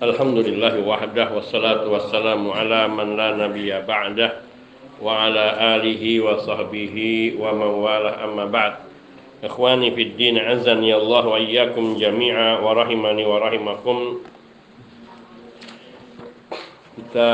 Alhamdulillah 0.00 0.80
wahdah 0.80 1.28
wassalatu 1.36 1.92
wassalamu 1.92 2.56
ala 2.56 2.88
man 2.88 3.12
la 3.12 3.36
nabiyya 3.36 3.84
ba'dah 3.84 4.40
wa 5.04 5.28
ala 5.28 5.76
alihi 5.76 6.24
wa 6.24 6.40
sahbihi 6.40 7.36
wa 7.36 7.52
man 7.52 7.84
walah 7.84 8.16
amma 8.24 8.48
ba'd. 8.48 8.80
Ikhwani 9.44 9.92
fid 9.92 10.16
din 10.16 10.40
azani 10.40 10.96
Allah 10.96 11.24
wa 11.28 11.36
iyyakum 11.36 12.00
jami'a 12.00 12.64
wa 12.64 12.72
rahimani 12.72 13.28
wa 13.28 13.36
rahimakum. 13.44 14.24
Kita 16.96 17.32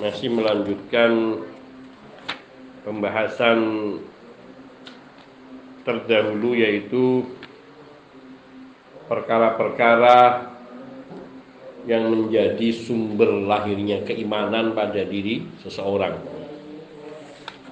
masih 0.00 0.32
melanjutkan 0.32 1.44
pembahasan 2.88 3.60
terdahulu 5.88 6.52
yaitu 6.52 7.24
perkara-perkara 9.08 10.52
yang 11.88 12.12
menjadi 12.12 12.68
sumber 12.76 13.32
lahirnya 13.48 14.04
keimanan 14.04 14.76
pada 14.76 15.00
diri 15.08 15.48
seseorang. 15.64 16.20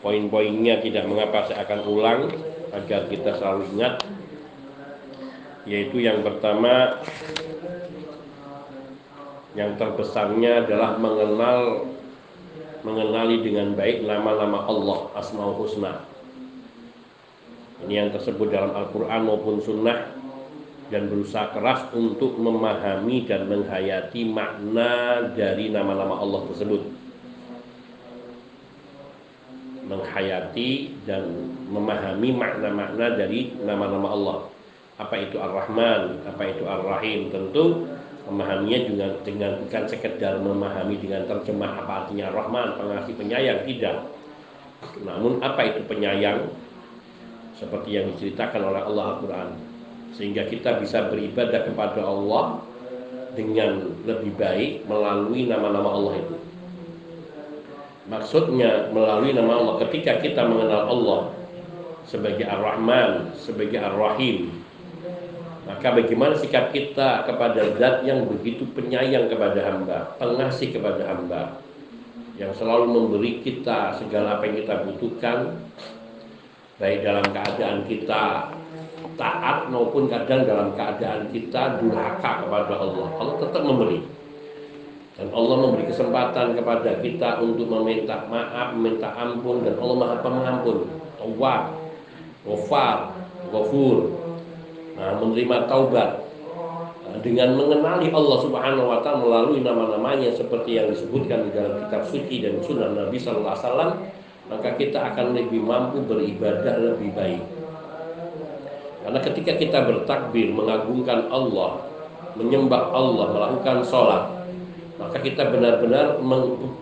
Poin-poinnya 0.01 0.81
tidak 0.81 1.05
mengapa 1.05 1.45
saya 1.45 1.69
akan 1.69 1.81
ulang 1.85 2.21
agar 2.73 3.05
kita 3.13 3.37
selalu 3.37 3.69
ingat 3.77 4.01
yaitu 5.69 6.01
yang 6.01 6.25
pertama 6.25 7.05
yang 9.59 9.77
terbesarnya 9.77 10.65
adalah 10.65 10.97
mengenal 10.97 11.91
mengenali 12.87 13.43
dengan 13.43 13.75
baik 13.75 14.07
nama-nama 14.07 14.63
Allah 14.65 15.11
Asmaul 15.19 15.59
Husna. 15.59 16.16
Ini 17.85 17.93
yang 17.93 18.11
tersebut 18.17 18.49
dalam 18.49 18.73
Al-Quran 18.73 19.21
maupun 19.29 19.61
Sunnah. 19.61 20.17
Dan 20.87 21.11
berusaha 21.11 21.51
keras 21.51 21.91
untuk 21.99 22.39
memahami 22.39 23.27
dan 23.27 23.51
menghayati 23.51 24.23
makna 24.23 25.19
dari 25.35 25.75
nama-nama 25.75 26.23
Allah 26.23 26.47
tersebut. 26.47 26.79
Menghayati 29.91 30.95
dan 31.03 31.27
memahami 31.67 32.31
makna-makna 32.39 33.19
dari 33.19 33.51
nama-nama 33.67 34.09
Allah. 34.15 34.39
Apa 35.03 35.27
itu 35.27 35.43
Ar-Rahman, 35.43 36.23
apa 36.23 36.43
itu 36.55 36.63
Ar-Rahim? 36.63 37.35
Tentu 37.35 37.91
memahaminya 38.31 38.81
juga 38.87 39.07
dengan 39.27 39.59
bukan 39.67 39.85
sekedar 39.91 40.39
memahami 40.39 41.03
dengan 41.03 41.27
terjemah 41.27 41.83
apa 41.83 41.93
artinya 42.07 42.31
Ar-Rahman, 42.31 42.79
pengasih 42.79 43.15
penyayang 43.19 43.67
tidak. 43.67 44.07
Namun 45.03 45.43
apa 45.43 45.67
itu 45.67 45.83
penyayang 45.91 46.47
seperti 47.57 47.97
yang 47.97 48.13
diceritakan 48.15 48.63
oleh 48.73 48.83
Allah 48.85 49.05
Al-Quran 49.17 49.49
sehingga 50.17 50.49
kita 50.49 50.81
bisa 50.81 51.13
beribadah 51.13 51.69
kepada 51.69 52.01
Allah 52.01 52.65
dengan 53.37 54.01
lebih 54.09 54.33
baik 54.41 54.89
melalui 54.89 55.45
nama-nama 55.45 55.93
Allah 55.93 56.15
itu. 56.25 56.37
Maksudnya 58.07 58.89
melalui 58.95 59.37
nama 59.37 59.61
Allah 59.61 59.75
ketika 59.85 60.23
kita 60.25 60.47
mengenal 60.47 60.89
Allah 60.89 61.21
sebagai 62.09 62.49
Ar-Rahman, 62.49 63.35
sebagai 63.37 63.83
Ar-Rahim, 63.83 64.65
maka 65.67 65.91
bagaimana 65.91 66.39
sikap 66.39 66.71
kita 66.71 67.27
kepada 67.27 67.75
zat 67.77 68.07
yang 68.07 68.25
begitu 68.31 68.63
penyayang 68.71 69.27
kepada 69.27 69.59
hamba, 69.67 70.15
pengasih 70.17 70.71
kepada 70.71 71.03
hamba, 71.11 71.59
yang 72.39 72.55
selalu 72.55 72.87
memberi 72.87 73.43
kita 73.43 73.99
segala 73.99 74.39
apa 74.39 74.47
yang 74.47 74.63
kita 74.63 74.75
butuhkan, 74.87 75.59
baik 76.77 77.01
dalam 77.05 77.25
keadaan 77.33 77.89
kita 77.89 78.53
taat 79.17 79.73
maupun 79.73 80.13
kadang 80.13 80.45
dalam 80.45 80.77
keadaan 80.77 81.33
kita 81.33 81.81
durhaka 81.81 82.45
kepada 82.45 82.75
Allah. 82.77 83.09
Allah 83.17 83.35
tetap 83.41 83.63
memberi. 83.65 84.01
Dan 85.17 85.33
Allah 85.33 85.57
memberi 85.57 85.89
kesempatan 85.89 86.53
kepada 86.53 87.01
kita 87.01 87.41
untuk 87.41 87.65
meminta 87.73 88.29
maaf, 88.29 88.77
meminta 88.77 89.09
ampun 89.17 89.65
dan 89.65 89.81
Allah 89.81 89.97
Maha 89.97 90.17
Pengampun. 90.21 90.79
Tawwab, 91.17 91.63
Ghafar, 92.45 92.99
Ghafur. 93.49 93.97
Nah, 95.01 95.17
menerima 95.17 95.57
taubat. 95.65 96.29
Dengan 97.25 97.57
mengenali 97.57 98.13
Allah 98.13 98.39
Subhanahu 98.45 98.93
wa 98.93 99.01
taala 99.01 99.25
melalui 99.25 99.65
nama-namanya 99.65 100.37
seperti 100.37 100.77
yang 100.77 100.93
disebutkan 100.93 101.49
di 101.49 101.51
dalam 101.57 101.89
kitab 101.89 102.05
suci 102.13 102.45
dan 102.45 102.61
sunnah 102.61 102.93
Nabi 102.93 103.17
sallallahu 103.17 103.57
alaihi 103.57 104.26
maka 104.47 104.79
kita 104.79 105.15
akan 105.15 105.35
lebih 105.35 105.59
mampu 105.63 106.03
beribadah 106.07 106.79
lebih 106.79 107.11
baik. 107.15 107.43
Karena 109.07 109.19
ketika 109.23 109.53
kita 109.55 109.79
bertakbir, 109.87 110.51
mengagungkan 110.51 111.31
Allah, 111.31 111.87
menyembah 112.35 112.91
Allah, 112.91 113.27
melakukan 113.31 113.87
sholat, 113.87 114.23
maka 114.99 115.19
kita 115.23 115.47
benar-benar 115.53 116.19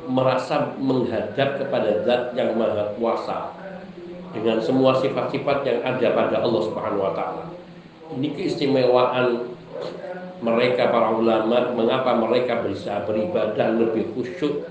merasa 0.09 0.73
menghadap 0.81 1.61
kepada 1.61 2.01
Zat 2.07 2.33
yang 2.33 2.57
Maha 2.57 2.97
Kuasa 2.97 3.53
dengan 4.33 4.59
semua 4.65 4.97
sifat-sifat 4.99 5.59
yang 5.69 5.79
ada 5.85 6.09
pada 6.17 6.37
Allah 6.41 6.63
Subhanahu 6.65 7.05
wa 7.05 7.13
taala. 7.13 7.45
Ini 8.15 8.29
keistimewaan 8.35 9.53
mereka 10.45 10.93
para 10.93 11.15
ulama, 11.15 11.73
mengapa 11.73 12.17
mereka 12.21 12.61
bisa 12.65 13.05
beribadah 13.09 13.69
lebih 13.81 14.13
khusyuk 14.13 14.65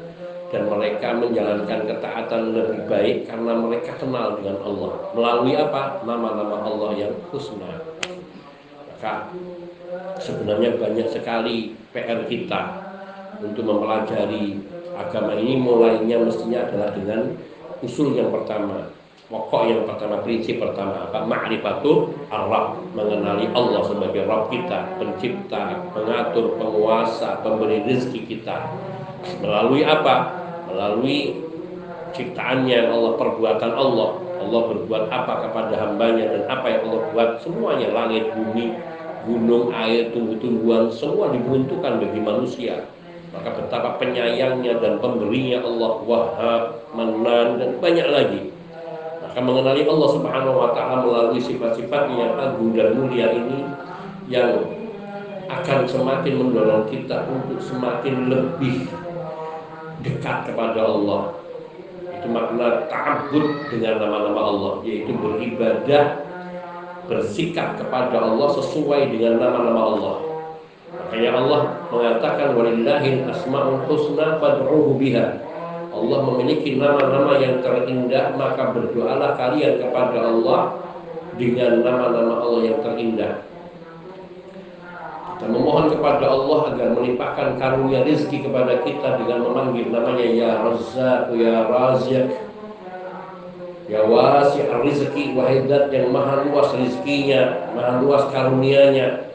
dan 0.53 0.69
mereka 0.69 1.17
menjalankan 1.17 1.89
ketaatan 1.89 2.53
lebih 2.53 2.85
baik 2.85 3.25
karena 3.25 3.57
mereka 3.57 3.97
kenal 3.97 4.37
dengan 4.37 4.61
Allah. 4.61 4.93
Melalui 5.17 5.57
apa? 5.57 6.05
Nama-nama 6.05 6.61
Allah 6.61 6.91
yang 6.93 7.13
husna. 7.33 7.81
Maka 8.85 9.33
sebenarnya 10.21 10.77
banyak 10.77 11.09
sekali 11.09 11.73
PR 11.89 12.29
kita 12.29 12.85
untuk 13.41 13.65
mempelajari 13.65 14.61
agama 14.93 15.33
ini 15.41 15.57
mulainya 15.57 16.21
mestinya 16.21 16.69
adalah 16.69 16.93
dengan 16.93 17.33
usul 17.81 18.13
yang 18.13 18.29
pertama 18.29 18.93
pokok 19.33 19.63
yang 19.65 19.81
pertama 19.89 20.21
prinsip 20.21 20.61
pertama 20.61 21.09
apa? 21.09 21.25
Ma'rifatul 21.25 22.13
ar 22.29 22.77
mengenali 22.93 23.49
Allah 23.57 23.81
sebagai 23.89 24.29
Rabb 24.29 24.53
kita 24.53 25.01
pencipta 25.01 25.81
pengatur 25.97 26.61
penguasa 26.61 27.41
pemberi 27.41 27.81
rezeki 27.89 28.29
kita. 28.29 28.69
Melalui 29.41 29.81
apa 29.81 30.42
melalui 30.69 31.43
ciptaannya 32.13 32.89
Allah 32.89 33.11
perbuatan 33.17 33.71
Allah. 33.73 34.09
Allah 34.43 34.61
berbuat 34.75 35.07
apa 35.07 35.47
kepada 35.47 35.73
hambanya 35.79 36.27
dan 36.27 36.43
apa 36.51 36.65
yang 36.67 36.81
Allah 36.91 37.01
buat. 37.15 37.29
Semuanya 37.39 37.95
langit 37.95 38.27
bumi 38.35 38.75
gunung 39.23 39.71
air 39.71 40.11
tumbuh-tumbuhan 40.11 40.91
semua 40.91 41.31
diperuntukkan 41.31 42.03
bagi 42.03 42.19
manusia. 42.19 42.75
Maka 43.33 43.49
betapa 43.55 43.97
penyayangnya 43.97 44.77
dan 44.77 45.01
pemberinya 45.01 45.63
Allah 45.65 45.93
wahab 46.05 46.63
manan 46.93 47.57
dan 47.57 47.81
banyak 47.81 48.07
lagi. 48.11 48.41
Maka 49.25 49.39
mengenali 49.41 49.81
Allah 49.89 50.09
subhanahu 50.13 50.57
wa 50.59 50.69
ta'ala 50.77 51.01
melalui 51.01 51.41
sifat-sifatnya 51.41 52.15
yang 52.19 52.33
agung 52.37 52.77
dan 52.77 52.93
mulia 52.93 53.33
ini 53.33 53.65
yang 54.29 54.61
akan 55.49 55.89
semakin 55.89 56.33
mendorong 56.37 56.85
kita 56.93 57.25
untuk 57.25 57.57
semakin 57.57 58.29
lebih 58.29 58.85
dekat 60.03 60.51
kepada 60.51 60.83
Allah. 60.83 61.33
Itu 62.19 62.27
makna 62.29 62.87
ta'abud 62.91 63.71
dengan 63.71 64.03
nama-nama 64.03 64.41
Allah 64.51 64.73
yaitu 64.83 65.15
beribadah 65.15 66.23
bersikap 67.07 67.79
kepada 67.79 68.19
Allah 68.19 68.47
sesuai 68.59 69.11
dengan 69.11 69.39
nama-nama 69.39 69.81
Allah. 69.95 70.15
Makanya 70.93 71.31
Allah 71.35 71.61
mengatakan 71.89 72.47
walillahil 72.53 73.27
asma'ul 73.27 73.81
husna 73.89 74.37
fad'uhu 74.39 74.99
biha. 74.99 75.41
Allah 75.93 76.19
memiliki 76.25 76.77
nama-nama 76.77 77.37
yang 77.37 77.61
terindah 77.61 78.33
maka 78.33 78.73
berdoalah 78.73 79.37
kalian 79.37 79.77
kepada 79.77 80.19
Allah 80.25 80.61
dengan 81.37 81.85
nama-nama 81.85 82.41
Allah 82.41 82.61
yang 82.65 82.79
terindah 82.81 83.52
dan 85.43 85.51
memohon 85.51 85.91
kepada 85.91 86.23
Allah 86.31 86.71
agar 86.71 86.87
melimpahkan 86.95 87.59
karunia 87.59 88.07
rezeki 88.07 88.47
kepada 88.47 88.79
kita 88.87 89.19
dengan 89.19 89.43
memanggil 89.43 89.91
namanya 89.91 90.23
ya 90.23 90.51
Razzaq 90.63 91.35
ya 91.35 91.67
Raziq. 91.67 92.31
Ya 93.91 94.07
wasi 94.07 94.63
rezeki 94.63 95.35
wahidat 95.35 95.91
yang 95.91 96.15
maha 96.15 96.47
luas 96.47 96.71
rezekinya 96.71 97.75
maha 97.75 97.99
luas 97.99 98.23
karunianya. 98.31 99.27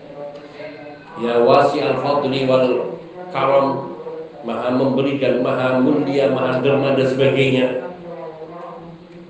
Ya 1.21 1.45
wasi 1.45 1.85
al 1.85 2.01
fadli 2.01 2.49
wal 2.49 2.97
karam 3.29 3.93
maha 4.49 4.73
memberi 4.73 5.21
dan 5.21 5.45
maha 5.45 5.77
mulia 5.77 6.33
maha 6.33 6.65
derma 6.65 6.97
dan 6.97 7.05
sebagainya. 7.05 7.85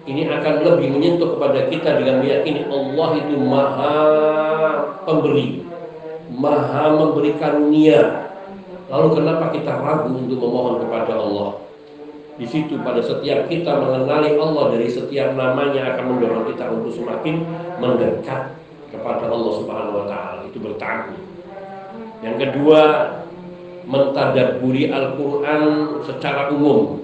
Ini 0.07 0.31
akan 0.31 0.55
lebih 0.63 0.95
menyentuh 0.95 1.35
kepada 1.35 1.67
kita 1.67 1.99
dengan 1.99 2.23
meyakini 2.23 2.71
Allah 2.71 3.09
itu 3.19 3.35
maha 3.35 3.99
pemberi 5.03 5.68
maha 6.38 6.94
memberi 6.94 7.35
karunia. 7.37 8.31
Lalu 8.88 9.20
kenapa 9.20 9.52
kita 9.52 9.75
ragu 9.82 10.17
untuk 10.17 10.40
memohon 10.40 10.81
kepada 10.81 11.12
Allah? 11.19 11.69
di 12.38 12.46
situ 12.46 12.79
pada 12.87 13.02
setiap 13.02 13.50
kita 13.50 13.82
mengenali 13.82 14.38
Allah 14.38 14.70
dari 14.70 14.87
setiap 14.87 15.35
namanya 15.35 15.94
akan 15.94 16.05
mendorong 16.14 16.46
kita 16.55 16.70
untuk 16.70 16.94
semakin 16.94 17.43
mendekat 17.82 18.55
kepada 18.94 19.26
Allah 19.26 19.52
Subhanahu 19.58 19.99
wa 19.99 20.06
taala 20.06 20.46
itu 20.46 20.62
bertakwa. 20.62 21.19
Yang 22.23 22.37
kedua, 22.46 22.82
mentadaburi 23.90 24.87
Al-Qur'an 24.87 25.62
secara 26.06 26.55
umum. 26.55 27.02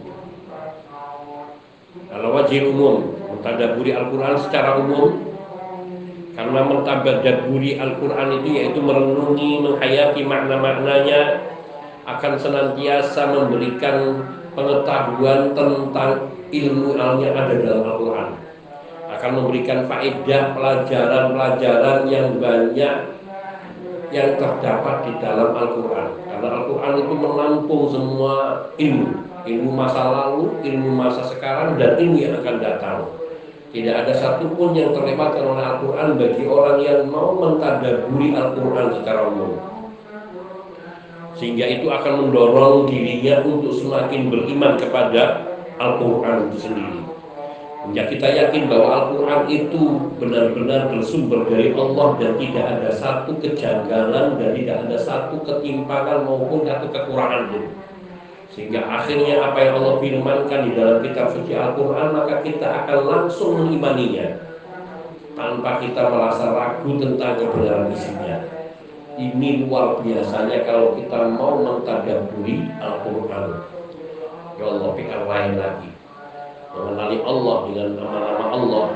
Kalau 2.14 2.28
wajib 2.38 2.70
umum, 2.70 3.18
mentadaburi 3.34 3.90
Al-Qur'an 3.90 4.38
secara 4.38 4.78
umum 4.78 5.33
karena 6.34 6.60
mentadaburi 6.66 7.78
Al-Qur'an 7.78 8.42
itu 8.42 8.58
yaitu 8.58 8.82
merenungi, 8.82 9.62
menghayati 9.62 10.26
makna-maknanya 10.26 11.46
akan 12.04 12.32
senantiasa 12.34 13.30
memberikan 13.30 14.26
pengetahuan 14.58 15.54
tentang 15.54 16.26
ilmu 16.50 16.98
yang 16.98 17.34
ada 17.38 17.54
dalam 17.54 17.82
Al-Quran. 17.86 18.28
Akan 19.14 19.30
memberikan 19.38 19.86
faedah 19.86 20.42
pelajaran-pelajaran 20.58 22.10
yang 22.10 22.34
banyak 22.42 22.94
yang 24.10 24.30
terdapat 24.34 24.96
di 25.06 25.12
dalam 25.22 25.54
Al-Quran. 25.54 26.08
Karena 26.26 26.48
Al-Quran 26.50 26.94
itu 26.98 27.14
menampung 27.14 27.82
semua 27.86 28.34
ilmu. 28.74 29.10
Ilmu 29.44 29.70
masa 29.70 30.02
lalu, 30.10 30.50
ilmu 30.66 30.90
masa 30.98 31.22
sekarang 31.30 31.78
dan 31.78 31.94
ilmu 31.94 32.16
yang 32.18 32.34
akan 32.42 32.56
datang 32.58 33.06
tidak 33.74 34.06
ada 34.06 34.12
satupun 34.14 34.70
yang 34.78 34.94
terlewatkan 34.94 35.42
oleh 35.42 35.64
Al-Quran 35.66 36.08
bagi 36.14 36.44
orang 36.46 36.78
yang 36.78 37.10
mau 37.10 37.34
mentadaburi 37.34 38.30
Al-Quran 38.30 38.86
secara 39.02 39.26
umum 39.26 39.74
sehingga 41.34 41.66
itu 41.66 41.90
akan 41.90 42.24
mendorong 42.24 42.86
dirinya 42.86 43.42
untuk 43.42 43.74
semakin 43.74 44.30
beriman 44.30 44.78
kepada 44.78 45.42
Al-Quran 45.82 46.48
itu 46.50 46.58
sendiri. 46.70 47.00
Ya 47.92 48.08
kita 48.08 48.24
yakin 48.24 48.70
bahwa 48.70 48.88
Al-Quran 48.96 49.42
itu 49.50 49.82
benar-benar 50.16 50.88
bersumber 50.88 51.44
dari 51.52 51.74
Allah 51.76 52.16
dan 52.16 52.32
tidak 52.40 52.64
ada 52.64 52.90
satu 52.96 53.36
kejanggalan 53.44 54.40
dan 54.40 54.50
tidak 54.56 54.76
ada 54.88 54.96
satu 54.96 55.36
ketimpangan 55.44 56.24
maupun 56.24 56.64
satu 56.64 56.88
kekurangan. 56.88 57.52
Sehingga 58.54 58.86
akhirnya 58.86 59.50
apa 59.50 59.58
yang 59.66 59.82
Allah 59.82 59.98
firmankan 59.98 60.60
di 60.70 60.72
dalam 60.78 61.02
kitab 61.02 61.26
suci 61.34 61.58
Al-Quran 61.58 62.14
maka 62.14 62.38
kita 62.46 62.86
akan 62.86 62.98
langsung 63.02 63.58
mengimaninya 63.58 64.38
tanpa 65.34 65.82
kita 65.82 66.06
merasa 66.06 66.54
ragu 66.54 66.90
tentang 67.02 67.34
kebenaran 67.34 67.90
isinya. 67.90 68.38
Ini 69.18 69.66
luar 69.66 69.98
biasanya 70.02 70.62
kalau 70.62 70.94
kita 70.94 71.34
mau 71.34 71.58
mentadaburi 71.58 72.62
Al-Quran. 72.78 73.46
Ya 74.54 74.64
Allah 74.70 74.90
pikir 74.94 75.20
lain 75.26 75.52
lagi. 75.58 75.90
Mengenali 76.74 77.18
Allah 77.26 77.56
dengan 77.66 77.88
nama-nama 77.98 78.44
Allah. 78.54 78.86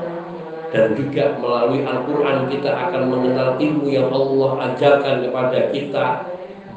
Dan 0.71 0.95
juga 0.95 1.35
melalui 1.35 1.83
Al-Quran 1.83 2.47
kita 2.47 2.71
akan 2.71 3.03
mengenal 3.11 3.59
ilmu 3.59 3.87
yang 3.91 4.07
Allah 4.07 4.71
ajarkan 4.71 5.15
kepada 5.27 5.59
kita. 5.75 6.05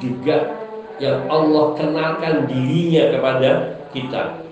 Juga 0.03 0.62
yang 1.03 1.27
Allah 1.27 1.75
kenalkan 1.75 2.47
dirinya 2.47 3.11
kepada 3.11 3.49
kita 3.91 4.43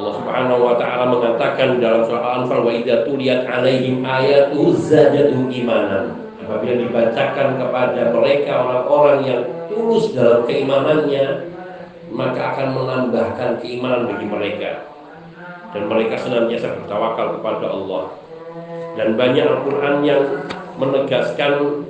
Allah 0.00 0.16
Subhanahu 0.16 0.60
wa 0.64 0.74
taala 0.80 1.04
mengatakan 1.12 1.76
dalam 1.76 2.08
surah 2.08 2.22
Al-Anfal 2.40 2.64
wa 2.64 2.72
idza 2.72 3.04
tuliyat 3.04 3.44
alaihim 3.44 4.00
ayatu 4.00 4.72
zadatuhum 4.80 5.52
imanan. 5.52 6.16
Apabila 6.40 6.80
dibacakan 6.80 7.60
kepada 7.60 8.08
mereka 8.08 8.50
orang-orang 8.64 9.18
yang 9.28 9.40
tulus 9.68 10.16
dalam 10.16 10.48
keimanannya, 10.48 11.52
maka 12.16 12.40
akan 12.56 12.68
menambahkan 12.74 13.60
keimanan 13.60 14.08
bagi 14.08 14.26
mereka. 14.26 14.88
Dan 15.76 15.86
mereka 15.86 16.18
senantiasa 16.18 16.80
bertawakal 16.80 17.38
kepada 17.38 17.66
Allah. 17.70 18.04
Dan 18.98 19.14
banyak 19.14 19.46
Al-Qur'an 19.46 20.02
yang 20.02 20.22
menegaskan 20.80 21.86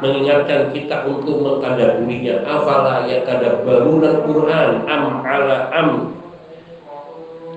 mengingatkan 0.00 0.76
kita 0.76 1.08
untuk 1.08 1.40
mentadaburinya 1.40 2.44
afala 2.44 3.08
yatadabbaruna 3.08 4.20
al-Qur'an 4.20 4.70
am 4.84 5.02
ala 5.24 5.72
am 5.72 5.90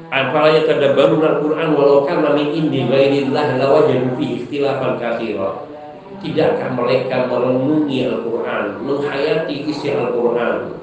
Afala 0.10 0.58
yatadabbaruna 0.58 1.38
al-Qur'an 1.38 1.70
walau 1.78 2.08
kana 2.08 2.34
min 2.34 2.50
indi 2.50 2.88
ghairillah 2.88 3.62
lawajadu 3.62 4.18
fi 4.18 4.42
ikhtilafan 4.42 4.98
katsira. 4.98 5.70
Tidakkah 6.20 6.74
mereka 6.74 7.30
merenungi 7.30 8.10
Al-Qur'an, 8.10 8.82
menghayati 8.82 9.70
isi 9.70 9.94
Al-Qur'an? 9.94 10.74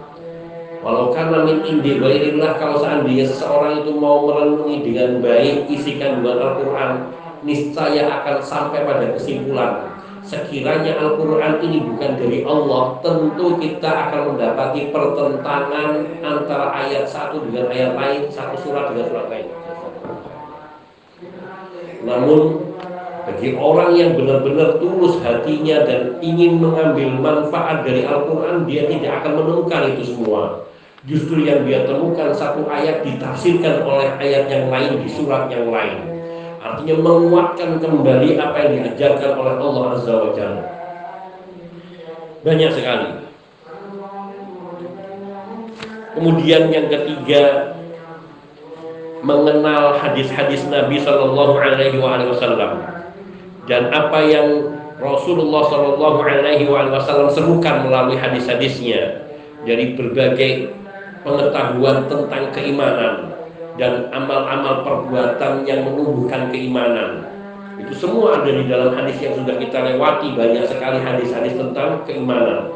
Walau 0.78 1.10
karena 1.10 1.42
min 1.42 1.58
indi 1.66 1.98
ghairillah 1.98 2.54
kalau 2.62 2.78
seandainya 2.78 3.26
seseorang 3.26 3.82
itu 3.82 3.90
mau 3.98 4.30
merenungi 4.30 4.86
dengan 4.86 5.18
baik 5.18 5.66
isi 5.74 5.98
kandungan 5.98 6.38
Al-Qur'an, 6.38 7.10
niscaya 7.42 8.06
akan 8.22 8.38
sampai 8.38 8.86
pada 8.86 9.10
kesimpulan 9.10 9.95
sekiranya 10.26 10.98
Al-Quran 10.98 11.62
ini 11.62 11.78
bukan 11.86 12.18
dari 12.18 12.42
Allah 12.42 12.98
tentu 12.98 13.62
kita 13.62 13.86
akan 13.86 14.34
mendapati 14.34 14.90
pertentangan 14.90 16.02
antara 16.18 16.74
ayat 16.74 17.06
satu 17.06 17.46
dengan 17.46 17.70
ayat 17.70 17.94
lain 17.94 18.22
satu 18.26 18.58
surat 18.58 18.90
dengan 18.90 19.06
surat 19.06 19.26
lain. 19.30 19.48
Namun 22.02 22.42
bagi 23.26 23.54
orang 23.54 23.90
yang 23.94 24.18
benar-benar 24.18 24.82
tulus 24.82 25.18
hatinya 25.22 25.86
dan 25.86 26.18
ingin 26.18 26.58
mengambil 26.58 27.06
manfaat 27.22 27.86
dari 27.86 28.02
Al-Quran 28.02 28.66
dia 28.66 28.90
tidak 28.90 29.22
akan 29.22 29.32
menemukan 29.42 29.94
itu 29.94 30.02
semua. 30.14 30.66
Justru 31.06 31.46
yang 31.46 31.62
dia 31.62 31.86
temukan 31.86 32.34
satu 32.34 32.66
ayat 32.66 33.06
ditafsirkan 33.06 33.86
oleh 33.86 34.10
ayat 34.18 34.50
yang 34.50 34.66
lain 34.74 35.06
di 35.06 35.06
surat 35.06 35.46
yang 35.46 35.70
lain 35.70 36.15
Artinya 36.66 36.94
menguatkan 36.98 37.78
kembali 37.78 38.34
apa 38.42 38.56
yang 38.66 38.72
diajarkan 38.82 39.30
oleh 39.38 39.54
Allah 39.54 39.84
Azza 39.94 40.14
wa 40.18 40.30
Jalla. 40.34 40.64
Banyak 42.42 42.70
sekali. 42.74 43.10
Kemudian 46.16 46.72
yang 46.72 46.86
ketiga 46.90 47.74
mengenal 49.20 49.94
hadis-hadis 50.00 50.64
Nabi 50.66 50.96
Shallallahu 51.02 51.54
Alaihi 51.60 52.00
Wasallam 52.00 52.82
dan 53.68 53.92
apa 53.92 54.24
yang 54.24 54.74
Rasulullah 54.96 55.68
Shallallahu 55.68 56.24
Alaihi 56.24 56.70
Wasallam 56.70 57.28
serukan 57.28 57.84
melalui 57.84 58.16
hadis-hadisnya 58.16 59.28
dari 59.68 59.92
berbagai 59.92 60.72
pengetahuan 61.20 62.06
tentang 62.06 62.48
keimanan, 62.54 63.35
dan 63.76 64.08
amal-amal 64.12 64.84
perbuatan 64.84 65.64
yang 65.68 65.84
menumbuhkan 65.84 66.48
keimanan. 66.48 67.24
Itu 67.76 67.92
semua 67.92 68.40
ada 68.40 68.48
di 68.48 68.64
dalam 68.64 68.96
hadis 68.96 69.20
yang 69.20 69.36
sudah 69.36 69.60
kita 69.60 69.84
lewati 69.84 70.32
banyak 70.32 70.64
sekali 70.64 70.98
hadis-hadis 71.00 71.54
tentang 71.60 72.00
keimanan. 72.08 72.72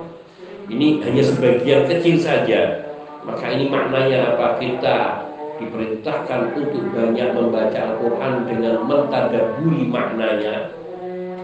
Ini 0.69 1.01
hanya 1.03 1.23
sebagian 1.25 1.89
kecil 1.89 2.21
saja. 2.21 2.85
Maka 3.25 3.49
ini 3.53 3.73
maknanya 3.73 4.37
apa? 4.37 4.61
Kita 4.61 5.25
diperintahkan 5.61 6.57
untuk 6.57 6.85
banyak 6.93 7.29
membaca 7.37 7.79
Al-Quran 7.81 8.35
dengan 8.49 8.75
mentadaburi 8.85 9.89
maknanya. 9.89 10.73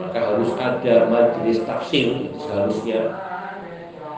Maka 0.01 0.19
harus 0.21 0.53
ada 0.61 1.09
majelis 1.09 1.61
tafsir 1.65 2.13
itu 2.29 2.39
seharusnya. 2.45 3.13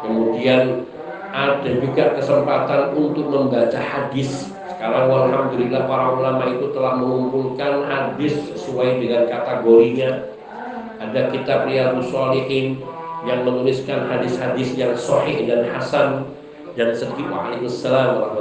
Kemudian 0.02 0.86
ada 1.30 1.70
juga 1.82 2.14
kesempatan 2.14 2.94
untuk 2.94 3.26
membaca 3.26 3.78
hadis 3.78 4.50
sekarang 4.78 5.10
Alhamdulillah 5.10 5.90
para 5.90 6.14
ulama 6.14 6.54
itu 6.54 6.70
telah 6.70 6.94
mengumpulkan 7.02 7.82
hadis 7.90 8.38
sesuai 8.54 9.02
dengan 9.02 9.26
kategorinya. 9.26 10.30
Ada 11.02 11.34
kitab 11.34 11.66
Riyadus 11.66 12.14
Shalihin 12.14 12.78
yang 13.26 13.42
menuliskan 13.42 14.06
hadis-hadis 14.06 14.78
yang 14.78 14.94
sahih 14.94 15.50
dan 15.50 15.66
hasan. 15.66 16.30
Dan 16.78 16.94
sedikit 16.94 17.26
Waalaikumsalam 17.26 18.38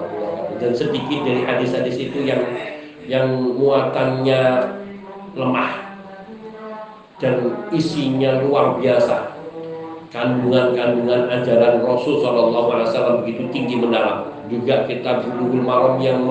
dan 0.61 0.71
sedikit 0.77 1.25
dari 1.25 1.41
hadis-hadis 1.41 1.97
itu 1.97 2.21
yang 2.21 2.45
yang 3.09 3.33
muatannya 3.57 4.77
lemah 5.33 5.73
dan 7.17 7.49
isinya 7.73 8.45
luar 8.45 8.77
biasa 8.77 9.26
kandungan-kandungan 10.11 11.27
ajaran 11.27 11.83
Rasul 11.83 12.23
Shallallahu 12.23 12.67
Alaihi 12.71 12.87
Wasallam 12.91 13.15
begitu 13.23 13.43
tinggi 13.51 13.75
mendalam. 13.75 14.31
Juga 14.47 14.87
kita 14.87 15.27
Bulughul 15.27 15.63
Maram 15.63 15.99
yang 15.99 16.23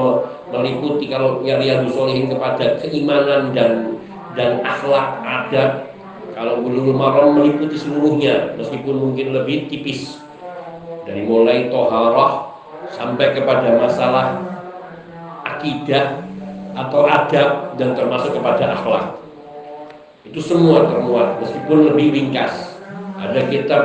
meliputi 0.49 1.13
kalau 1.13 1.45
ya 1.45 1.61
Riyadus 1.61 1.93
Solihin 1.93 2.33
kepada 2.33 2.81
keimanan 2.81 3.53
dan 3.53 4.01
dan 4.33 4.65
akhlak 4.65 5.21
adab. 5.21 5.93
Kalau 6.33 6.65
Bulughul 6.65 6.97
Maram 6.97 7.37
meliputi 7.37 7.77
seluruhnya 7.77 8.57
meskipun 8.57 8.97
mungkin 8.97 9.37
lebih 9.37 9.69
tipis 9.69 10.17
dari 11.05 11.29
mulai 11.29 11.69
toharah 11.69 12.57
sampai 12.97 13.37
kepada 13.37 13.77
masalah 13.77 14.41
akidah 15.45 16.25
atau 16.77 17.05
adab 17.05 17.77
dan 17.77 17.93
termasuk 17.93 18.33
kepada 18.33 18.73
akhlak. 18.73 19.17
Itu 20.25 20.41
semua 20.41 20.89
termuat 20.89 21.41
meskipun 21.45 21.93
lebih 21.93 22.17
ringkas 22.17 22.76
ada 23.17 23.41
kitab 23.49 23.83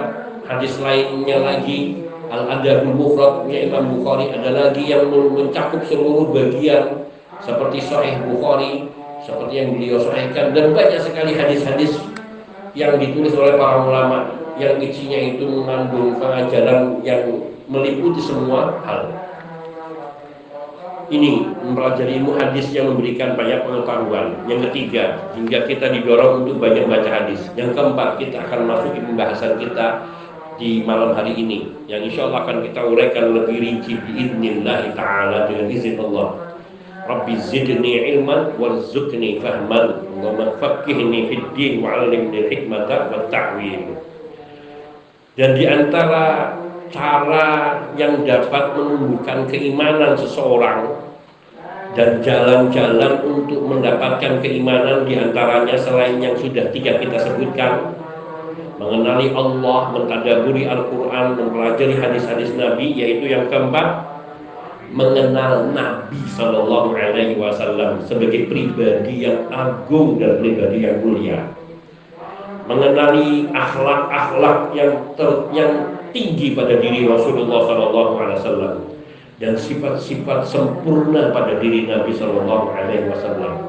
hadis 0.47 0.75
lainnya 0.79 1.39
lagi. 1.39 2.03
Al-Adabul 2.31 2.95
Mufradnya 2.95 3.67
Imam 3.67 3.91
Bukhari. 3.91 4.31
Ada 4.31 4.50
lagi 4.55 4.88
yang 4.88 5.11
mencakup 5.11 5.83
seluruh 5.83 6.31
bagian 6.31 7.03
seperti 7.43 7.83
Sahih 7.83 8.23
Bukhari 8.23 8.88
seperti 9.27 9.53
yang 9.59 9.75
beliau 9.75 10.00
sahihkan. 10.00 10.55
Dan 10.55 10.71
banyak 10.71 11.03
sekali 11.03 11.35
hadis-hadis 11.35 12.00
yang 12.71 12.95
ditulis 12.95 13.35
oleh 13.35 13.59
para 13.59 13.83
ulama 13.83 14.31
yang 14.55 14.79
isinya 14.79 15.19
itu 15.19 15.43
mengandung 15.43 16.15
pengajaran 16.23 17.03
yang 17.03 17.19
meliputi 17.67 18.23
semua 18.23 18.79
hal 18.88 19.11
ini 21.11 21.43
mempelajari 21.59 22.23
ilmu 22.23 22.39
hadis 22.39 22.71
yang 22.71 22.87
memberikan 22.87 23.35
banyak 23.35 23.67
pengetahuan. 23.67 24.31
Yang 24.47 24.71
ketiga, 24.71 25.19
hingga 25.35 25.67
kita 25.67 25.91
didorong 25.91 26.47
untuk 26.47 26.63
banyak 26.63 26.87
baca 26.87 27.09
hadis. 27.11 27.43
Yang 27.59 27.75
keempat, 27.75 28.15
kita 28.15 28.47
akan 28.47 28.59
masuk 28.71 28.95
ke 28.95 29.03
pembahasan 29.03 29.59
kita 29.59 30.07
di 30.61 30.85
malam 30.85 31.17
hari 31.17 31.33
ini 31.33 31.65
yang 31.89 32.05
insya 32.05 32.29
Allah 32.29 32.45
akan 32.45 32.61
kita 32.69 32.85
uraikan 32.85 33.33
lebih 33.33 33.57
rinci 33.57 33.97
biidznillah 33.97 34.93
ta'ala 34.93 35.49
dengan 35.49 35.65
izin 35.73 35.97
Allah 35.97 36.53
Rabbi 37.09 37.33
zidni 37.41 37.97
ilman 38.13 38.61
warzuqni 38.61 39.41
fahman 39.41 40.05
wa 40.21 40.53
faqqihni 40.61 41.33
fid 41.33 41.45
din 41.57 41.81
wa 41.81 42.05
hikmata 42.05 43.09
wa 43.09 43.25
ta'wil 43.33 43.97
dan 45.33 45.57
di 45.57 45.65
antara 45.65 46.53
cara 46.91 47.79
yang 47.95 48.27
dapat 48.27 48.75
menumbuhkan 48.77 49.48
keimanan 49.48 50.13
seseorang 50.13 50.91
dan 51.91 52.24
jalan-jalan 52.24 53.19
untuk 53.27 53.60
mendapatkan 53.67 54.39
keimanan 54.39 55.03
di 55.03 55.19
antaranya 55.19 55.75
selain 55.75 56.24
yang 56.24 56.36
sudah 56.39 56.71
tiga 56.71 57.00
kita 57.00 57.17
sebutkan. 57.19 57.95
Mengenali 58.79 59.29
Allah, 59.38 59.93
mentadaburi 59.93 60.65
Al-Quran, 60.65 61.38
mempelajari 61.38 62.01
hadis-hadis 62.01 62.57
Nabi, 62.57 62.98
yaitu 62.98 63.29
yang 63.29 63.45
keempat, 63.45 64.10
mengenal 64.89 65.69
Nabi 65.69 66.17
Wasallam 67.38 68.03
sebagai 68.03 68.51
pribadi 68.51 69.24
yang 69.24 69.48
agung 69.53 70.17
dan 70.17 70.41
pribadi 70.41 70.83
yang 70.83 70.98
mulia, 71.00 71.39
mengenali 72.71 73.51
akhlak-akhlak 73.51 74.71
yang 74.71 74.91
ter, 75.19 75.29
yang 75.51 75.99
tinggi 76.15 76.55
pada 76.55 76.79
diri 76.79 77.03
Rasulullah 77.03 77.67
Shallallahu 77.67 78.13
Alaihi 78.15 78.37
Wasallam 78.39 78.75
dan 79.43 79.53
sifat-sifat 79.59 80.47
sempurna 80.47 81.35
pada 81.35 81.59
diri 81.59 81.89
Nabi 81.89 82.15
Shallallahu 82.15 82.71
Alaihi 82.71 83.11
Wasallam. 83.11 83.67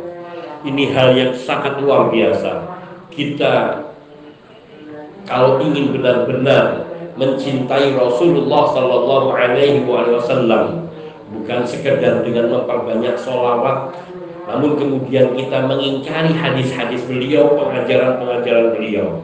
Ini 0.62 0.94
hal 0.94 1.18
yang 1.18 1.32
sangat 1.34 1.82
luar 1.82 2.06
biasa. 2.14 2.70
Kita 3.10 3.82
kalau 5.26 5.58
ingin 5.58 5.90
benar-benar 5.90 6.86
mencintai 7.18 7.98
Rasulullah 7.98 8.70
Sallallahu 8.70 9.28
Alaihi 9.34 9.82
Wasallam 9.84 10.86
bukan 11.32 11.60
sekedar 11.64 12.22
dengan 12.22 12.52
memperbanyak 12.52 13.16
solawat 13.16 13.96
namun 14.42 14.74
kemudian 14.74 15.38
kita 15.38 15.58
mengingkari 15.70 16.34
hadis-hadis 16.34 17.06
beliau 17.06 17.54
pengajaran-pengajaran 17.54 18.74
beliau. 18.74 19.22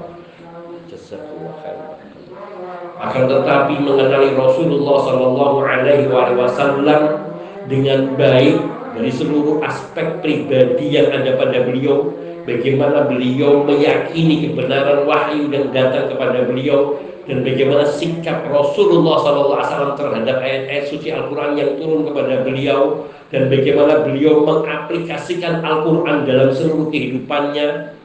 Akan 2.99 3.31
tetapi 3.31 3.79
mengenali 3.79 4.35
Rasulullah 4.35 4.99
Sallallahu 5.07 5.59
Alaihi 5.63 6.11
Wasallam 6.11 7.31
dengan 7.71 8.19
baik 8.19 8.59
dari 8.99 9.11
seluruh 9.15 9.63
aspek 9.63 10.19
pribadi 10.19 10.99
yang 10.99 11.15
ada 11.15 11.39
pada 11.39 11.63
beliau 11.63 12.11
bagaimana 12.43 13.07
beliau 13.07 13.63
meyakini 13.63 14.51
kebenaran 14.51 15.07
wahyu 15.07 15.47
yang 15.53 15.71
datang 15.71 16.11
kepada 16.11 16.49
beliau 16.49 16.99
dan 17.29 17.45
bagaimana 17.45 17.85
sikap 17.85 18.49
Rasulullah 18.49 19.21
SAW 19.21 19.93
terhadap 20.01 20.41
ayat-ayat 20.41 20.89
suci 20.89 21.13
Al-Quran 21.13 21.61
yang 21.61 21.77
turun 21.77 22.09
kepada 22.09 22.41
beliau 22.41 23.05
dan 23.29 23.53
bagaimana 23.53 24.01
beliau 24.01 24.49
mengaplikasikan 24.49 25.61
Al-Quran 25.61 26.25
dalam 26.25 26.49
seluruh 26.57 26.89
kehidupannya 26.89 27.99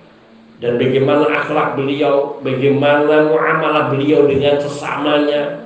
dan 0.60 0.80
bagaimana 0.80 1.27
akhlak 1.39 1.80
beliau, 1.80 2.39
bagaimana 2.44 3.32
muamalah 3.32 3.96
beliau 3.96 4.27
dengan 4.27 4.60
sesamanya, 4.60 5.60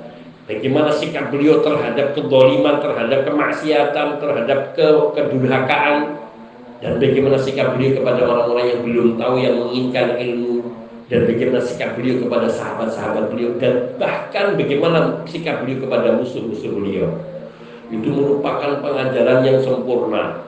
bagaimana 0.46 0.94
sikap 0.94 1.34
beliau 1.34 1.58
terhadap 1.58 2.14
kedoliman, 2.14 2.78
terhadap 2.78 3.26
kemaksiatan, 3.26 4.22
terhadap 4.22 4.74
ke 4.74 4.86
kedurhakaan, 5.18 6.18
dan 6.78 6.98
bagaimana 7.02 7.38
sikap 7.38 7.74
beliau 7.74 8.02
kepada 8.02 8.22
orang-orang 8.22 8.66
yang 8.70 8.80
belum 8.86 9.08
tahu 9.18 9.34
yang 9.38 9.54
menginginkan 9.58 10.14
ilmu 10.18 10.57
dan 11.08 11.24
bagaimana 11.24 11.60
sikap 11.64 11.96
beliau 11.96 12.20
kepada 12.24 12.52
sahabat-sahabat 12.52 13.32
beliau 13.32 13.56
dan 13.56 13.96
bahkan 13.96 14.60
bagaimana 14.60 15.24
sikap 15.24 15.64
beliau 15.64 15.88
kepada 15.88 16.20
musuh-musuh 16.20 16.68
beliau. 16.68 17.08
Itu 17.88 18.12
merupakan 18.12 18.84
pengajaran 18.84 19.40
yang 19.48 19.64
sempurna. 19.64 20.44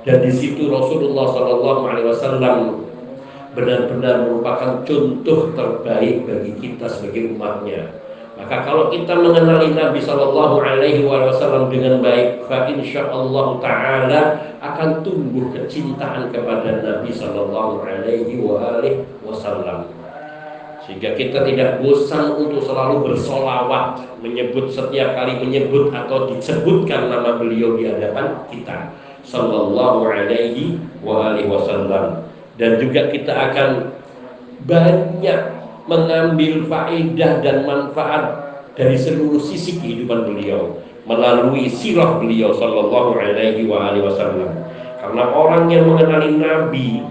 Dan 0.00 0.24
di 0.24 0.32
situ 0.32 0.72
Rasulullah 0.72 1.28
Shallallahu 1.28 1.82
Alaihi 1.84 2.08
Wasallam 2.08 2.56
benar-benar 3.52 4.24
merupakan 4.24 4.80
contoh 4.88 5.52
terbaik 5.52 6.24
bagi 6.24 6.52
kita 6.56 6.88
sebagai 6.88 7.36
umatnya 7.36 8.00
maka 8.40 8.64
kalau 8.64 8.88
kita 8.88 9.12
mengenali 9.20 9.76
Nabi 9.76 10.00
Shallallahu 10.00 10.64
Alaihi 10.64 11.04
Wasallam 11.04 11.68
dengan 11.68 12.00
baik, 12.00 12.48
fa 12.48 12.64
insya 12.72 13.12
Allah 13.12 13.60
Taala 13.60 14.22
akan 14.64 15.04
tumbuh 15.04 15.52
kecintaan 15.52 16.32
kepada 16.32 16.80
Nabi 16.80 17.12
Shallallahu 17.12 17.84
Alaihi 17.84 18.40
Wasallam. 19.20 19.92
Sehingga 20.88 21.20
kita 21.20 21.44
tidak 21.44 21.84
bosan 21.84 22.32
untuk 22.40 22.64
selalu 22.64 23.12
bersolawat, 23.12 24.08
menyebut 24.24 24.72
setiap 24.72 25.12
kali 25.20 25.36
menyebut 25.36 25.92
atau 25.92 26.32
disebutkan 26.32 27.12
nama 27.12 27.36
beliau 27.36 27.76
di 27.76 27.92
hadapan 27.92 28.40
kita, 28.48 28.88
Shallallahu 29.20 30.08
Alaihi 30.08 30.80
Wasallam. 31.44 32.24
Dan 32.56 32.80
juga 32.80 33.12
kita 33.12 33.52
akan 33.52 33.92
banyak 34.64 35.59
mengambil 35.90 36.70
faedah 36.70 37.42
dan 37.42 37.66
manfaat 37.66 38.24
dari 38.78 38.94
seluruh 38.94 39.42
sisi 39.42 39.82
kehidupan 39.82 40.30
beliau 40.30 40.78
melalui 41.02 41.66
sirah 41.66 42.22
beliau 42.22 42.54
sallallahu 42.54 43.18
alaihi 43.18 43.66
wasallam. 43.66 44.54
Karena 45.02 45.24
orang 45.34 45.66
yang 45.66 45.90
mengenali 45.90 46.38
Nabi 46.38 47.02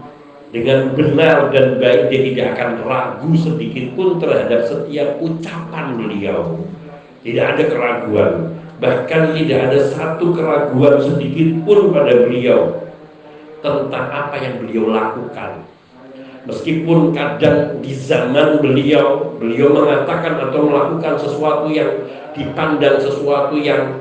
dengan 0.55 0.95
benar 0.95 1.51
dan 1.51 1.75
baik 1.77 2.07
dia 2.07 2.21
tidak 2.31 2.47
akan 2.55 2.69
ragu 2.87 3.31
sedikit 3.35 3.91
pun 3.99 4.15
terhadap 4.23 4.63
setiap 4.63 5.19
ucapan 5.19 5.99
beliau. 5.99 6.63
Tidak 7.19 7.43
ada 7.43 7.63
keraguan, 7.67 8.55
bahkan 8.79 9.35
tidak 9.35 9.59
ada 9.67 9.79
satu 9.91 10.31
keraguan 10.31 11.03
sedikit 11.03 11.67
pun 11.67 11.91
pada 11.91 12.23
beliau 12.23 12.79
tentang 13.59 14.07
apa 14.07 14.39
yang 14.39 14.63
beliau 14.63 14.87
lakukan 14.87 15.67
Meskipun 16.47 17.11
kadang 17.11 17.83
di 17.83 17.91
zaman 17.91 18.63
beliau, 18.63 19.35
beliau 19.35 19.75
mengatakan 19.75 20.39
atau 20.39 20.71
melakukan 20.71 21.19
sesuatu 21.19 21.67
yang 21.67 22.07
dipandang 22.31 22.95
sesuatu 23.03 23.59
yang 23.59 23.99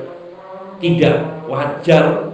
tidak 0.78 1.26
wajar, 1.50 2.30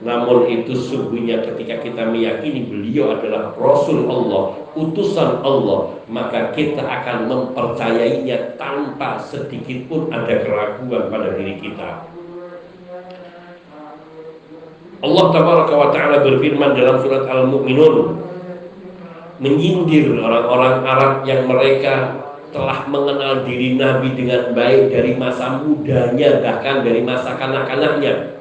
namun 0.00 0.48
itu 0.48 0.72
sungguhnya 0.72 1.44
ketika 1.44 1.84
kita 1.84 2.08
meyakini 2.08 2.64
beliau 2.64 3.12
adalah 3.12 3.52
Rasul 3.52 4.08
Allah, 4.08 4.56
utusan 4.72 5.44
Allah, 5.44 6.00
maka 6.08 6.56
kita 6.56 6.80
akan 6.80 7.28
mempercayainya 7.28 8.56
tanpa 8.56 9.20
sedikit 9.20 9.84
pun 9.92 10.08
ada 10.08 10.32
keraguan 10.40 11.12
pada 11.12 11.36
diri 11.36 11.60
kita. 11.60 12.08
Allah 15.02 15.26
Taala 15.34 16.18
berfirman 16.22 16.78
dalam 16.78 17.02
surat 17.02 17.26
Al-Mu'minun 17.26 18.22
menyindir 19.42 20.22
orang-orang 20.22 20.86
Arab 20.86 21.12
yang 21.26 21.50
mereka 21.50 22.22
telah 22.54 22.86
mengenal 22.86 23.42
diri 23.42 23.74
Nabi 23.74 24.14
dengan 24.14 24.54
baik 24.54 24.94
dari 24.94 25.18
masa 25.18 25.58
mudanya 25.58 26.38
bahkan 26.38 26.86
dari 26.86 27.02
masa 27.02 27.34
kanak-kanaknya. 27.34 28.38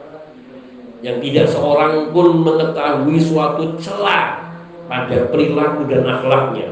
Yang 1.01 1.17
tidak 1.25 1.47
seorang 1.49 2.13
pun 2.13 2.45
mengetahui 2.45 3.17
suatu 3.17 3.73
celah 3.81 4.53
pada 4.85 5.25
perilaku 5.33 5.89
dan 5.89 6.05
akhlaknya. 6.05 6.69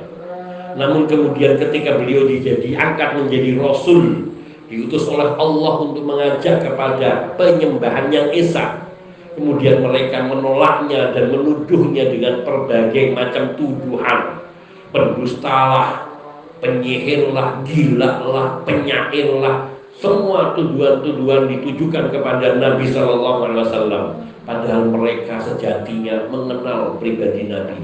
Namun 0.78 1.10
kemudian 1.10 1.58
ketika 1.58 1.98
beliau 1.98 2.30
dijadi 2.30 2.78
angkat 2.78 3.18
menjadi 3.18 3.58
rasul 3.58 4.30
diutus 4.70 5.10
oleh 5.10 5.34
Allah 5.34 5.74
untuk 5.82 6.06
mengajak 6.06 6.62
kepada 6.62 7.34
penyembahan 7.34 8.14
yang 8.14 8.30
esa 8.30 8.89
kemudian 9.40 9.80
mereka 9.80 10.28
menolaknya 10.28 11.16
dan 11.16 11.32
menuduhnya 11.32 12.12
dengan 12.12 12.44
berbagai 12.44 13.16
macam 13.16 13.56
tuduhan. 13.56 14.44
Pendustalah 14.92 16.12
penyihirlah 16.60 17.64
gilalah 17.64 18.60
penyairlah. 18.68 19.72
Semua 19.96 20.56
tuduhan-tuduhan 20.56 21.48
ditujukan 21.48 22.12
kepada 22.12 22.60
Nabi 22.60 22.92
Shallallahu 22.92 23.40
Alaihi 23.48 23.62
Wasallam. 23.64 24.04
Padahal 24.44 24.84
mereka 24.92 25.40
sejatinya 25.40 26.28
mengenal 26.28 27.00
pribadi 27.00 27.48
Nabi. 27.48 27.80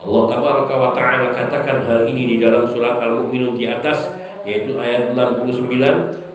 Allah 0.00 0.22
Taala 0.32 1.28
katakan 1.36 1.84
hal 1.84 2.08
ini 2.08 2.36
di 2.36 2.36
dalam 2.40 2.68
surat 2.72 3.00
Al-Mu'minun 3.00 3.56
di 3.56 3.68
atas 3.68 4.08
yaitu 4.48 4.80
ayat 4.80 5.12
69 5.12 5.76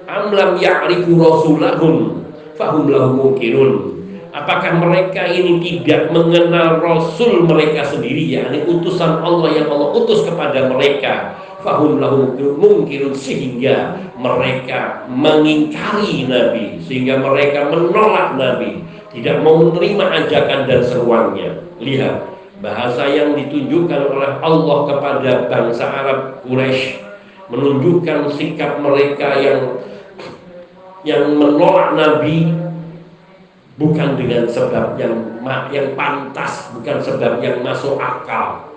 amlam 0.05 0.49
ya'rifu 0.61 1.17
rasulahum 1.17 2.21
fahum 2.53 2.85
lahu 2.93 3.09
mungkinun 3.17 3.94
apakah 4.35 4.75
mereka 4.75 5.23
ini 5.31 5.63
tidak 5.63 6.11
mengenal 6.11 6.83
rasul 6.83 7.47
mereka 7.47 7.87
sendiri? 7.87 8.35
Yakni 8.35 8.67
utusan 8.67 9.23
Allah 9.23 9.55
yang 9.55 9.71
Allah 9.71 9.95
utus 9.95 10.27
kepada 10.27 10.67
mereka. 10.67 11.39
Fahum 11.63 11.97
lahu 11.97 12.37
mungkinun 12.37 13.17
sehingga 13.17 13.97
mereka 14.21 15.09
mengingkari 15.09 16.29
nabi 16.29 16.77
sehingga 16.77 17.17
mereka 17.17 17.73
menolak 17.73 18.37
nabi 18.37 18.85
tidak 19.09 19.41
mau 19.41 19.57
menerima 19.57 20.05
ajakan 20.05 20.69
dan 20.69 20.81
seruannya. 20.85 21.49
Lihat 21.81 22.15
bahasa 22.61 23.09
yang 23.09 23.33
ditunjukkan 23.33 24.13
oleh 24.13 24.31
Allah 24.45 24.77
kepada 24.93 25.31
bangsa 25.49 25.85
Arab 25.89 26.19
Quraisy 26.45 27.01
menunjukkan 27.49 28.29
sikap 28.37 28.77
mereka 28.77 29.37
yang 29.41 29.81
yang 31.05 31.37
menolak 31.37 31.93
Nabi 31.93 32.64
bukan 33.75 34.15
dengan 34.15 34.47
sebab 34.47 34.95
yang 34.95 35.13
yang 35.71 35.93
pantas, 35.93 36.71
bukan 36.71 36.97
sebab 37.03 37.43
yang 37.43 37.59
masuk 37.61 37.99
akal. 37.99 38.71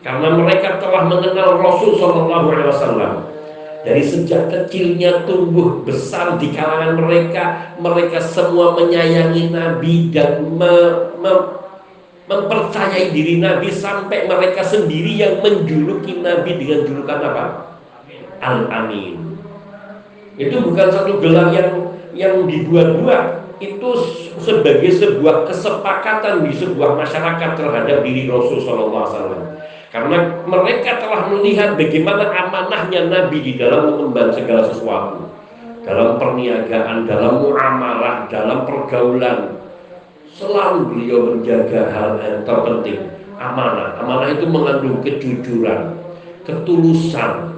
Karena 0.00 0.32
mereka 0.32 0.80
telah 0.80 1.04
mengenal 1.04 1.60
Rasul 1.60 2.00
Shallallahu 2.00 2.46
Alaihi 2.48 2.68
Wasallam 2.72 3.12
dari 3.80 4.04
sejak 4.04 4.52
kecilnya 4.52 5.24
tumbuh 5.24 5.80
besar 5.84 6.36
di 6.36 6.52
kalangan 6.52 7.00
mereka, 7.00 7.72
mereka 7.80 8.20
semua 8.20 8.76
menyayangi 8.76 9.52
Nabi 9.52 10.12
dan 10.12 10.52
me, 10.56 10.72
me, 11.20 11.32
mempercayai 12.28 13.12
diri 13.12 13.40
Nabi 13.40 13.72
sampai 13.72 14.28
mereka 14.28 14.60
sendiri 14.64 15.16
yang 15.16 15.40
menjuluki 15.40 16.20
Nabi 16.20 16.60
dengan 16.60 16.80
julukan 16.84 17.18
apa? 17.24 17.44
Al-Amin. 18.40 19.36
Itu 20.36 20.64
bukan 20.64 20.88
satu 20.88 21.20
gelar 21.20 21.52
yang 21.52 21.92
yang 22.12 22.44
dibuat-buat. 22.48 23.39
Itu 23.60 23.88
sebagai 24.40 24.88
sebuah 24.88 25.44
kesepakatan 25.44 26.48
di 26.48 26.52
sebuah 26.56 26.96
masyarakat 26.96 27.50
terhadap 27.60 28.00
diri 28.00 28.24
Rasul 28.24 28.64
Shallallahu 28.64 29.04
Alaihi 29.04 29.14
Wasallam. 29.14 29.42
Karena 29.90 30.18
mereka 30.48 31.02
telah 31.02 31.28
melihat 31.28 31.76
bagaimana 31.76 32.30
amanahnya 32.30 33.10
Nabi 33.10 33.38
di 33.44 33.52
dalam 33.60 33.92
mengemban 33.92 34.32
segala 34.32 34.64
sesuatu. 34.64 35.28
Dalam 35.84 36.16
perniagaan, 36.16 37.04
dalam 37.04 37.44
muamalah, 37.44 38.30
dalam 38.32 38.64
pergaulan. 38.64 39.60
Selalu 40.30 40.80
beliau 40.94 41.18
menjaga 41.34 41.90
hal 41.90 42.10
yang 42.22 42.40
terpenting. 42.48 43.12
Amanah. 43.36 43.98
Amanah 44.00 44.28
itu 44.36 44.46
mengandung 44.48 45.00
kejujuran, 45.04 45.96
ketulusan, 46.44 47.50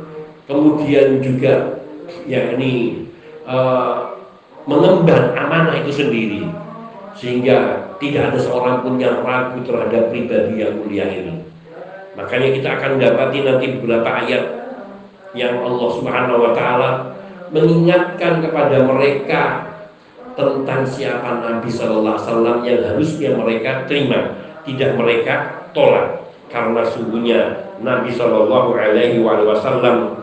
kemudian 0.46 1.18
juga 1.22 1.82
yakni 2.26 3.06
uh, 3.46 4.11
mengemban 4.68 5.34
amanah 5.34 5.78
itu 5.82 6.04
sendiri 6.04 6.42
sehingga 7.18 7.90
tidak 7.98 8.32
ada 8.32 8.38
seorang 8.38 8.82
pun 8.82 8.98
yang 8.98 9.22
ragu 9.22 9.62
terhadap 9.62 10.10
pribadi 10.10 10.62
yang 10.62 10.74
mulia 10.78 11.06
ini 11.06 11.42
makanya 12.14 12.48
kita 12.54 12.68
akan 12.78 12.92
dapati 12.98 13.38
nanti 13.42 13.66
beberapa 13.78 14.08
ayat 14.22 14.44
yang 15.32 15.64
Allah 15.64 15.88
Subhanahu 15.96 16.38
wa 16.44 16.52
taala 16.52 16.90
mengingatkan 17.52 18.40
kepada 18.40 18.84
mereka 18.88 19.72
tentang 20.32 20.88
siapa 20.88 21.44
Nabi 21.44 21.68
Shallallahu 21.68 22.16
Alaihi 22.16 22.26
Wasallam 22.28 22.56
yang 22.64 22.80
harusnya 22.88 23.30
mereka 23.36 23.70
terima, 23.84 24.20
tidak 24.64 24.96
mereka 24.96 25.34
tolak. 25.76 26.24
Karena 26.48 26.84
sungguhnya 26.84 27.40
Nabi 27.80 28.12
Shallallahu 28.12 28.76
Alaihi 28.76 29.20
Wasallam 29.20 30.20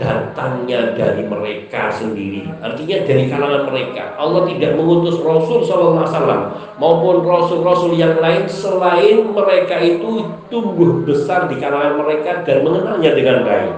datangnya 0.00 0.96
dari 0.96 1.24
mereka 1.26 1.92
sendiri. 1.92 2.48
Artinya 2.60 3.04
dari 3.04 3.28
kalangan 3.28 3.68
mereka. 3.68 4.16
Allah 4.16 4.48
tidak 4.48 4.76
mengutus 4.76 5.20
Rasul 5.20 5.64
SAW 5.64 6.40
maupun 6.80 7.24
Rasul-Rasul 7.24 7.96
yang 8.00 8.16
lain 8.20 8.48
selain 8.48 9.28
mereka 9.32 9.76
itu 9.82 10.28
tumbuh 10.48 11.04
besar 11.04 11.48
di 11.52 11.60
kalangan 11.60 12.00
mereka 12.00 12.44
dan 12.44 12.64
mengenalnya 12.64 13.10
dengan 13.12 13.38
baik. 13.44 13.74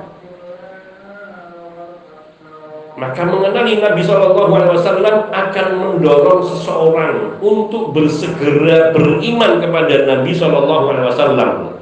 Maka 2.94 3.26
mengenali 3.26 3.82
Nabi 3.82 4.06
SAW 4.06 5.34
akan 5.34 5.66
mendorong 5.82 6.46
seseorang 6.46 7.42
untuk 7.42 7.90
bersegera 7.90 8.94
beriman 8.94 9.58
kepada 9.58 10.06
Nabi 10.06 10.30
SAW 10.30 11.74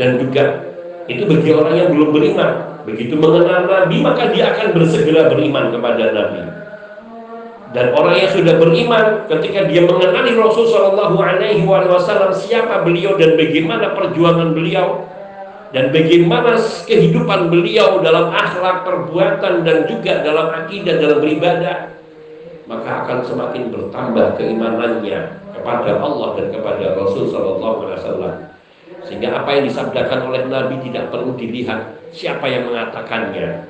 dan 0.00 0.16
juga 0.16 0.69
itu 1.10 1.26
bagi 1.26 1.50
orang 1.50 1.74
yang 1.74 1.88
belum 1.90 2.10
beriman. 2.14 2.52
Begitu 2.86 3.14
mengenal 3.18 3.66
Nabi, 3.66 3.96
maka 3.98 4.30
dia 4.30 4.54
akan 4.54 4.78
bersegera 4.78 5.26
beriman 5.26 5.74
kepada 5.74 6.04
Nabi. 6.14 6.40
Dan 7.70 7.94
orang 7.94 8.14
yang 8.18 8.30
sudah 8.34 8.54
beriman, 8.58 9.30
ketika 9.30 9.70
dia 9.70 9.86
mengenali 9.86 10.34
Rasul 10.34 10.66
Shallallahu 10.70 11.18
Alaihi 11.22 11.62
Wasallam 11.66 12.34
siapa 12.34 12.82
beliau 12.82 13.14
dan 13.14 13.38
bagaimana 13.38 13.94
perjuangan 13.94 14.50
beliau, 14.54 15.06
dan 15.70 15.94
bagaimana 15.94 16.58
kehidupan 16.86 17.46
beliau 17.46 18.02
dalam 18.02 18.34
akhlak, 18.34 18.82
perbuatan 18.82 19.62
dan 19.62 19.86
juga 19.86 20.18
dalam 20.26 20.50
akidah 20.50 20.98
dalam 20.98 21.22
beribadah, 21.22 21.94
maka 22.66 23.06
akan 23.06 23.18
semakin 23.22 23.70
bertambah 23.70 24.34
keimanannya 24.34 25.38
kepada 25.54 26.02
Allah 26.02 26.28
dan 26.42 26.46
kepada 26.50 26.98
Rasul 26.98 27.30
Shallallahu 27.30 27.86
Alaihi 27.86 27.98
Wasallam. 28.02 28.34
Sehingga 29.08 29.42
apa 29.42 29.56
yang 29.56 29.64
disabdakan 29.68 30.30
oleh 30.30 30.42
Nabi 30.46 30.80
tidak 30.86 31.08
perlu 31.12 31.34
dilihat 31.36 32.00
siapa 32.12 32.46
yang 32.46 32.68
mengatakannya. 32.68 33.64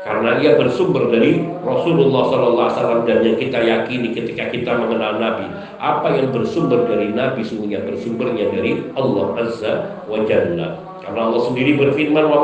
Karena 0.00 0.40
ia 0.40 0.56
bersumber 0.56 1.12
dari 1.12 1.44
Rasulullah 1.60 2.32
SAW 2.32 3.04
dan 3.04 3.20
yang 3.20 3.36
kita 3.36 3.60
yakini 3.60 4.16
ketika 4.16 4.48
kita 4.48 4.72
mengenal 4.72 5.20
Nabi. 5.20 5.44
Apa 5.76 6.16
yang 6.16 6.32
bersumber 6.32 6.88
dari 6.88 7.12
Nabi 7.12 7.44
sungguhnya 7.44 7.84
bersumbernya 7.84 8.48
dari 8.48 8.80
Allah 8.96 9.26
Azza 9.36 9.72
wa 10.08 10.24
Jalla. 10.24 10.80
Karena 11.04 11.20
Allah 11.28 11.40
sendiri 11.44 11.76
berfirman 11.76 12.24
wa 12.32 12.40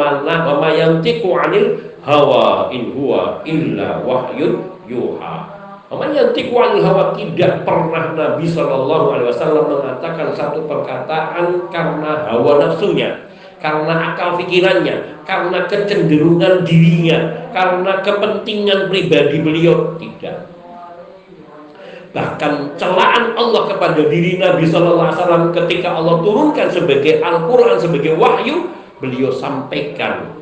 ma 0.61 0.69
yantiqu 0.69 1.33
'anil 1.33 1.81
hawa 2.05 2.69
in 2.77 2.93
huwa 2.93 3.41
illa 3.49 4.05
wahyun 4.05 4.61
yuha. 4.85 5.56
Namanya 5.87 6.35
tikwal 6.35 6.83
hawa 6.83 7.14
tidak 7.14 7.62
pernah 7.62 8.11
Nabi 8.18 8.42
Shallallahu 8.42 9.07
Alaihi 9.14 9.31
Wasallam 9.31 9.70
mengatakan 9.70 10.35
satu 10.35 10.66
perkataan 10.66 11.70
karena 11.70 12.27
hawa 12.27 12.59
nafsunya, 12.59 13.31
karena 13.62 13.94
akal 14.11 14.35
pikirannya, 14.35 15.22
karena 15.22 15.62
kecenderungan 15.70 16.66
dirinya, 16.66 17.46
karena 17.55 18.03
kepentingan 18.03 18.90
pribadi 18.90 19.38
beliau 19.38 19.94
tidak. 20.03 20.51
Bahkan 22.11 22.75
celaan 22.75 23.38
Allah 23.38 23.62
kepada 23.70 24.03
diri 24.11 24.42
Nabi 24.42 24.66
Shallallahu 24.66 25.07
Alaihi 25.07 25.18
Wasallam 25.22 25.44
ketika 25.55 25.94
Allah 25.94 26.18
turunkan 26.18 26.66
sebagai 26.66 27.22
Al-Quran 27.22 27.79
sebagai 27.79 28.18
wahyu, 28.18 28.75
beliau 28.99 29.31
sampaikan 29.31 30.35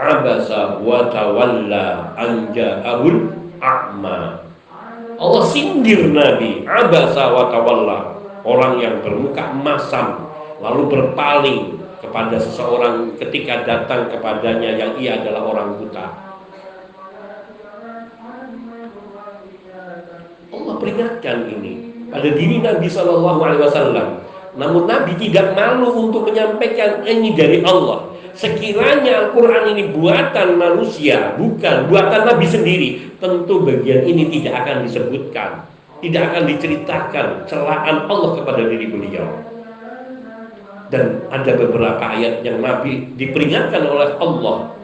abasa 0.00 0.80
wa 0.80 1.12
tawalla 1.12 2.16
anja 2.16 2.80
abul 2.80 3.28
a'ma 3.60 4.41
Allah 5.22 5.42
sindir 5.46 6.10
Nabi 6.10 6.66
abasa 6.66 7.30
wa 7.30 7.46
tawalla. 7.46 7.98
Orang 8.42 8.82
yang 8.82 9.06
bermuka 9.06 9.54
masam 9.54 10.26
lalu 10.58 10.90
berpaling 10.90 11.78
kepada 12.02 12.42
seseorang 12.42 13.14
ketika 13.22 13.62
datang 13.62 14.10
kepadanya 14.10 14.74
yang 14.74 14.98
ia 14.98 15.22
adalah 15.22 15.46
orang 15.46 15.78
buta. 15.78 16.06
Allah 20.50 20.74
peringatkan 20.82 21.46
ini 21.54 21.72
pada 22.10 22.26
diri 22.26 22.58
Nabi 22.58 22.90
Shallallahu 22.90 23.40
Alaihi 23.46 23.62
Wasallam. 23.62 24.08
Namun 24.58 24.90
Nabi 24.90 25.14
tidak 25.22 25.54
malu 25.54 26.10
untuk 26.10 26.26
menyampaikan 26.26 27.06
ini 27.06 27.32
dari 27.38 27.62
Allah 27.62 28.11
sekiranya 28.36 29.28
Al-Quran 29.28 29.76
ini 29.76 29.92
buatan 29.92 30.56
manusia, 30.56 31.36
bukan 31.36 31.88
buatan 31.88 32.22
Nabi 32.28 32.46
sendiri, 32.48 32.88
tentu 33.20 33.64
bagian 33.64 34.02
ini 34.08 34.28
tidak 34.40 34.64
akan 34.64 34.76
disebutkan, 34.88 35.50
tidak 36.00 36.22
akan 36.32 36.42
diceritakan 36.48 37.26
celaan 37.46 37.96
Allah 38.08 38.30
kepada 38.40 38.62
diri 38.66 38.86
beliau. 38.88 39.28
Dan 40.92 41.24
ada 41.32 41.56
beberapa 41.56 42.04
ayat 42.04 42.44
yang 42.44 42.60
Nabi 42.60 43.16
diperingatkan 43.16 43.80
oleh 43.88 44.12
Allah 44.20 44.76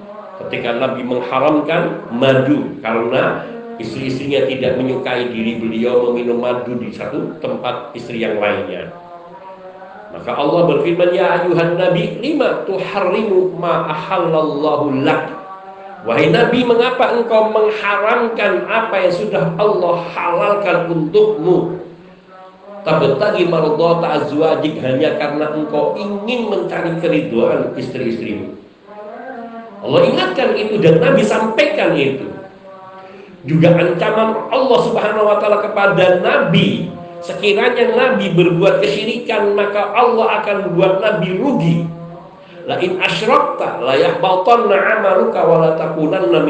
ketika 0.46 0.80
Nabi 0.80 1.04
mengharamkan 1.04 2.08
madu 2.08 2.80
karena 2.80 3.44
istri-istrinya 3.76 4.48
tidak 4.48 4.80
menyukai 4.80 5.28
diri 5.28 5.60
beliau 5.60 6.08
meminum 6.08 6.40
madu 6.40 6.80
di 6.80 6.88
satu 6.96 7.36
tempat 7.44 7.92
istri 7.92 8.24
yang 8.24 8.40
lainnya. 8.40 8.88
Maka 10.08 10.30
Allah 10.32 10.60
berfirman, 10.72 11.12
Ya 11.12 11.42
ayuhan 11.42 11.76
Nabi, 11.76 12.16
lima 12.24 12.64
tuharrimu 12.64 13.52
ma 13.60 13.92
ahallallahu 13.92 15.04
lak. 15.04 15.36
Wahai 16.08 16.32
Nabi, 16.32 16.64
mengapa 16.64 17.12
engkau 17.12 17.52
mengharamkan 17.52 18.64
apa 18.64 19.04
yang 19.04 19.12
sudah 19.12 19.44
Allah 19.60 19.96
halalkan 20.14 20.88
untukmu? 20.88 21.76
Tabtagi 22.86 23.44
mardata 23.50 24.22
azwajik 24.22 24.80
hanya 24.80 25.20
karena 25.20 25.52
engkau 25.52 25.98
ingin 26.00 26.48
mencari 26.48 26.96
keriduan 27.04 27.76
istri-istrimu. 27.76 28.56
Allah 29.84 30.00
ingatkan 30.08 30.56
itu 30.56 30.80
dan 30.80 31.02
Nabi 31.02 31.22
sampaikan 31.22 31.92
itu. 31.92 32.26
Juga 33.46 33.76
ancaman 33.76 34.50
Allah 34.50 34.78
Subhanahu 34.88 35.28
wa 35.28 35.36
taala 35.38 35.62
kepada 35.62 36.18
Nabi, 36.24 36.90
sekiranya 37.28 37.92
Nabi 37.92 38.32
berbuat 38.32 38.80
kesyirikan 38.80 39.52
maka 39.52 39.92
Allah 39.92 40.40
akan 40.40 40.56
membuat 40.72 41.04
Nabi 41.04 41.28
rugi. 41.36 41.76
La 42.64 42.76
in 42.84 43.00
asyrakta 43.00 43.80
la 43.80 43.96
yahbatanna 43.96 44.76
'amaluka 44.76 45.40
wa 45.40 45.56
la 45.64 45.70
takunanna 45.76 46.44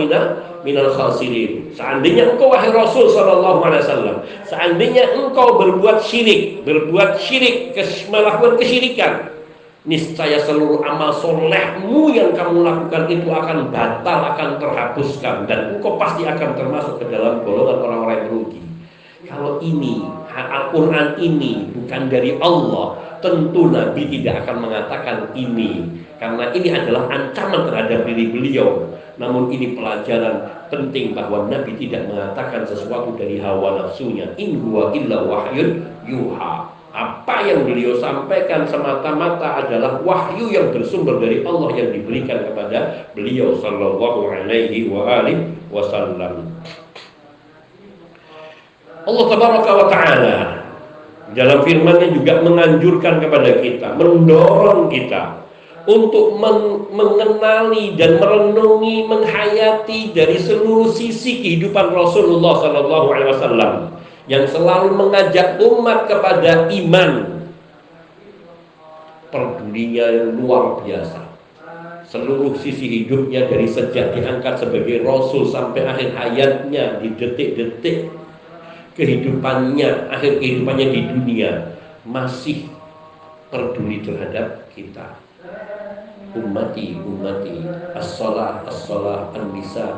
minal 0.67 0.91
khasirin. 0.95 1.71
Seandainya 1.75 2.35
engkau 2.35 2.51
wahai 2.51 2.75
Rasul 2.75 3.07
sallallahu 3.11 3.62
alaihi 3.62 3.83
wasallam, 3.87 4.17
seandainya 4.47 5.14
engkau 5.14 5.62
berbuat 5.62 6.03
syirik, 6.03 6.67
berbuat 6.67 7.23
syirik, 7.23 7.71
melakukan 8.11 8.59
kesyirikan, 8.59 9.31
niscaya 9.87 10.43
seluruh 10.43 10.83
amal 10.83 11.14
solehmu 11.14 12.11
yang 12.11 12.35
kamu 12.35 12.67
lakukan 12.67 13.07
itu 13.07 13.29
akan 13.31 13.71
batal, 13.71 14.19
akan 14.35 14.59
terhapuskan 14.59 15.47
dan 15.47 15.79
engkau 15.79 15.95
pasti 16.03 16.27
akan 16.27 16.59
termasuk 16.59 16.99
ke 16.99 17.07
dalam 17.14 17.47
golongan 17.47 17.79
orang-orang 17.79 18.27
yang 18.27 18.31
rugi. 18.35 18.67
Kalau 19.29 19.61
ini 19.61 20.03
Al-Quran 20.33 21.21
ini 21.21 21.69
bukan 21.77 22.09
dari 22.09 22.35
Allah, 22.41 22.97
tentu 23.21 23.69
Nabi 23.69 24.09
tidak 24.09 24.49
akan 24.49 24.57
mengatakan 24.64 25.17
ini 25.37 25.85
karena 26.17 26.51
ini 26.57 26.69
adalah 26.73 27.12
ancaman 27.12 27.69
terhadap 27.69 28.09
diri 28.09 28.33
beliau. 28.33 28.88
Namun 29.19 29.51
ini 29.51 29.75
pelajaran 29.75 30.47
penting 30.73 31.12
bahwa 31.12 31.51
Nabi 31.51 31.75
tidak 31.77 32.09
mengatakan 32.09 32.64
sesuatu 32.64 33.19
dari 33.19 33.37
hawa 33.43 33.83
nafsunya. 33.83 34.33
In 34.41 34.62
huwa 34.62 34.95
illa 34.95 35.27
wahyun 35.27 35.85
yuha 36.07 36.79
apa 36.88 37.45
yang 37.45 37.69
beliau 37.69 38.01
sampaikan 38.01 38.64
semata-mata 38.64 39.62
adalah 39.62 40.01
wahyu 40.03 40.51
yang 40.51 40.73
bersumber 40.73 41.21
dari 41.21 41.45
Allah 41.45 41.71
yang 41.77 41.93
diberikan 41.93 42.49
kepada 42.49 43.07
beliau 43.12 43.55
sallallahu 43.61 44.33
alaihi 44.33 44.88
wa 44.88 45.05
alihi 45.05 45.53
wasallam. 45.69 46.49
Allah 49.09 49.25
tabaraka 49.25 49.71
wa 49.73 49.87
taala 49.88 50.37
dalam 51.33 51.64
firman-Nya 51.64 52.09
juga 52.12 52.44
menganjurkan 52.44 53.25
kepada 53.25 53.51
kita, 53.64 53.97
mendorong 53.97 54.92
kita 54.92 55.49
untuk 55.88 56.37
mengenali 56.92 57.97
dan 57.97 58.21
merenungi, 58.21 59.09
menghayati 59.09 60.12
dari 60.12 60.37
seluruh 60.37 60.92
sisi 60.92 61.40
kehidupan 61.40 61.97
Rasulullah 61.97 62.61
sallallahu 62.61 63.07
alaihi 63.09 63.31
wasallam 63.33 63.73
yang 64.29 64.44
selalu 64.44 64.92
mengajak 64.92 65.57
umat 65.57 66.05
kepada 66.05 66.68
iman. 66.68 67.12
Pedulinya 69.33 70.07
yang 70.09 70.37
luar 70.40 70.85
biasa. 70.85 71.25
Seluruh 72.09 72.57
sisi 72.57 73.05
hidupnya 73.05 73.44
dari 73.49 73.68
sejak 73.68 74.16
diangkat 74.16 74.64
sebagai 74.64 75.05
rasul 75.05 75.44
sampai 75.44 75.85
akhir 75.85 76.16
hayatnya 76.16 77.05
di 77.05 77.12
detik-detik 77.12 78.09
kehidupannya 78.98 80.11
akhir 80.11 80.42
kehidupannya 80.42 80.87
di 80.90 81.00
dunia 81.06 81.50
masih 82.02 82.66
peduli 83.48 84.02
terhadap 84.02 84.66
kita 84.74 85.14
ummati 86.34 86.98
ummati 86.98 87.62
as-salah 87.94 88.66
as-salah 88.66 89.30
an-nisa 89.32 89.96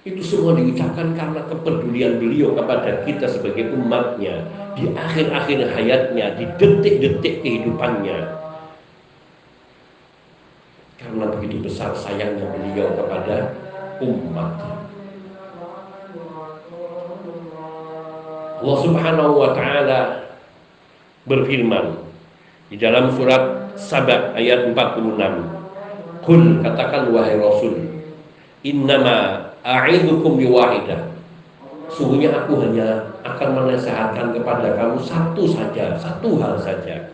itu 0.00 0.24
semua 0.24 0.56
diucapkan 0.56 1.12
karena 1.12 1.44
kepedulian 1.44 2.16
beliau 2.16 2.56
kepada 2.56 3.04
kita 3.04 3.28
sebagai 3.28 3.68
umatnya 3.76 4.48
di 4.72 4.88
akhir-akhir 4.96 5.76
hayatnya, 5.76 6.40
di 6.40 6.48
detik-detik 6.56 7.44
kehidupannya. 7.44 8.40
Karena 10.96 11.24
begitu 11.36 11.68
besar 11.68 11.92
sayangnya 11.92 12.48
beliau 12.48 12.96
kepada 12.96 13.52
umat. 14.00 14.79
Allah 18.60 18.76
Subhanahu 18.84 19.32
wa 19.40 19.50
taala 19.56 20.00
berfirman 21.24 21.96
di 22.68 22.76
dalam 22.76 23.08
surat 23.16 23.72
Sabah 23.80 24.36
ayat 24.36 24.68
46. 24.76 25.16
Kul 26.20 26.60
katakan 26.60 27.08
wahai 27.08 27.40
Rasul, 27.40 27.80
innama 28.60 29.48
a'idhukum 29.64 30.36
biwahidah 30.36 31.08
sungguhnya 31.88 32.36
aku 32.36 32.60
hanya 32.60 33.16
akan 33.24 33.64
menasehatkan 33.64 34.36
kepada 34.36 34.76
kamu 34.76 35.00
satu 35.00 35.48
saja 35.48 35.96
satu 35.96 36.36
hal 36.36 36.60
saja. 36.60 37.08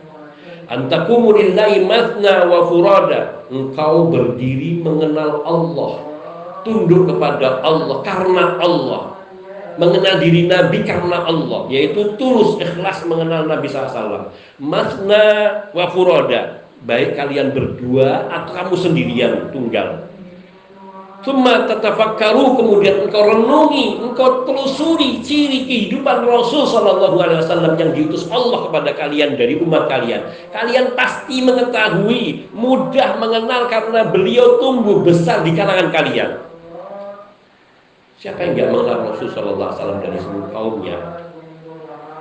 Antakumu 0.67 1.31
lillahi 1.31 1.87
matna 1.87 2.43
wa 2.43 2.67
furada. 2.67 3.47
Engkau 3.47 4.11
berdiri 4.11 4.83
mengenal 4.83 5.39
Allah. 5.47 6.03
Tunduk 6.67 7.07
kepada 7.07 7.63
Allah 7.63 8.03
karena 8.03 8.59
Allah 8.59 9.16
mengenal 9.77 10.19
diri 10.21 10.49
Nabi 10.49 10.83
karena 10.83 11.25
Allah 11.25 11.69
yaitu 11.71 12.17
tulus 12.17 12.57
ikhlas 12.61 13.05
mengenal 13.05 13.45
Nabi 13.45 13.69
SAW 13.69 14.33
matna 14.61 15.25
wa 15.71 15.85
furada 15.93 16.65
baik 16.85 17.17
kalian 17.17 17.53
berdua 17.53 18.29
atau 18.29 18.51
kamu 18.53 18.75
sendirian 18.77 19.33
tunggal 19.49 20.07
Tumma 21.27 21.67
tatafakkaru 21.67 22.55
kemudian 22.55 23.03
engkau 23.03 23.19
renungi, 23.27 23.99
engkau 23.99 24.47
telusuri 24.47 25.19
ciri 25.19 25.67
kehidupan 25.67 26.23
Rasul 26.23 26.63
Shallallahu 26.63 27.19
Alaihi 27.19 27.43
Wasallam 27.43 27.75
yang 27.75 27.91
diutus 27.91 28.31
Allah 28.31 28.71
kepada 28.71 28.95
kalian 28.95 29.35
dari 29.35 29.59
umat 29.59 29.91
kalian. 29.91 30.23
Kalian 30.55 30.95
pasti 30.95 31.43
mengetahui, 31.43 32.47
mudah 32.55 33.19
mengenal 33.19 33.67
karena 33.67 34.07
beliau 34.07 34.55
tumbuh 34.63 35.03
besar 35.03 35.43
di 35.43 35.51
kalangan 35.51 35.91
kalian. 35.91 36.46
Siapa 38.17 38.41
yang 38.41 38.51
nggak 38.57 38.69
mengenal 38.73 39.13
Rasul 39.13 39.29
Shallallahu 39.29 39.61
Alaihi 39.61 39.77
Wasallam 39.77 39.99
dari 40.01 40.17
seluruh 40.17 40.49
kaumnya? 40.49 40.97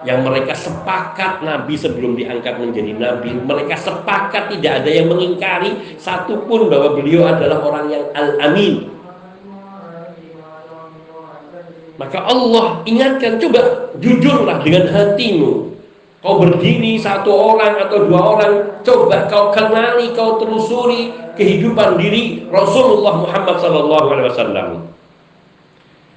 Yang 0.04 0.18
mereka 0.28 0.52
sepakat 0.52 1.40
Nabi 1.40 1.74
sebelum 1.74 2.20
diangkat 2.20 2.61
menjadi 2.61 2.92
Nabi, 3.00 3.32
mereka 3.32 3.74
sepakat 3.80 4.52
tidak 4.52 4.85
ada 4.85 4.90
yang 4.92 5.09
mengingkari 5.09 5.96
satupun 5.96 6.68
bahwa 6.68 6.94
beliau 6.94 7.24
adalah 7.26 7.64
orang 7.64 7.88
yang 7.90 8.04
al-amin, 8.12 8.92
maka 11.96 12.18
Allah 12.28 12.85
ingatkan, 12.85 13.40
coba 13.40 13.90
jujurlah 13.96 14.61
dengan 14.61 14.92
hatimu. 14.92 15.74
Kau 16.20 16.42
berdiri 16.42 17.00
satu 17.00 17.32
orang 17.32 17.80
atau 17.88 18.04
dua 18.04 18.20
orang, 18.20 18.52
coba 18.85 19.30
kau 19.32 19.48
kenali, 19.48 20.12
kau 20.12 20.37
telusuri 20.37 21.14
kehidupan 21.40 21.96
diri 21.96 22.44
Rasulullah 22.52 23.24
Muhammad 23.24 23.56
sallallahu 23.64 24.06
alaihi 24.12 24.28
wasallam. 24.28 24.68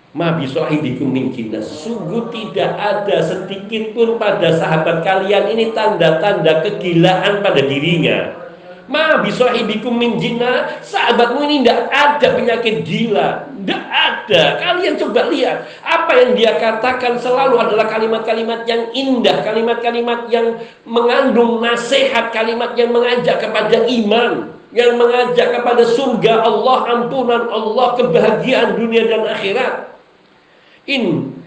Ma 0.10 0.34
bisahibikum 0.34 1.14
min 1.14 1.30
Sungguh 1.62 2.34
tidak 2.34 2.72
ada 2.82 3.22
sedikit 3.22 3.94
pun 3.94 4.18
pada 4.18 4.58
sahabat 4.58 5.06
kalian 5.06 5.54
ini 5.54 5.70
tanda-tanda 5.70 6.66
kegilaan 6.66 7.46
pada 7.46 7.62
dirinya. 7.62 8.34
Ma 8.90 9.22
bisahibikum 9.22 9.94
min 9.94 10.18
jinnah. 10.18 10.82
Sahabatmu 10.82 11.46
ini 11.46 11.62
tidak 11.62 11.94
ada 11.94 12.28
penyakit 12.34 12.82
gila. 12.82 13.46
Tidak 13.54 13.84
ada. 13.86 14.58
Kalian 14.58 14.98
coba 14.98 15.30
lihat. 15.30 15.70
Apa 15.86 16.18
yang 16.18 16.34
dia 16.34 16.58
katakan 16.58 17.22
selalu 17.22 17.62
adalah 17.62 17.86
kalimat-kalimat 17.86 18.66
yang 18.66 18.90
indah. 18.98 19.46
Kalimat-kalimat 19.46 20.26
yang 20.34 20.58
mengandung 20.90 21.62
nasihat. 21.62 22.34
Kalimat 22.34 22.74
yang 22.74 22.90
mengajak 22.90 23.38
kepada 23.38 23.86
iman. 23.86 24.58
Yang 24.74 24.92
mengajak 24.98 25.48
kepada 25.54 25.86
surga 25.86 26.34
Allah, 26.50 26.78
ampunan 26.98 27.46
Allah, 27.46 27.94
kebahagiaan 27.94 28.74
dunia 28.74 29.06
dan 29.06 29.30
akhirat. 29.30 29.99
In 30.90 31.38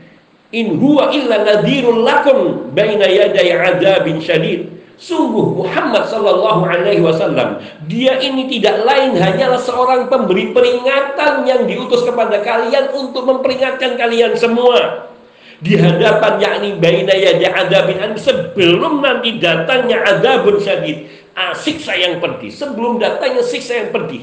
in 0.54 0.78
huwa 0.78 1.10
illa 1.10 1.42
nadhirul 1.42 2.06
lakum 2.06 2.70
baina 2.70 3.10
yaday 3.10 3.50
adabin 3.50 4.22
syadid. 4.22 4.70
Sungguh 5.02 5.58
Muhammad 5.58 6.06
Sallallahu 6.06 6.62
Alaihi 6.62 7.02
Wasallam 7.02 7.58
dia 7.90 8.22
ini 8.22 8.46
tidak 8.46 8.86
lain 8.86 9.18
hanyalah 9.18 9.58
seorang 9.58 10.06
pemberi 10.06 10.54
peringatan 10.54 11.42
yang 11.42 11.66
diutus 11.66 12.06
kepada 12.06 12.38
kalian 12.38 12.94
untuk 12.94 13.26
memperingatkan 13.26 13.98
kalian 13.98 14.38
semua. 14.38 15.10
Di 15.58 15.74
hadapan 15.74 16.38
yakni 16.38 16.78
baina 16.78 17.18
yadi 17.18 17.50
adabin 17.50 18.14
sebelum 18.14 19.02
nanti 19.02 19.42
datangnya 19.42 20.06
adabun 20.06 20.62
syadid. 20.62 21.10
Ah, 21.34 21.50
siksa 21.50 21.98
yang 21.98 22.22
pedih. 22.22 22.54
Sebelum 22.54 23.02
datangnya 23.02 23.42
siksa 23.42 23.82
yang 23.82 23.90
pedih. 23.90 24.22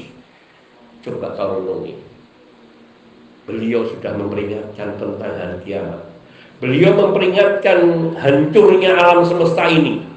Coba 1.04 1.36
kau 1.36 1.60
renungi 1.60 2.09
beliau 3.50 3.84
sudah 3.90 4.14
memperingatkan 4.14 4.96
tentang 4.96 5.32
hari 5.34 5.58
kiamat 5.66 6.06
beliau 6.62 6.94
memperingatkan 6.94 7.78
hancurnya 8.16 8.94
alam 8.94 9.26
semesta 9.26 9.66
ini 9.66 10.10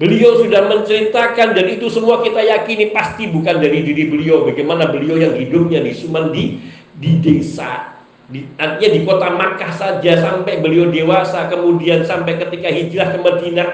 Beliau 0.00 0.40
sudah 0.40 0.64
menceritakan 0.64 1.52
dan 1.52 1.66
itu 1.68 1.92
semua 1.92 2.24
kita 2.24 2.40
yakini 2.40 2.88
pasti 2.88 3.28
bukan 3.28 3.60
dari 3.60 3.84
diri 3.84 4.08
beliau. 4.08 4.48
Bagaimana 4.48 4.88
beliau 4.88 5.20
yang 5.20 5.36
hidupnya 5.36 5.84
di 5.84 5.92
Suman 5.92 6.32
di 6.32 6.56
di 6.96 7.20
desa, 7.20 8.00
di, 8.24 8.48
artinya 8.56 8.96
di 8.96 9.00
kota 9.04 9.28
Makkah 9.28 9.72
saja 9.76 10.24
sampai 10.24 10.64
beliau 10.64 10.88
dewasa, 10.88 11.52
kemudian 11.52 12.08
sampai 12.08 12.40
ketika 12.40 12.72
hijrah 12.72 13.12
ke 13.12 13.18
Madinah. 13.20 13.68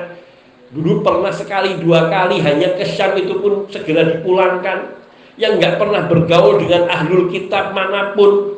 Dulu 0.74 1.06
pernah 1.06 1.30
sekali 1.30 1.78
dua 1.78 2.11
kali 2.11 2.42
hanya 2.42 2.74
ke 2.74 2.82
Syam 2.82 3.14
itu 3.14 3.38
pun 3.38 3.70
segera 3.70 4.02
dipulangkan. 4.18 4.98
Yang 5.37 5.61
nggak 5.61 5.77
pernah 5.77 6.09
bergaul 6.09 6.61
dengan 6.61 6.88
ahlul 6.88 7.29
kitab 7.29 7.77
mana 7.77 8.16
pun, 8.16 8.57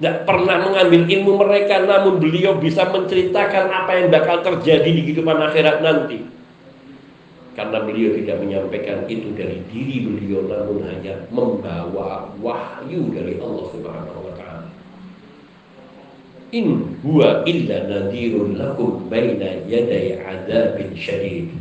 nggak 0.00 0.28
pernah 0.28 0.56
mengambil 0.68 1.02
ilmu 1.08 1.32
mereka, 1.40 1.80
namun 1.80 2.20
beliau 2.20 2.60
bisa 2.60 2.84
menceritakan 2.92 3.72
apa 3.72 3.92
yang 3.96 4.08
bakal 4.12 4.44
terjadi 4.44 4.88
di 4.88 5.00
kehidupan 5.08 5.40
akhirat 5.40 5.80
nanti. 5.80 6.28
Karena 7.52 7.84
beliau 7.84 8.16
tidak 8.16 8.40
menyampaikan 8.40 9.04
itu 9.12 9.28
dari 9.36 9.60
diri 9.68 10.08
beliau, 10.08 10.48
namun 10.48 10.88
hanya 10.88 11.28
membawa 11.28 12.32
wahyu 12.40 13.12
dari 13.12 13.36
Allah 13.40 13.66
Subhanahu 13.72 14.20
wa 14.24 14.32
taala. 14.36 14.68
In 16.52 16.96
huwa 17.00 17.44
illa 17.48 17.76
nadhirun 17.88 18.56
lakum 18.56 19.08
baina 19.08 19.64
yaday 19.68 20.20
adzabin 20.20 20.96
syadid. 20.96 21.52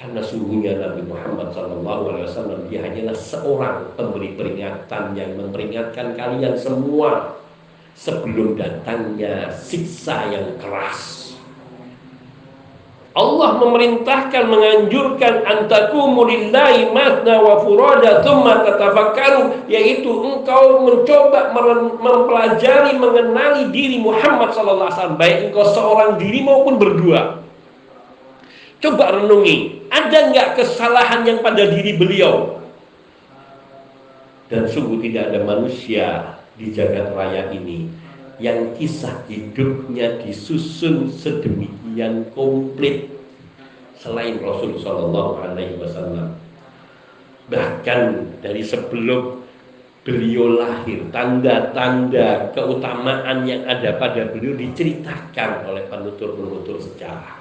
Karena 0.00 0.24
sungguhnya 0.24 0.80
Nabi 0.80 1.04
Muhammad 1.04 1.52
SAW 1.52 2.72
dia 2.72 2.80
hanyalah 2.80 3.12
seorang 3.12 3.76
pemberi 4.00 4.32
peringatan 4.32 5.12
yang 5.12 5.36
memperingatkan 5.36 6.16
kalian 6.16 6.56
semua 6.56 7.36
sebelum 7.92 8.56
datangnya 8.56 9.52
siksa 9.52 10.32
yang 10.32 10.56
keras. 10.56 11.36
Allah 13.12 13.60
memerintahkan 13.60 14.48
menganjurkan 14.48 15.44
antakumu 15.44 16.24
lillahi 16.24 16.88
matna 16.96 17.44
wa 17.44 17.60
furada 17.60 18.24
thumma 18.24 18.64
tatafakkaru 18.64 19.68
yaitu 19.68 20.08
engkau 20.08 20.80
mencoba 20.80 21.52
mempelajari 22.00 22.96
mengenali 22.96 23.68
diri 23.68 24.00
Muhammad 24.00 24.56
sallallahu 24.56 24.88
alaihi 24.88 24.96
wasallam 24.96 25.20
baik 25.20 25.36
engkau 25.52 25.64
seorang 25.76 26.10
diri 26.16 26.40
maupun 26.40 26.80
berdua 26.80 27.49
Coba 28.80 29.12
renungi, 29.12 29.84
ada 29.92 30.32
nggak 30.32 30.56
kesalahan 30.56 31.20
yang 31.28 31.44
pada 31.44 31.68
diri 31.68 32.00
beliau? 32.00 32.64
Dan 34.48 34.64
sungguh 34.64 35.04
tidak 35.04 35.30
ada 35.30 35.40
manusia 35.44 36.06
di 36.56 36.72
jagat 36.72 37.12
raya 37.12 37.52
ini 37.52 37.92
yang 38.40 38.72
kisah 38.80 39.20
hidupnya 39.28 40.24
disusun 40.24 41.12
sedemikian 41.12 42.32
komplit 42.32 43.12
selain 44.00 44.40
Rasul 44.40 44.80
Shallallahu 44.80 45.44
Alaihi 45.44 45.76
Wasallam. 45.76 46.40
Bahkan 47.52 48.00
dari 48.40 48.64
sebelum 48.64 49.44
beliau 50.08 50.56
lahir, 50.56 51.04
tanda-tanda 51.12 52.48
keutamaan 52.56 53.44
yang 53.44 53.68
ada 53.68 54.00
pada 54.00 54.32
beliau 54.32 54.56
diceritakan 54.56 55.68
oleh 55.68 55.84
penutur-penutur 55.92 56.80
sejarah 56.80 57.39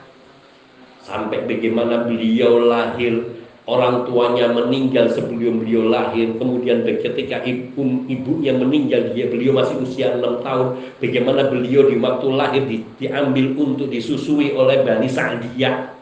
sampai 1.09 1.49
bagaimana 1.49 2.05
beliau 2.05 2.61
lahir 2.69 3.25
orang 3.69 4.05
tuanya 4.09 4.49
meninggal 4.49 5.09
sebelum 5.13 5.61
beliau 5.61 5.89
lahir. 5.89 6.33
Kemudian 6.37 6.85
ketika 6.85 7.41
ibu 7.45 8.05
ibunya 8.09 8.53
meninggal 8.57 9.13
dia 9.13 9.29
beliau 9.29 9.57
masih 9.57 9.81
usia 9.81 10.17
6 10.17 10.45
tahun. 10.45 10.67
Bagaimana 10.97 11.49
beliau 11.49 11.89
di 11.89 11.95
waktu 11.97 12.27
lahir 12.33 12.63
di, 12.65 12.85
diambil 12.97 13.57
untuk 13.57 13.89
disusui 13.93 14.53
oleh 14.53 14.81
Bani 14.81 15.09
Sa'diyah. 15.09 15.97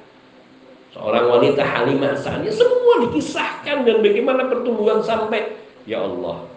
Seorang 0.96 1.26
wanita 1.28 1.63
Halimah 1.63 2.15
Sa'diyah. 2.15 2.56
Semua 2.56 3.08
dikisahkan 3.08 3.84
dan 3.84 3.98
bagaimana 4.00 4.48
pertumbuhan 4.48 5.04
sampai 5.04 5.56
ya 5.84 6.04
Allah. 6.04 6.48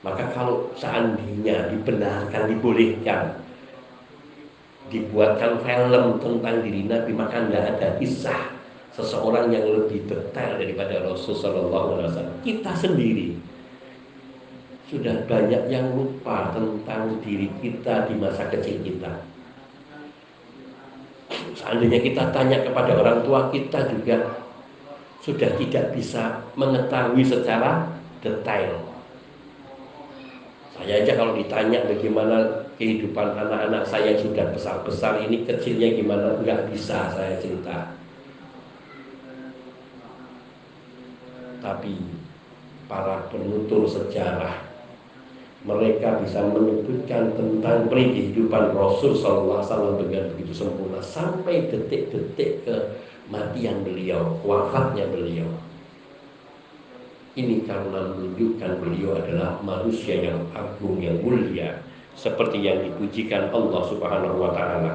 Maka 0.00 0.32
kalau 0.32 0.72
seandainya 0.80 1.68
dibenarkan 1.68 2.48
dibolehkan 2.48 3.36
dibuatkan 4.90 5.62
film 5.62 6.18
tentang 6.18 6.56
diri 6.66 6.84
Nabi 6.90 7.10
maka 7.14 7.46
tidak 7.46 7.64
ada 7.78 7.88
kisah 7.96 8.42
seseorang 8.90 9.54
yang 9.54 9.64
lebih 9.70 10.04
detail 10.10 10.58
daripada 10.58 11.06
Rasulullah 11.06 12.10
SAW. 12.10 12.42
Kita 12.42 12.74
sendiri 12.74 13.38
sudah 14.90 15.22
banyak 15.30 15.70
yang 15.70 15.94
lupa 15.94 16.50
tentang 16.50 17.22
diri 17.22 17.46
kita 17.62 18.10
di 18.10 18.18
masa 18.18 18.50
kecil 18.50 18.82
kita. 18.82 19.22
Seandainya 21.54 22.02
kita 22.02 22.34
tanya 22.34 22.58
kepada 22.66 22.98
orang 22.98 23.22
tua 23.22 23.46
kita 23.54 23.86
juga 23.94 24.42
sudah 25.22 25.54
tidak 25.54 25.94
bisa 25.94 26.42
mengetahui 26.58 27.22
secara 27.22 27.86
detail. 28.18 28.82
Saya 30.74 31.04
aja 31.04 31.12
kalau 31.14 31.38
ditanya 31.38 31.86
bagaimana 31.86 32.59
kehidupan 32.80 33.36
anak-anak 33.36 33.84
saya 33.84 34.16
yang 34.16 34.24
sudah 34.24 34.48
besar-besar 34.56 35.20
ini 35.28 35.44
kecilnya 35.44 36.00
gimana? 36.00 36.40
Nggak 36.40 36.72
bisa 36.72 37.12
saya 37.12 37.36
cerita. 37.36 37.92
Tapi 41.60 41.92
para 42.88 43.28
penutur 43.28 43.84
sejarah 43.84 44.64
mereka 45.60 46.24
bisa 46.24 46.40
menyebutkan 46.40 47.36
tentang 47.36 47.84
kehidupan 47.92 48.72
Rasul 48.72 49.12
Sallallahu 49.12 49.60
Alaihi 49.60 49.68
Wasallam 49.68 49.96
dengan 50.00 50.24
begitu 50.32 50.52
sempurna 50.56 51.04
sampai 51.04 51.68
detik-detik 51.68 52.64
kematian 52.64 53.84
beliau, 53.84 54.40
wafatnya 54.40 55.04
beliau. 55.12 55.52
Ini 57.36 57.68
karena 57.68 58.16
menunjukkan 58.16 58.72
beliau 58.80 59.20
adalah 59.20 59.60
manusia 59.60 60.32
yang 60.32 60.48
agung, 60.56 60.96
yang 60.98 61.20
mulia, 61.20 61.76
seperti 62.14 62.62
yang 62.62 62.82
dipujikan 62.84 63.50
Allah 63.50 63.82
Subhanahu 63.88 64.36
wa 64.38 64.50
taala. 64.52 64.92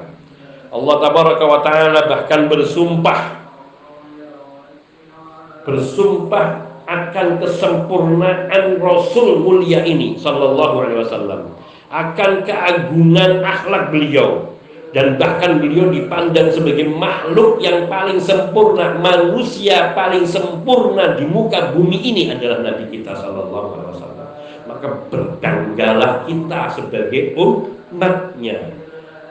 Allah 0.70 0.96
tabaraka 1.00 1.44
wa 1.46 1.60
taala 1.62 2.00
bahkan 2.10 2.50
bersumpah 2.50 3.20
bersumpah 5.66 6.46
akan 6.86 7.42
kesempurnaan 7.42 8.78
Rasul 8.78 9.42
mulia 9.42 9.82
ini 9.82 10.14
sallallahu 10.14 10.86
alaihi 10.86 11.02
wasallam 11.02 11.40
akan 11.90 12.46
keagungan 12.46 13.42
akhlak 13.42 13.90
beliau 13.90 14.54
dan 14.94 15.18
bahkan 15.18 15.58
beliau 15.58 15.90
dipandang 15.90 16.54
sebagai 16.54 16.86
makhluk 16.86 17.58
yang 17.58 17.90
paling 17.90 18.22
sempurna 18.22 18.94
manusia 19.02 19.90
paling 19.98 20.22
sempurna 20.22 21.18
di 21.18 21.26
muka 21.26 21.74
bumi 21.74 21.98
ini 21.98 22.30
adalah 22.30 22.62
Nabi 22.62 22.86
kita 22.94 23.12
sallallahu 23.18 23.68
alaihi 23.76 23.90
wasallam 23.98 24.15
maka 24.66 25.06
berbanggalah 25.08 26.26
kita 26.26 26.60
sebagai 26.74 27.32
umatnya. 27.38 28.74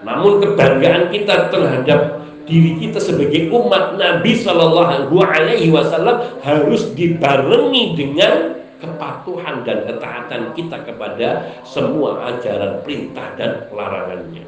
Namun 0.02 0.42
kebanggaan 0.42 1.12
kita 1.12 1.52
terhadap 1.52 2.24
diri 2.46 2.78
kita 2.78 3.02
sebagai 3.02 3.50
umat 3.52 3.98
Nabi 3.98 4.38
Shallallahu 4.38 5.18
Alaihi 5.20 5.74
Wasallam 5.74 6.42
harus 6.46 6.94
dibarengi 6.94 7.98
dengan 7.98 8.54
kepatuhan 8.78 9.66
dan 9.66 9.88
ketaatan 9.90 10.54
kita 10.54 10.78
kepada 10.86 11.58
semua 11.66 12.30
ajaran 12.30 12.86
perintah 12.86 13.34
dan 13.34 13.66
larangannya. 13.74 14.46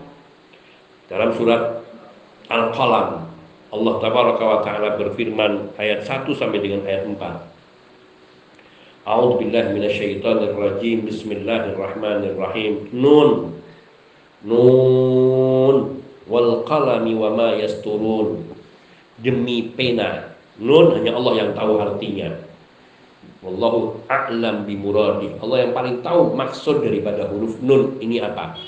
Dalam 1.10 1.34
surat 1.34 1.82
Al-Qalam 2.52 3.28
Allah 3.67 3.95
Taala 4.00 4.89
berfirman 4.95 5.76
ayat 5.76 6.06
1 6.06 6.28
sampai 6.38 6.60
dengan 6.63 6.88
ayat 6.88 7.04
4. 7.04 7.56
A'udzu 9.07 9.39
billahi 9.39 9.71
minasyaitonir 9.71 10.51
rajim. 10.59 11.07
Bismillahirrahmanirrahim. 11.07 12.91
Nun. 12.91 13.55
Nun 14.43 16.03
wal 16.27 16.67
qalami 16.67 17.15
wa 17.15 17.31
ma 17.31 17.55
yasturun. 17.55 18.43
Demi 19.23 19.71
pena. 19.71 20.35
Nun 20.59 20.91
hanya 20.91 21.15
Allah 21.15 21.33
yang 21.39 21.51
tahu 21.55 21.79
artinya. 21.79 22.35
Wallahu 23.39 23.95
a'lam 24.11 24.67
bimuradi. 24.67 25.39
Allah 25.39 25.57
yang 25.63 25.71
paling 25.71 26.03
tahu 26.03 26.35
maksud 26.35 26.83
daripada 26.83 27.31
huruf 27.31 27.63
nun 27.63 27.95
ini 28.03 28.19
apa. 28.19 28.59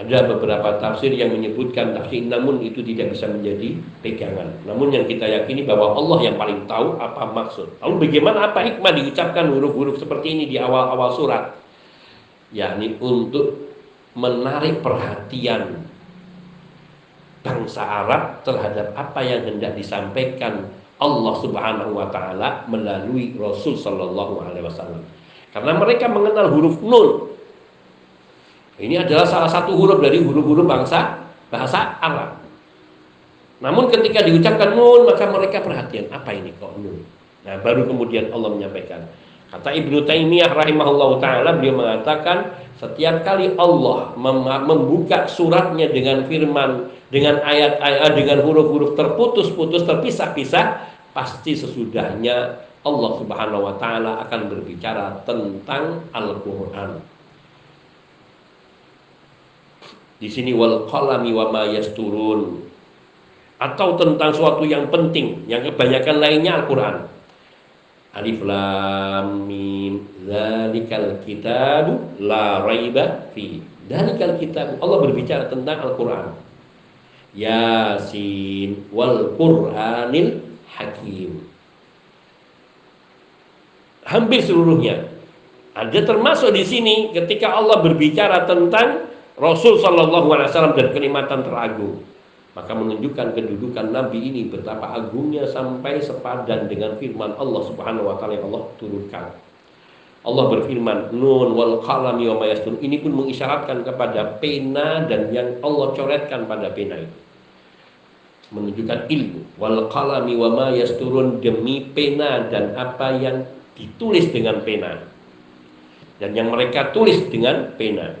Ada 0.00 0.24
beberapa 0.32 0.80
tafsir 0.80 1.12
yang 1.12 1.36
menyebutkan 1.36 1.92
tafsir 1.92 2.24
namun 2.24 2.64
itu 2.64 2.80
tidak 2.80 3.12
bisa 3.12 3.28
menjadi 3.28 3.76
pegangan. 4.00 4.48
Namun 4.64 4.96
yang 4.96 5.04
kita 5.04 5.28
yakini 5.28 5.68
bahwa 5.68 5.92
Allah 5.92 6.24
yang 6.24 6.40
paling 6.40 6.64
tahu 6.64 6.96
apa 6.96 7.28
maksud. 7.28 7.68
Lalu 7.84 8.08
bagaimana 8.08 8.48
apa 8.48 8.64
hikmah 8.64 8.96
diucapkan 8.96 9.52
huruf-huruf 9.52 10.00
seperti 10.00 10.32
ini 10.32 10.44
di 10.48 10.56
awal-awal 10.56 11.12
surat? 11.12 11.52
Yakni 12.56 12.96
untuk 12.96 13.60
menarik 14.16 14.80
perhatian 14.80 15.84
bangsa 17.44 17.84
Arab 17.84 18.40
terhadap 18.48 18.96
apa 18.96 19.20
yang 19.20 19.44
hendak 19.44 19.76
disampaikan 19.76 20.64
Allah 21.00 21.34
Subhanahu 21.44 21.92
wa 21.96 22.08
taala 22.08 22.64
melalui 22.72 23.36
Rasul 23.36 23.76
sallallahu 23.76 24.48
alaihi 24.48 24.64
wasallam. 24.64 25.04
Karena 25.52 25.76
mereka 25.76 26.08
mengenal 26.08 26.48
huruf 26.52 26.80
nun 26.80 27.36
ini 28.80 28.96
adalah 28.96 29.28
salah 29.28 29.50
satu 29.52 29.76
huruf 29.76 30.00
dari 30.00 30.24
huruf-huruf 30.24 30.64
bangsa 30.64 31.20
bahasa 31.52 32.00
Arab. 32.00 32.40
Namun 33.60 33.92
ketika 33.92 34.24
diucapkan 34.24 34.72
nun 34.72 35.04
maka 35.04 35.28
mereka 35.28 35.60
perhatian 35.60 36.08
apa 36.08 36.32
ini 36.32 36.56
kok 36.56 36.72
nun. 36.80 37.04
Nah 37.44 37.60
baru 37.60 37.84
kemudian 37.84 38.32
Allah 38.32 38.56
menyampaikan. 38.56 39.04
Kata 39.50 39.74
Ibnu 39.74 40.06
Taimiyah 40.06 40.54
rahimahullah 40.54 41.10
taala 41.20 41.50
beliau 41.58 41.76
mengatakan 41.82 42.56
setiap 42.80 43.20
kali 43.26 43.52
Allah 43.60 44.16
membuka 44.64 45.28
suratnya 45.28 45.90
dengan 45.92 46.24
firman 46.24 46.88
dengan 47.12 47.42
ayat-ayat 47.42 48.14
dengan 48.16 48.38
huruf-huruf 48.46 48.96
terputus-putus 48.96 49.84
terpisah-pisah 49.84 50.88
pasti 51.10 51.58
sesudahnya 51.58 52.64
Allah 52.80 53.10
Subhanahu 53.20 53.66
wa 53.66 53.74
taala 53.76 54.24
akan 54.24 54.40
berbicara 54.48 55.20
tentang 55.28 56.08
Al-Qur'an. 56.16 57.09
Di 60.20 60.28
sini 60.28 60.52
wal 60.52 60.84
qalami 60.86 61.32
wa 61.32 61.48
ma 61.48 61.64
yasturun. 61.72 62.60
Atau 63.60 63.96
tentang 63.96 64.32
suatu 64.36 64.64
yang 64.68 64.88
penting 64.92 65.48
yang 65.48 65.64
kebanyakan 65.64 66.16
lainnya 66.20 66.60
Al-Qur'an. 66.60 67.08
Alif 68.10 68.40
lam 68.44 69.48
mim 69.48 70.04
zalikal 70.28 71.24
kitab 71.24 72.16
la 72.20 72.60
raiba 72.64 73.32
fi. 73.32 73.64
Zalikal 73.88 74.36
kitab 74.36 74.76
Allah 74.84 74.98
berbicara 75.08 75.48
tentang 75.48 75.80
Al-Qur'an. 75.88 76.36
Yasin 77.32 78.92
wal 78.92 79.34
Qur'anil 79.40 80.44
Hakim 80.76 81.50
hampir 84.10 84.42
seluruhnya. 84.42 85.06
Ada 85.70 86.02
termasuk 86.02 86.50
di 86.50 86.66
sini 86.66 87.14
ketika 87.14 87.54
Allah 87.54 87.78
berbicara 87.78 88.44
tentang 88.44 89.06
Rasul 89.40 89.80
Shallallahu 89.80 90.28
Alaihi 90.36 90.52
Wasallam 90.52 90.76
dan 90.76 90.92
kenikmatan 90.92 91.40
teragung, 91.48 92.04
maka 92.52 92.76
menunjukkan 92.76 93.32
kedudukan 93.32 93.88
Nabi 93.88 94.20
ini 94.20 94.52
betapa 94.52 94.92
agungnya 95.00 95.48
sampai 95.48 95.96
sepadan 96.04 96.68
dengan 96.68 97.00
firman 97.00 97.32
Allah 97.40 97.62
Subhanahu 97.64 98.12
Wa 98.12 98.20
Taala 98.20 98.36
yang 98.36 98.52
Allah 98.52 98.64
turunkan. 98.76 99.26
Allah 100.20 100.44
berfirman, 100.52 101.16
Nun 101.16 101.56
wal 101.56 101.80
qalami 101.80 102.28
wa 102.28 102.44
mayastun. 102.44 102.76
Ini 102.84 103.00
pun 103.00 103.16
mengisyaratkan 103.16 103.80
kepada 103.88 104.36
pena 104.36 105.08
dan 105.08 105.32
yang 105.32 105.56
Allah 105.64 105.96
coretkan 105.96 106.44
pada 106.44 106.68
pena 106.76 107.00
itu. 107.00 107.18
Menunjukkan 108.52 109.08
ilmu. 109.08 109.56
Wal 109.56 109.88
qalami 109.88 110.36
wa 110.36 110.52
mayasturun 110.52 111.40
demi 111.40 111.88
pena 111.88 112.44
dan 112.52 112.76
apa 112.76 113.16
yang 113.16 113.48
ditulis 113.80 114.28
dengan 114.28 114.60
pena 114.60 115.00
dan 116.20 116.36
yang 116.36 116.52
mereka 116.52 116.92
tulis 116.92 117.16
dengan 117.32 117.72
pena 117.80 118.12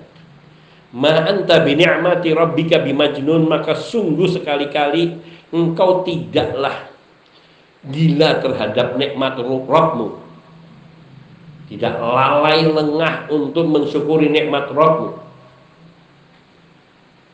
ma 0.90 1.26
anta 1.26 1.62
bi 1.62 1.78
ni'mati 1.78 2.34
rabbika 2.34 2.82
bimajnun 2.82 3.46
maka 3.46 3.78
sungguh 3.78 4.26
sekali-kali 4.26 5.18
engkau 5.54 6.02
tidaklah 6.02 6.90
gila 7.86 8.42
terhadap 8.42 8.98
nikmat 8.98 9.38
Rabbmu 9.40 10.08
tidak 11.70 11.94
lalai 11.96 12.66
lengah 12.66 13.30
untuk 13.30 13.70
mensyukuri 13.70 14.26
nikmat 14.26 14.68
Rabbmu 14.74 15.30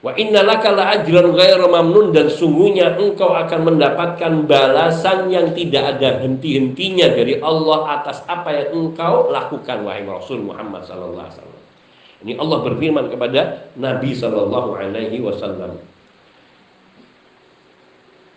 Wa 0.06 0.14
inna 0.14 0.46
laka 0.46 0.70
la 0.70 0.94
ajran 0.94 1.34
ghairu 1.34 1.66
mamnun 1.66 2.14
dan 2.14 2.30
sungguhnya 2.30 2.94
engkau 2.94 3.34
akan 3.34 3.74
mendapatkan 3.74 4.46
balasan 4.46 5.34
yang 5.34 5.50
tidak 5.50 5.98
ada 5.98 6.22
henti-hentinya 6.22 7.10
dari 7.10 7.42
Allah 7.42 7.98
atas 7.98 8.22
apa 8.30 8.54
yang 8.54 8.68
engkau 8.70 9.34
lakukan 9.34 9.82
wahai 9.82 10.06
Rasul 10.06 10.46
Muhammad 10.46 10.86
sallallahu 10.86 11.26
alaihi 11.26 11.42
wasallam. 11.42 11.55
Ini 12.24 12.40
Allah 12.40 12.58
berfirman 12.64 13.12
kepada 13.12 13.68
Nabi 13.76 14.16
sallallahu 14.16 14.70
alaihi 14.78 15.20
wasallam. 15.20 15.76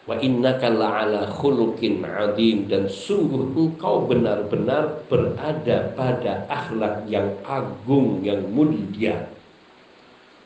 Wa 0.10 0.18
innaka 0.20 0.74
la'ala 0.74 1.30
khuluqin 1.30 2.02
'adzim 2.02 2.66
dan 2.66 2.90
sungguh 2.90 3.54
engkau 3.54 4.10
benar-benar 4.10 5.06
berada 5.06 5.94
pada 5.94 6.50
akhlak 6.50 7.06
yang 7.06 7.30
agung 7.46 8.26
yang 8.26 8.42
mulia 8.50 9.30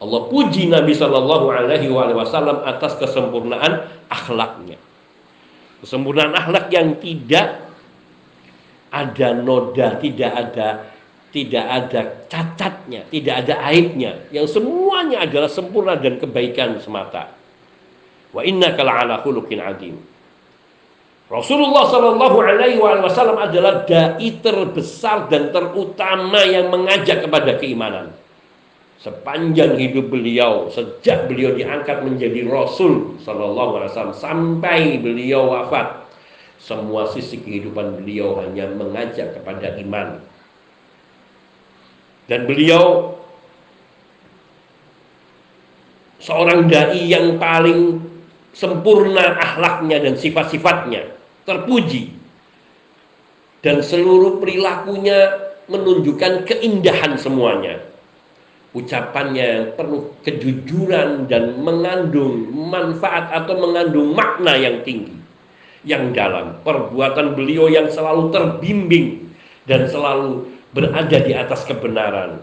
Allah 0.03 0.27
puji 0.27 0.67
Nabi 0.67 0.91
Shallallahu 0.91 1.47
Alaihi 1.47 1.87
Wasallam 1.87 2.67
atas 2.67 2.99
kesempurnaan 2.99 3.87
akhlaknya. 4.11 4.75
Kesempurnaan 5.79 6.35
akhlak 6.35 6.67
yang 6.75 6.99
tidak 6.99 7.71
ada 8.91 9.27
noda, 9.31 9.95
tidak 10.03 10.31
ada 10.35 10.67
tidak 11.33 11.65
ada 11.65 12.01
cacatnya, 12.29 13.09
tidak 13.09 13.35
ada 13.43 13.57
aibnya, 13.73 14.29
yang 14.29 14.45
semuanya 14.45 15.25
adalah 15.25 15.49
sempurna 15.49 15.97
dan 15.97 16.21
kebaikan 16.21 16.77
semata. 16.77 17.33
Wa 18.29 18.45
inna 18.45 18.77
ala 18.77 19.25
khuluqin 19.25 19.57
adim. 19.57 19.97
Rasulullah 21.33 21.89
Shallallahu 21.89 22.37
Alaihi 22.37 22.77
Wasallam 22.77 23.41
adalah 23.41 23.89
dai 23.89 24.29
terbesar 24.37 25.25
dan 25.33 25.49
terutama 25.49 26.45
yang 26.45 26.69
mengajak 26.69 27.25
kepada 27.25 27.57
keimanan 27.57 28.13
sepanjang 29.03 29.75
hidup 29.75 30.07
beliau 30.07 30.71
sejak 30.71 31.27
beliau 31.27 31.51
diangkat 31.51 32.07
menjadi 32.07 32.47
rasul 32.47 33.19
sallallahu 33.19 33.75
alaihi 33.75 33.91
wasallam 33.91 34.15
sampai 34.15 34.95
beliau 35.03 35.51
wafat 35.51 36.07
semua 36.55 37.11
sisi 37.11 37.43
kehidupan 37.43 37.99
beliau 37.99 38.39
hanya 38.39 38.71
mengajak 38.71 39.35
kepada 39.35 39.75
iman 39.83 40.23
dan 42.31 42.47
beliau 42.47 43.15
seorang 46.23 46.71
dai 46.71 47.03
yang 47.03 47.35
paling 47.35 47.99
sempurna 48.55 49.35
akhlaknya 49.41 49.99
dan 49.99 50.15
sifat-sifatnya 50.15 51.11
terpuji. 51.43 52.15
Dan 53.63 53.79
seluruh 53.79 54.43
perilakunya 54.43 55.39
menunjukkan 55.71 56.43
keindahan 56.43 57.15
semuanya. 57.15 57.79
Ucapannya 58.75 59.45
yang 59.45 59.67
penuh 59.79 60.11
kejujuran 60.25 61.31
dan 61.31 61.63
mengandung 61.63 62.51
manfaat 62.51 63.31
atau 63.31 63.55
mengandung 63.63 64.11
makna 64.11 64.57
yang 64.59 64.83
tinggi 64.83 65.15
yang 65.83 66.15
dalam 66.15 66.59
perbuatan 66.63 67.35
beliau 67.35 67.67
yang 67.67 67.91
selalu 67.91 68.31
terbimbing 68.31 69.29
dan 69.67 69.87
selalu 69.87 70.52
berada 70.73 71.17
di 71.21 71.31
atas 71.31 71.63
kebenaran. 71.69 72.41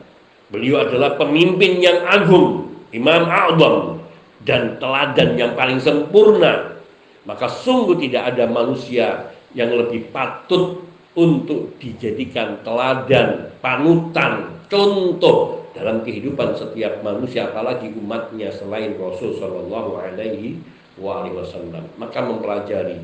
Beliau 0.51 0.87
adalah 0.87 1.15
pemimpin 1.19 1.79
yang 1.79 2.07
agung 2.07 2.75
imam 2.91 3.27
a'zam 3.27 4.03
dan 4.43 4.79
teladan 4.83 5.39
yang 5.39 5.53
paling 5.55 5.79
sempurna. 5.79 6.81
Maka 7.29 7.47
sungguh 7.47 8.01
tidak 8.01 8.35
ada 8.35 8.49
manusia 8.49 9.31
yang 9.53 9.71
lebih 9.75 10.09
patut 10.11 10.83
untuk 11.15 11.77
dijadikan 11.83 12.63
teladan, 12.65 13.51
panutan, 13.61 14.63
contoh 14.71 15.67
dalam 15.75 16.03
kehidupan 16.03 16.55
setiap 16.59 17.03
manusia 17.03 17.51
apalagi 17.51 17.91
umatnya 17.95 18.51
selain 18.51 18.95
Rasul 18.99 19.39
Shallallahu 19.39 20.01
Alaihi 20.01 20.59
Wasallam. 20.99 21.87
Maka 21.99 22.19
mempelajari 22.25 22.99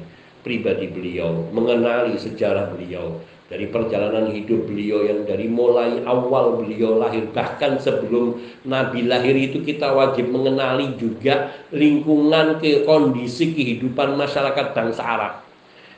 pribadi 0.47 0.87
beliau 0.87 1.51
mengenali 1.51 2.15
sejarah 2.15 2.71
beliau 2.71 3.19
dari 3.51 3.67
perjalanan 3.71 4.31
hidup 4.31 4.67
beliau 4.67 5.07
yang 5.07 5.27
dari 5.27 5.51
mulai 5.51 6.03
awal 6.07 6.63
beliau 6.63 7.03
lahir 7.03 7.31
bahkan 7.35 7.79
sebelum 7.83 8.39
Nabi 8.63 9.07
lahir 9.07 9.35
itu 9.35 9.63
kita 9.63 9.91
wajib 9.91 10.31
mengenali 10.31 10.95
juga 10.99 11.51
lingkungan 11.75 12.63
ke 12.63 12.87
kondisi 12.87 13.55
kehidupan 13.55 14.19
masyarakat 14.19 14.67
bangsa 14.75 15.03
Arab. 15.03 15.35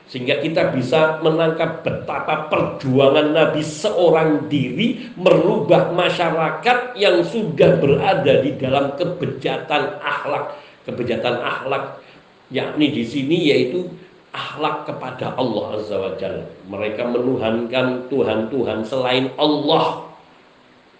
Sehingga 0.09 0.41
kita 0.41 0.73
bisa 0.73 1.21
menangkap 1.21 1.85
betapa 1.85 2.49
perjuangan 2.49 3.29
Nabi 3.29 3.61
seorang 3.61 4.49
diri 4.49 5.13
merubah 5.13 5.93
masyarakat 5.93 6.97
yang 6.97 7.21
sudah 7.21 7.77
berada 7.77 8.41
di 8.41 8.57
dalam 8.57 8.97
kebejatan 8.97 10.01
akhlak. 10.01 10.57
Kebejatan 10.89 11.37
akhlak 11.37 12.01
yakni 12.49 12.89
di 12.89 13.05
sini 13.05 13.53
yaitu 13.53 13.85
akhlak 14.29 14.85
kepada 14.85 15.33
Allah 15.33 15.65
Azza 15.77 15.97
wa 15.97 16.13
Jalla 16.17 16.45
mereka 16.69 17.05
menuhankan 17.09 18.11
Tuhan-Tuhan 18.11 18.85
selain 18.85 19.33
Allah. 19.35 20.05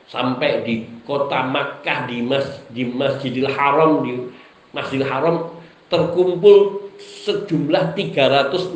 Sampai 0.09 0.65
di 0.65 0.89
kota 1.05 1.45
Makkah 1.45 2.09
di 2.09 2.25
mas 2.25 2.65
di 2.73 2.81
Masjidil 2.81 3.45
Haram 3.45 4.01
di 4.01 4.25
Masjidil 4.73 5.05
Haram 5.05 5.53
terkumpul 5.85 6.89
sejumlah 6.97 7.93
360 7.93 8.73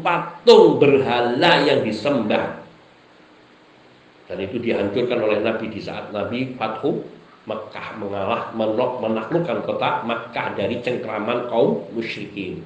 patung 0.00 0.80
berhala 0.80 1.52
yang 1.68 1.84
disembah. 1.84 2.64
Dan 4.24 4.40
itu 4.40 4.56
dihancurkan 4.56 5.20
oleh 5.20 5.44
Nabi 5.44 5.68
di 5.68 5.84
saat 5.84 6.08
Nabi 6.16 6.56
Fathu 6.56 7.04
Mekah 7.44 8.00
mengalah 8.00 8.56
menok 8.56 9.04
menaklukkan 9.04 9.68
kota 9.68 10.00
Makkah 10.08 10.56
dari 10.56 10.80
cengkraman 10.80 11.52
kaum 11.52 11.84
musyrikin. 11.92 12.64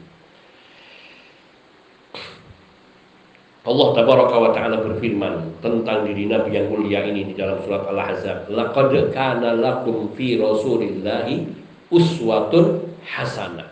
Allah 3.68 3.88
tabaraka 3.92 4.36
wa 4.40 4.50
taala 4.56 4.80
berfirman 4.80 5.60
tentang 5.60 6.08
diri 6.08 6.24
Nabi 6.24 6.56
yang 6.56 6.72
mulia 6.72 7.04
ini 7.04 7.28
di 7.28 7.34
dalam 7.36 7.60
surat 7.68 7.84
Al-Ahzab, 7.84 8.48
"Laqad 8.48 9.12
kana 9.12 9.52
lakum 9.52 10.08
fi 10.16 10.40
Rasulillahi 10.40 11.44
uswatun 11.92 12.88
hasanah." 13.04 13.68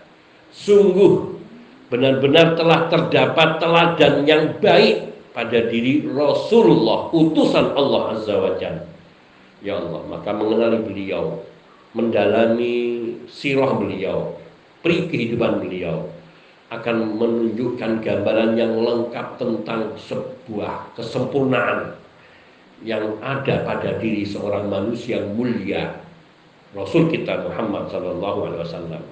Sungguh 0.52 1.40
benar-benar 1.88 2.60
telah 2.60 2.92
terdapat 2.92 3.56
teladan 3.56 4.14
yang 4.28 4.60
baik 4.60 5.16
pada 5.32 5.64
diri 5.68 6.04
Rasulullah, 6.04 7.08
utusan 7.12 7.72
Allah 7.72 8.16
Azza 8.16 8.36
wa 8.36 8.52
Jalla. 8.60 8.84
Ya 9.64 9.80
Allah, 9.80 10.04
maka 10.12 10.32
mengenali 10.36 10.80
beliau, 10.84 11.40
mendalami 11.96 12.76
sirah 13.32 13.72
beliau, 13.76 14.36
pri 14.84 15.08
kehidupan 15.08 15.64
beliau, 15.64 16.08
akan 16.66 16.96
menunjukkan 17.14 18.02
gambaran 18.02 18.58
yang 18.58 18.74
lengkap 18.74 19.38
tentang 19.38 19.94
sebuah 19.94 20.98
kesempurnaan 20.98 21.94
yang 22.82 23.16
ada 23.22 23.62
pada 23.62 23.96
diri 24.02 24.26
seorang 24.26 24.66
manusia 24.66 25.22
mulia 25.22 26.06
Rasul 26.76 27.08
kita 27.08 27.46
Muhammad 27.46 27.88
sallallahu 27.88 28.38
alaihi 28.50 28.60
wasallam. 28.60 29.02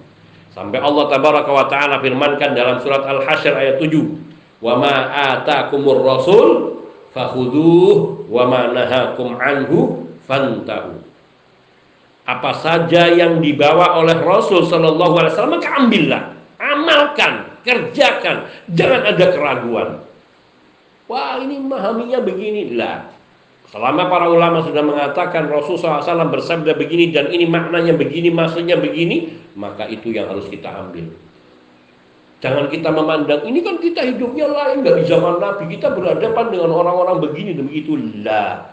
Sampai 0.53 0.79
Allah 0.79 1.05
tabaraka 1.09 1.51
wa 1.51 1.65
taala 1.65 1.97
firmankan 1.99 2.53
dalam 2.53 2.77
surat 2.79 3.01
Al-Hasyr 3.03 3.57
ayat 3.57 3.75
7, 3.81 4.21
"Wa 4.61 4.77
ma 4.77 4.95
atakumur 5.33 6.05
rasul 6.05 6.79
fakhudhuh 7.11 8.29
wa 8.29 8.43
ma 8.45 8.69
nahakum 8.69 9.35
anhu 9.41 10.07
fantahu." 10.29 11.01
Apa 12.25 12.51
saja 12.57 13.09
yang 13.13 13.37
dibawa 13.37 14.01
oleh 14.01 14.17
Rasul 14.17 14.65
sallallahu 14.65 15.13
alaihi 15.21 15.31
wasallam 15.37 15.55
maka 15.61 15.69
ambillah, 15.77 16.23
amalkan, 16.95 17.33
kerjakan, 17.67 18.47
jangan 18.71 19.01
ada 19.03 19.25
keraguan. 19.35 19.89
Wah, 21.11 21.37
ini 21.43 21.59
memahaminya 21.59 22.23
begini 22.23 22.73
lah. 22.79 23.11
Selama 23.69 24.07
para 24.07 24.31
ulama 24.31 24.63
sudah 24.63 24.81
mengatakan 24.81 25.51
Rasulullah 25.51 25.99
SAW 25.99 26.31
bersabda 26.31 26.79
begini 26.79 27.11
dan 27.11 27.27
ini 27.27 27.43
maknanya 27.43 27.93
begini, 27.99 28.31
maksudnya 28.31 28.79
begini, 28.79 29.35
maka 29.59 29.85
itu 29.91 30.15
yang 30.15 30.31
harus 30.31 30.47
kita 30.47 30.71
ambil. 30.71 31.11
Jangan 32.39 32.69
kita 32.69 32.89
memandang 32.93 33.41
ini 33.49 33.59
kan 33.65 33.81
kita 33.81 34.05
hidupnya 34.05 34.45
lain 34.45 34.85
di 34.85 35.03
zaman 35.07 35.41
Nabi 35.41 35.65
kita 35.75 35.97
berhadapan 35.97 36.45
dengan 36.53 36.71
orang-orang 36.77 37.17
begini 37.25 37.57
dan 37.57 37.65
begitu 37.65 37.93
lah. 38.21 38.69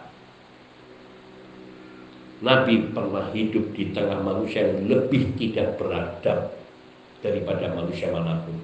Nabi 2.42 2.90
pernah 2.90 3.30
hidup 3.32 3.70
di 3.72 3.94
tengah 3.94 4.18
manusia 4.18 4.66
yang 4.66 4.90
lebih 4.90 5.30
tidak 5.38 5.78
beradab 5.78 6.61
daripada 7.22 7.70
manusia 7.72 8.10
mana 8.10 8.42
pun. 8.42 8.58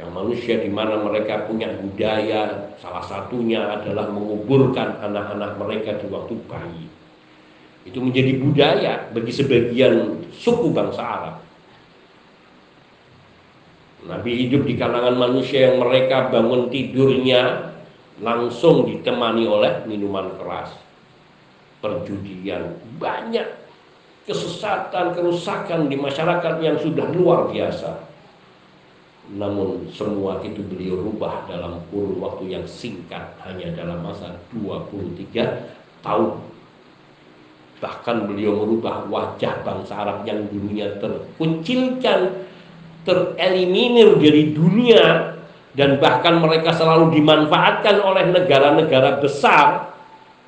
Yang 0.00 0.10
manusia 0.14 0.54
di 0.62 0.70
mana 0.70 0.96
mereka 0.98 1.44
punya 1.44 1.68
budaya 1.74 2.72
salah 2.80 3.02
satunya 3.04 3.78
adalah 3.78 4.08
menguburkan 4.08 5.02
anak-anak 5.04 5.58
mereka 5.58 6.00
di 6.00 6.06
waktu 6.08 6.34
bayi. 6.48 6.86
Itu 7.84 8.00
menjadi 8.00 8.32
budaya 8.40 8.92
bagi 9.12 9.32
sebagian 9.34 10.22
suku 10.32 10.70
bangsa 10.70 11.02
Arab. 11.02 11.36
Nabi 14.06 14.46
hidup 14.46 14.64
di 14.64 14.78
kalangan 14.78 15.18
manusia 15.18 15.68
yang 15.68 15.82
mereka 15.82 16.30
bangun 16.30 16.70
tidurnya 16.70 17.74
langsung 18.22 18.86
ditemani 18.86 19.44
oleh 19.50 19.82
minuman 19.90 20.30
keras. 20.38 20.70
Perjudian 21.82 22.78
banyak 23.02 23.67
kesesatan 24.28 25.16
kerusakan 25.16 25.88
di 25.88 25.96
masyarakat 25.96 26.60
yang 26.60 26.76
sudah 26.76 27.08
luar 27.16 27.48
biasa. 27.48 28.04
Namun 29.32 29.88
semua 29.92 30.44
itu 30.44 30.60
beliau 30.60 31.00
rubah 31.00 31.48
dalam 31.48 31.80
kurun 31.88 32.20
waktu 32.20 32.52
yang 32.52 32.64
singkat 32.68 33.32
hanya 33.48 33.72
dalam 33.72 34.04
masa 34.04 34.36
23 34.52 36.04
tahun. 36.04 36.44
Bahkan 37.78 38.16
beliau 38.28 38.64
merubah 38.64 39.08
wajah 39.08 39.64
bangsa 39.64 39.96
Arab 39.96 40.28
yang 40.28 40.44
dulunya 40.52 40.92
terkucilkan 41.00 42.44
tereliminir 43.08 44.20
dari 44.20 44.52
dunia 44.52 45.36
dan 45.72 45.96
bahkan 46.02 46.42
mereka 46.42 46.74
selalu 46.74 47.16
dimanfaatkan 47.16 48.02
oleh 48.02 48.28
negara-negara 48.34 49.22
besar 49.22 49.87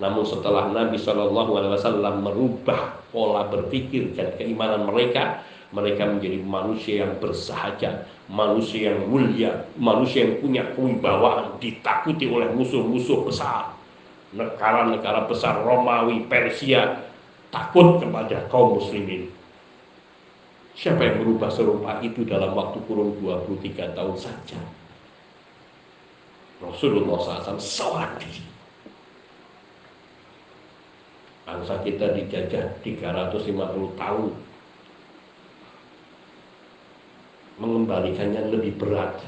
namun 0.01 0.24
setelah 0.24 0.72
Nabi 0.72 0.96
Shallallahu 0.96 1.61
Alaihi 1.61 1.72
Wasallam 1.76 2.24
merubah 2.24 2.96
pola 3.12 3.44
berpikir 3.53 4.16
dan 4.16 4.32
keimanan 4.40 4.88
mereka 4.88 5.44
mereka 5.70 6.03
menjadi 6.03 6.42
manusia 6.42 7.07
yang 7.07 7.14
bersahaja, 7.22 8.03
manusia 8.26 8.90
yang 8.90 9.07
mulia, 9.07 9.70
manusia 9.78 10.26
yang 10.26 10.42
punya 10.42 10.66
kewibawaan, 10.74 11.62
ditakuti 11.62 12.26
oleh 12.26 12.51
musuh-musuh 12.51 13.22
besar. 13.22 13.70
Negara-negara 14.34 15.30
besar 15.30 15.62
Romawi, 15.62 16.26
Persia 16.26 17.07
takut 17.55 18.03
kepada 18.03 18.51
kaum 18.51 18.82
muslimin. 18.82 19.30
Siapa 20.74 21.03
yang 21.07 21.22
berubah 21.22 21.51
serupa 21.55 22.03
itu 22.03 22.26
dalam 22.26 22.51
waktu 22.55 22.78
kurun 22.90 23.14
23 23.22 23.94
tahun 23.94 24.16
saja? 24.18 24.59
Rasulullah 26.62 27.46
SAW 27.46 27.62
seorang 27.62 28.14
diri. 28.18 28.42
Bangsa 31.51 31.82
kita 31.82 32.14
dijajah 32.14 32.78
350 32.78 33.98
tahun 33.98 34.30
mengembalikannya 37.59 38.55
lebih 38.55 38.78
berat. 38.78 39.18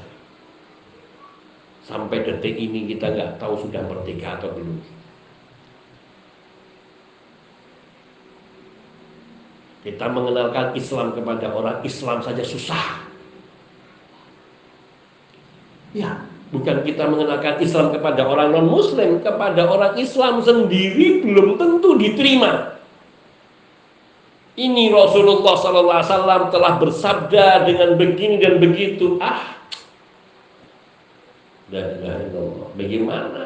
Sampai 1.83 2.23
detik 2.23 2.55
ini 2.55 2.87
kita 2.95 3.11
nggak 3.11 3.43
tahu 3.43 3.67
sudah 3.67 3.83
merdeka 3.83 4.39
atau 4.39 4.55
belum. 4.55 4.79
Kita 9.83 10.07
mengenalkan 10.07 10.79
Islam 10.79 11.11
kepada 11.11 11.51
orang 11.51 11.83
Islam 11.83 12.23
saja 12.23 12.39
susah. 12.39 13.03
Ya, 15.91 16.23
bukan 16.53 16.85
kita 16.85 17.09
mengenalkan 17.09 17.57
Islam 17.57 17.89
kepada 17.89 18.29
orang 18.29 18.53
non-Muslim, 18.53 19.25
kepada 19.25 19.65
orang 19.65 19.97
Islam 19.97 20.45
sendiri 20.45 21.25
belum 21.25 21.57
tentu 21.57 21.97
diterima. 21.97 22.77
Ini 24.53 24.93
Rasulullah 24.93 25.57
SAW 25.57 26.53
telah 26.53 26.77
bersabda 26.77 27.65
dengan 27.65 27.97
begini 27.97 28.37
dan 28.37 28.61
begitu. 28.61 29.17
Ah, 29.17 29.57
dan 31.73 31.97
Allah. 32.05 32.69
Bagaimana 32.77 33.43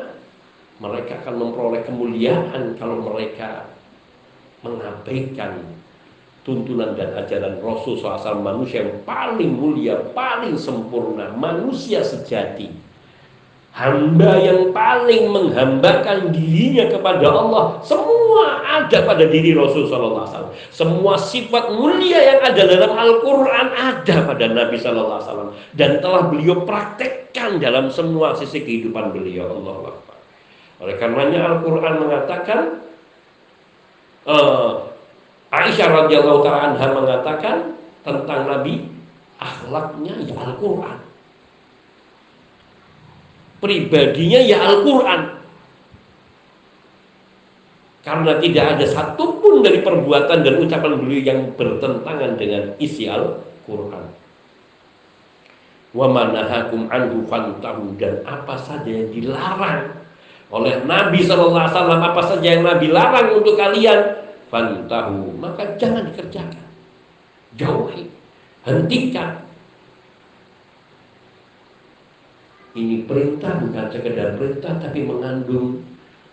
mereka 0.84 1.24
akan 1.24 1.36
memperoleh 1.48 1.88
kemuliaan 1.88 2.76
kalau 2.76 3.00
mereka 3.08 3.72
mengabaikan 4.68 5.64
tuntunan 6.44 6.92
dan 7.00 7.16
ajaran 7.24 7.64
Rasul 7.64 7.96
SAW 8.04 8.44
manusia 8.44 8.84
yang 8.84 9.00
paling 9.08 9.56
mulia, 9.56 10.12
paling 10.12 10.60
sempurna, 10.60 11.32
manusia 11.40 12.04
sejati 12.04 12.87
hamba 13.78 14.42
yang 14.42 14.74
paling 14.74 15.30
menghambakan 15.30 16.34
dirinya 16.34 16.90
kepada 16.90 17.30
Allah 17.30 17.78
semua 17.86 18.66
ada 18.66 19.06
pada 19.06 19.30
diri 19.30 19.54
Rasul 19.54 19.86
Sallallahu 19.86 20.26
Alaihi 20.26 20.34
Wasallam. 20.34 20.56
Semua 20.74 21.14
sifat 21.14 21.78
mulia 21.78 22.18
yang 22.18 22.42
ada 22.42 22.58
dalam 22.66 22.98
Al-Quran 22.98 23.68
ada 23.78 24.16
pada 24.26 24.46
Nabi 24.50 24.82
Sallallahu 24.82 25.18
Alaihi 25.22 25.30
Wasallam 25.30 25.50
dan 25.78 25.92
telah 26.02 26.26
beliau 26.26 26.66
praktekkan 26.66 27.62
dalam 27.62 27.94
semua 27.94 28.34
sisi 28.34 28.66
kehidupan 28.66 29.14
beliau. 29.14 29.46
Allah 29.46 29.94
Akbar. 29.94 30.18
Oleh 30.82 30.96
karenanya 30.98 31.40
Al-Quran 31.54 31.94
mengatakan 32.02 32.62
uh, 34.26 34.90
Aisyah 35.54 35.88
radhiyallahu 36.06 36.42
taala 36.42 36.98
mengatakan 36.98 37.78
tentang 38.02 38.42
Nabi 38.50 38.90
akhlaknya 39.38 40.18
ya 40.26 40.34
Al-Quran 40.34 41.07
pribadinya 43.60 44.40
ya 44.42 44.58
Al-Quran. 44.66 45.22
Karena 48.08 48.40
tidak 48.40 48.66
ada 48.78 48.86
satupun 48.88 49.60
dari 49.66 49.84
perbuatan 49.84 50.40
dan 50.40 50.56
ucapan 50.64 50.96
beliau 50.96 51.22
yang 51.28 51.40
bertentangan 51.60 52.40
dengan 52.40 52.64
isi 52.80 53.04
Al-Quran. 53.12 54.08
Wa 55.92 56.08
manahakum 56.08 56.88
anhu 56.88 57.28
fantahu 57.28 58.00
dan 58.00 58.24
apa 58.24 58.56
saja 58.60 58.88
yang 58.88 59.12
dilarang 59.12 59.98
oleh 60.48 60.80
Nabi 60.88 61.28
SAW 61.28 61.60
apa 61.60 62.22
saja 62.24 62.48
yang 62.56 62.64
Nabi 62.64 62.88
larang 62.88 63.36
untuk 63.36 63.60
kalian 63.60 64.24
fantahu 64.48 65.36
maka 65.36 65.76
jangan 65.76 66.08
dikerjakan 66.08 66.68
jauhi 67.60 68.08
hentikan 68.64 69.44
Ini 72.78 73.10
perintah 73.10 73.58
bukan 73.58 73.90
sekedar 73.90 74.38
perintah 74.38 74.78
tapi 74.78 75.02
mengandung 75.02 75.82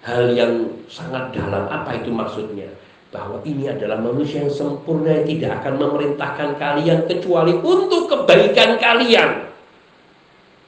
hal 0.05 0.29
yang 0.37 0.69
sangat 0.93 1.33
dalam. 1.33 1.65
Apa 1.73 2.05
itu 2.05 2.13
maksudnya? 2.13 2.69
Bahwa 3.09 3.41
ini 3.49 3.73
adalah 3.73 3.97
manusia 3.97 4.45
yang 4.45 4.53
sempurna 4.53 5.09
yang 5.09 5.25
tidak 5.25 5.65
akan 5.65 5.75
memerintahkan 5.81 6.51
kalian 6.61 7.09
kecuali 7.09 7.57
untuk 7.57 8.13
kebaikan 8.13 8.77
kalian. 8.77 9.49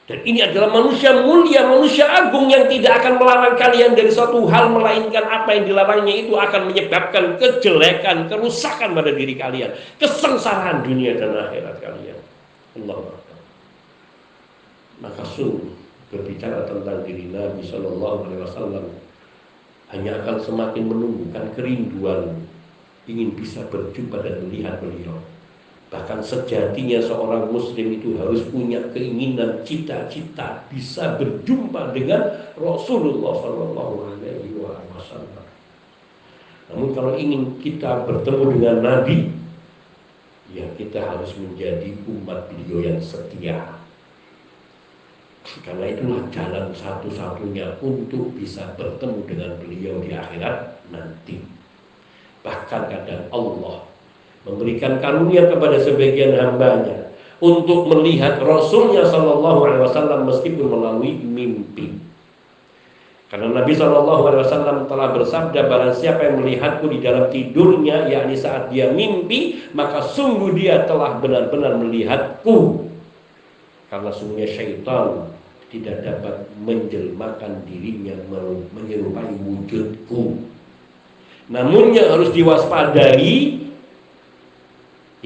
Dan 0.07 0.23
ini 0.23 0.39
adalah 0.39 0.71
manusia 0.71 1.19
mulia, 1.19 1.67
manusia 1.67 2.07
agung 2.07 2.47
yang 2.47 2.71
tidak 2.71 3.03
akan 3.03 3.19
melarang 3.19 3.59
kalian 3.59 3.99
dari 3.99 4.07
suatu 4.07 4.47
hal 4.47 4.71
melainkan 4.71 5.27
apa 5.27 5.51
yang 5.59 5.67
dilarangnya 5.67 6.15
itu 6.15 6.33
akan 6.39 6.71
menyebabkan 6.71 7.37
kejelekan, 7.43 8.31
kerusakan 8.31 8.95
pada 8.95 9.11
diri 9.11 9.35
kalian, 9.35 9.75
kesengsaraan 9.99 10.87
dunia 10.87 11.19
dan 11.19 11.35
akhirat 11.35 11.83
kalian. 11.83 12.19
Allah 12.79 13.26
maka 15.01 15.23
sungguh 15.25 15.73
berbicara 16.09 16.65
tentang 16.71 17.03
diri 17.03 17.29
Nabi 17.35 17.61
Shallallahu 17.67 18.31
Alaihi 18.31 18.43
Wasallam 18.47 18.87
hanya 19.93 20.19
akan 20.23 20.37
semakin 20.43 20.85
menumbuhkan 20.87 21.53
kerinduan 21.55 22.47
ingin 23.07 23.35
bisa 23.39 23.63
berjumpa 23.71 24.19
dan 24.23 24.43
melihat 24.47 24.83
beliau. 24.83 25.15
Bahkan 25.87 26.19
sejatinya 26.19 26.99
seorang 26.99 27.47
muslim 27.55 27.95
itu 27.95 28.19
harus 28.19 28.43
punya 28.51 28.83
keinginan 28.91 29.63
cita-cita 29.63 30.67
bisa 30.67 31.15
berjumpa 31.15 31.95
dengan 31.95 32.27
Rasulullah 32.59 33.39
Shallallahu 33.39 33.95
alaihi 34.11 34.59
wasallam. 34.59 35.47
Namun 36.67 36.89
kalau 36.91 37.15
ingin 37.15 37.63
kita 37.63 38.03
bertemu 38.03 38.59
dengan 38.59 38.77
Nabi, 38.83 39.31
ya 40.51 40.67
kita 40.75 40.99
harus 40.99 41.31
menjadi 41.39 41.95
umat 42.11 42.51
beliau 42.51 42.83
yang 42.83 42.99
setia. 42.99 43.86
Karena 45.65 45.89
itulah 45.89 46.23
jalan 46.35 46.75
satu-satunya 46.77 47.81
untuk 47.81 48.37
bisa 48.37 48.77
bertemu 48.77 49.21
dengan 49.25 49.51
beliau 49.57 49.95
di 50.05 50.13
akhirat 50.13 50.85
nanti. 50.93 51.41
Bahkan 52.45 52.83
kadang 52.93 53.25
Allah 53.33 53.89
memberikan 54.47 55.03
karunia 55.03 55.49
kepada 55.51 55.81
sebagian 55.83 56.39
hambanya 56.39 57.11
untuk 57.43 57.89
melihat 57.91 58.39
Rasulnya 58.39 59.09
Shallallahu 59.09 59.61
Alaihi 59.67 59.83
Wasallam 59.83 60.21
meskipun 60.29 60.67
melalui 60.71 61.19
mimpi. 61.19 61.99
Karena 63.27 63.51
Nabi 63.51 63.75
Shallallahu 63.75 64.23
Alaihi 64.31 64.43
Wasallam 64.47 64.87
telah 64.87 65.11
bersabda 65.11 65.61
barang 65.67 65.95
siapa 65.99 66.31
yang 66.31 66.47
melihatku 66.47 66.87
di 66.87 67.03
dalam 67.03 67.27
tidurnya, 67.27 68.07
yakni 68.07 68.39
saat 68.39 68.71
dia 68.71 68.95
mimpi, 68.95 69.67
maka 69.75 69.99
sungguh 69.99 70.55
dia 70.55 70.87
telah 70.87 71.19
benar-benar 71.19 71.75
melihatku. 71.75 72.87
Karena 73.91 74.11
sungguhnya 74.15 74.47
syaitan 74.47 75.36
tidak 75.71 76.07
dapat 76.07 76.47
menjelmakan 76.63 77.67
dirinya 77.67 78.15
menyerupai 78.71 79.35
wujudku. 79.43 80.47
Namun 81.51 81.95
yang 81.95 82.15
harus 82.15 82.31
diwaspadai 82.31 83.67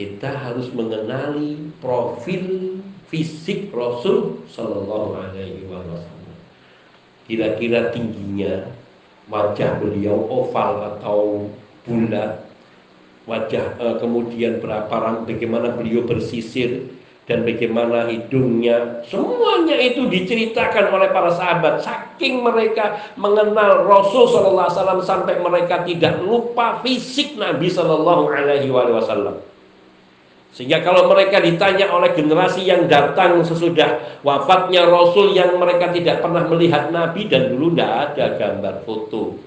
kita 0.01 0.31
harus 0.33 0.73
mengenali 0.73 1.77
profil 1.83 2.79
fisik 3.13 3.69
Rasul 3.75 4.47
Shallallahu 4.49 5.19
Alaihi 5.19 5.67
Wasallam. 5.69 6.37
Kira-kira 7.29 7.93
tingginya 7.93 8.71
wajah 9.29 9.77
beliau 9.77 10.25
oval 10.25 10.97
atau 10.97 11.51
bulat, 11.85 12.49
wajah 13.29 13.77
eh, 13.77 13.97
kemudian 14.01 14.63
berapa 14.63 15.27
bagaimana 15.27 15.75
beliau 15.77 16.07
bersisir 16.07 16.91
dan 17.31 17.47
bagaimana 17.47 18.11
hidungnya 18.11 19.07
semuanya 19.07 19.79
itu 19.79 20.11
diceritakan 20.11 20.91
oleh 20.91 21.15
para 21.15 21.31
sahabat 21.31 21.79
saking 21.79 22.43
mereka 22.43 22.99
mengenal 23.15 23.87
Rasul 23.87 24.27
Shallallahu 24.27 24.67
Alaihi 24.67 24.79
Wasallam 24.83 25.01
sampai 25.07 25.39
mereka 25.39 25.87
tidak 25.87 26.19
lupa 26.27 26.83
fisik 26.83 27.39
Nabi 27.39 27.71
Shallallahu 27.71 28.35
Alaihi 28.35 28.67
Wasallam 28.75 29.47
sehingga 30.51 30.83
kalau 30.83 31.07
mereka 31.07 31.39
ditanya 31.39 31.95
oleh 31.95 32.11
generasi 32.11 32.67
yang 32.67 32.91
datang 32.91 33.39
sesudah 33.47 34.19
wafatnya 34.27 34.83
Rasul 34.91 35.31
yang 35.31 35.55
mereka 35.55 35.95
tidak 35.95 36.19
pernah 36.19 36.43
melihat 36.51 36.91
Nabi 36.91 37.31
dan 37.31 37.55
dulu 37.55 37.71
tidak 37.71 37.91
ada 38.11 38.25
gambar 38.35 38.75
foto. 38.83 39.39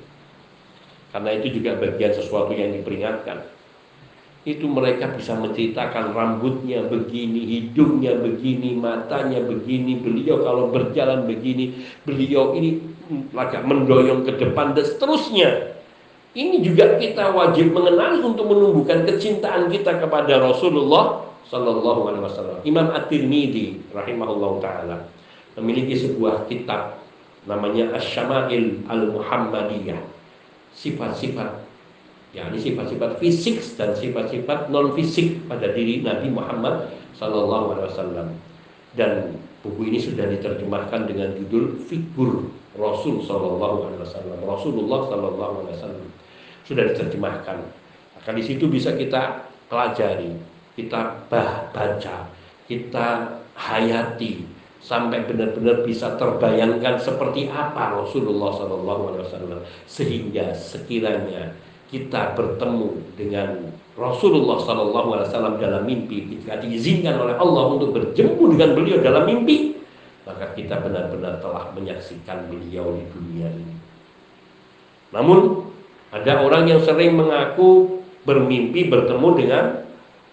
Karena 1.12 1.30
itu 1.36 1.60
juga 1.60 1.76
bagian 1.76 2.16
sesuatu 2.16 2.56
yang 2.56 2.72
diperingatkan. 2.72 3.53
Itu 4.44 4.68
mereka 4.68 5.08
bisa 5.16 5.39
menceritakan 5.39 6.12
rambutnya 6.12 6.84
begini, 6.84 7.48
hidungnya 7.48 8.20
begini, 8.20 8.76
matanya 8.76 9.39
begini, 9.39 10.04
beliau 10.04 10.44
kalau 10.44 10.68
berjalan 10.68 11.24
begini, 11.24 11.88
beliau 12.04 12.52
ini 12.52 12.84
agak 13.32 13.64
mendoyong 13.64 14.28
ke 14.28 14.36
depan 14.36 14.76
dan 14.76 14.84
seterusnya. 14.84 15.80
Ini 16.34 16.60
juga 16.60 17.00
kita 17.00 17.32
wajib 17.32 17.72
mengenali 17.72 18.20
untuk 18.20 18.52
menumbuhkan 18.52 19.06
kecintaan 19.08 19.72
kita 19.72 20.02
kepada 20.02 20.41
Rasulullah 20.41 21.24
Sallallahu 21.48 22.10
Alaihi 22.10 22.24
Wasallam. 22.26 22.58
Imam 22.66 22.89
At-Tirmidzi 22.89 23.94
rahimahullah 23.94 24.52
taala 24.60 24.98
memiliki 25.56 25.94
sebuah 25.94 26.50
kitab 26.50 27.00
namanya 27.46 27.94
Asy-Syama'il 27.96 28.82
Al-Muhammadiyah. 28.89 30.02
Sifat-sifat 30.74 31.62
ya 32.34 32.50
ini 32.50 32.58
sifat-sifat 32.58 33.22
fisik 33.22 33.62
dan 33.78 33.94
sifat-sifat 33.94 34.74
non 34.74 34.92
fisik 34.98 35.46
pada 35.46 35.70
diri 35.70 36.02
Nabi 36.02 36.34
Muhammad 36.34 36.90
Sallallahu 37.14 37.78
Alaihi 37.78 37.88
Wasallam. 37.94 38.28
Dan 38.94 39.38
buku 39.62 39.94
ini 39.94 40.02
sudah 40.02 40.26
diterjemahkan 40.30 41.06
dengan 41.06 41.34
judul 41.38 41.78
Figur 41.86 42.50
Rasul 42.74 43.22
Sallallahu 43.22 43.90
Alaihi 43.90 44.02
Wasallam. 44.02 44.38
Rasulullah 44.42 45.00
Sallallahu 45.08 45.54
Alaihi 45.64 45.76
Wasallam 45.78 46.06
sudah 46.66 46.84
diterjemahkan. 46.90 47.58
Maka 48.18 48.30
di 48.34 48.44
situ 48.44 48.66
bisa 48.66 48.98
kita 48.98 49.46
pelajari, 49.70 50.34
kita 50.74 51.30
baca, 51.30 52.18
kita 52.66 53.08
hayati 53.54 54.50
sampai 54.84 55.24
benar-benar 55.24 55.88
bisa 55.88 56.20
terbayangkan 56.20 57.00
seperti 57.00 57.48
apa 57.48 58.04
Rasulullah 58.04 58.52
SAW 58.52 59.64
sehingga 59.88 60.52
sekiranya 60.52 61.56
kita 61.90 62.38
bertemu 62.38 62.90
dengan 63.18 63.74
Rasulullah 63.94 64.58
SAW 64.58 65.62
dalam 65.62 65.84
mimpi 65.86 66.26
jika 66.26 66.58
diizinkan 66.58 67.20
oleh 67.20 67.38
Allah 67.38 67.64
untuk 67.78 67.94
berjemu 67.94 68.42
dengan 68.58 68.70
beliau 68.74 68.98
dalam 69.02 69.24
mimpi 69.30 69.78
maka 70.24 70.56
kita 70.56 70.80
benar-benar 70.80 71.44
telah 71.44 71.70
menyaksikan 71.76 72.48
beliau 72.50 72.96
di 72.96 73.06
dunia 73.14 73.48
ini 73.54 73.76
namun 75.14 75.70
ada 76.10 76.42
orang 76.42 76.70
yang 76.70 76.82
sering 76.82 77.14
mengaku 77.14 78.02
bermimpi 78.26 78.90
bertemu 78.90 79.30
dengan 79.38 79.66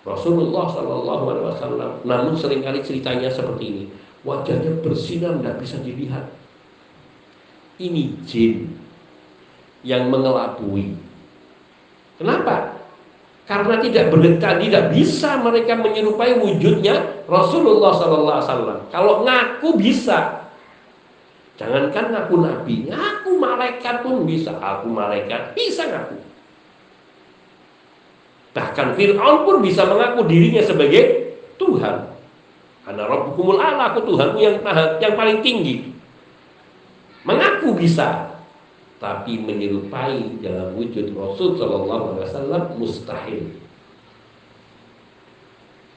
Rasulullah 0.01 0.73
Sallallahu 0.73 1.25
Alaihi 1.29 1.47
Wasallam. 1.53 1.91
Namun 2.09 2.33
sering 2.33 2.65
kali 2.65 2.81
ceritanya 2.81 3.29
seperti 3.29 3.65
ini, 3.69 3.85
wajahnya 4.25 4.81
bersinar 4.81 5.37
tidak 5.41 5.57
bisa 5.61 5.77
dilihat. 5.85 6.25
Ini 7.81 8.25
jin 8.25 8.77
yang 9.85 10.09
mengelabui. 10.09 10.97
Kenapa? 12.21 12.77
Karena 13.49 13.81
tidak 13.81 14.13
berdekat, 14.13 14.61
tidak 14.61 14.93
bisa 14.93 15.41
mereka 15.41 15.75
menyerupai 15.81 16.37
wujudnya 16.39 17.25
Rasulullah 17.27 17.97
Wasallam. 17.97 18.87
Kalau 18.93 19.25
ngaku 19.27 19.81
bisa, 19.81 20.41
Jangankan 21.61 22.17
ngaku 22.17 22.35
nabi, 22.41 22.89
ngaku 22.89 23.37
malaikat 23.37 24.01
pun 24.01 24.25
bisa. 24.25 24.57
Aku 24.57 24.89
malaikat, 24.89 25.53
bisa 25.53 25.85
ngaku. 25.85 26.17
Bahkan 28.57 28.97
Fir'aun 28.97 29.45
pun 29.45 29.61
bisa 29.61 29.85
mengaku 29.85 30.25
dirinya 30.25 30.65
sebagai 30.65 31.37
Tuhan. 31.61 32.17
Karena 32.89 33.05
Rabbukumul 33.05 33.61
Allah, 33.61 33.93
aku 33.93 34.09
Tuhanmu 34.09 34.41
yang, 34.41 34.57
yang 35.05 35.15
paling 35.21 35.45
tinggi. 35.45 35.93
Mengaku 37.29 37.77
bisa, 37.77 38.40
tapi 39.01 39.41
menyerupai 39.41 40.45
dalam 40.45 40.77
wujud 40.77 41.17
Rasul 41.17 41.57
Shallallahu 41.57 42.05
Alaihi 42.15 42.25
Wasallam 42.29 42.63
mustahil. 42.77 43.45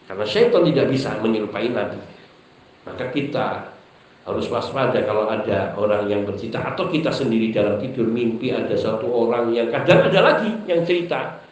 Karena 0.08 0.26
syaitan 0.28 0.64
tidak 0.64 0.88
bisa 0.88 1.20
menyerupai 1.20 1.68
Nabi. 1.68 2.00
Maka 2.88 3.12
kita 3.12 3.74
harus 4.24 4.48
waspada 4.48 5.04
kalau 5.04 5.28
ada 5.28 5.76
orang 5.76 6.08
yang 6.08 6.24
bercerita 6.24 6.64
atau 6.64 6.88
kita 6.88 7.12
sendiri 7.12 7.52
dalam 7.52 7.76
tidur 7.76 8.08
mimpi 8.08 8.56
ada 8.56 8.72
satu 8.72 9.04
orang 9.12 9.52
yang 9.52 9.68
kadang 9.68 10.00
ada 10.08 10.20
lagi 10.24 10.48
yang 10.64 10.80
cerita 10.88 11.44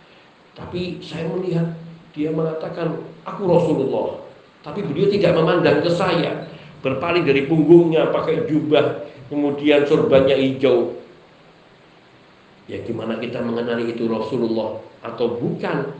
tapi 0.55 1.03
saya 1.03 1.27
melihat 1.27 1.67
dia 2.15 2.31
mengatakan 2.31 2.95
aku 3.27 3.43
Rasulullah 3.43 4.23
tapi 4.63 4.87
beliau 4.87 5.11
tidak 5.11 5.35
memandang 5.35 5.83
ke 5.83 5.91
saya 5.91 6.47
berpaling 6.79 7.27
dari 7.27 7.43
punggungnya 7.43 8.07
pakai 8.07 8.47
jubah 8.47 9.03
kemudian 9.27 9.83
sorbannya 9.83 10.39
hijau 10.39 10.95
ya 12.71 12.79
gimana 12.87 13.19
kita 13.19 13.43
mengenali 13.43 13.91
itu 13.91 14.07
Rasulullah 14.07 14.79
atau 15.03 15.35
bukan 15.35 15.91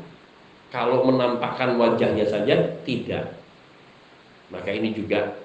kalau 0.72 1.04
menampakkan 1.04 1.76
wajahnya 1.76 2.24
saja 2.24 2.80
tidak 2.88 3.36
maka 4.48 4.72
ini 4.72 4.96
juga 4.96 5.36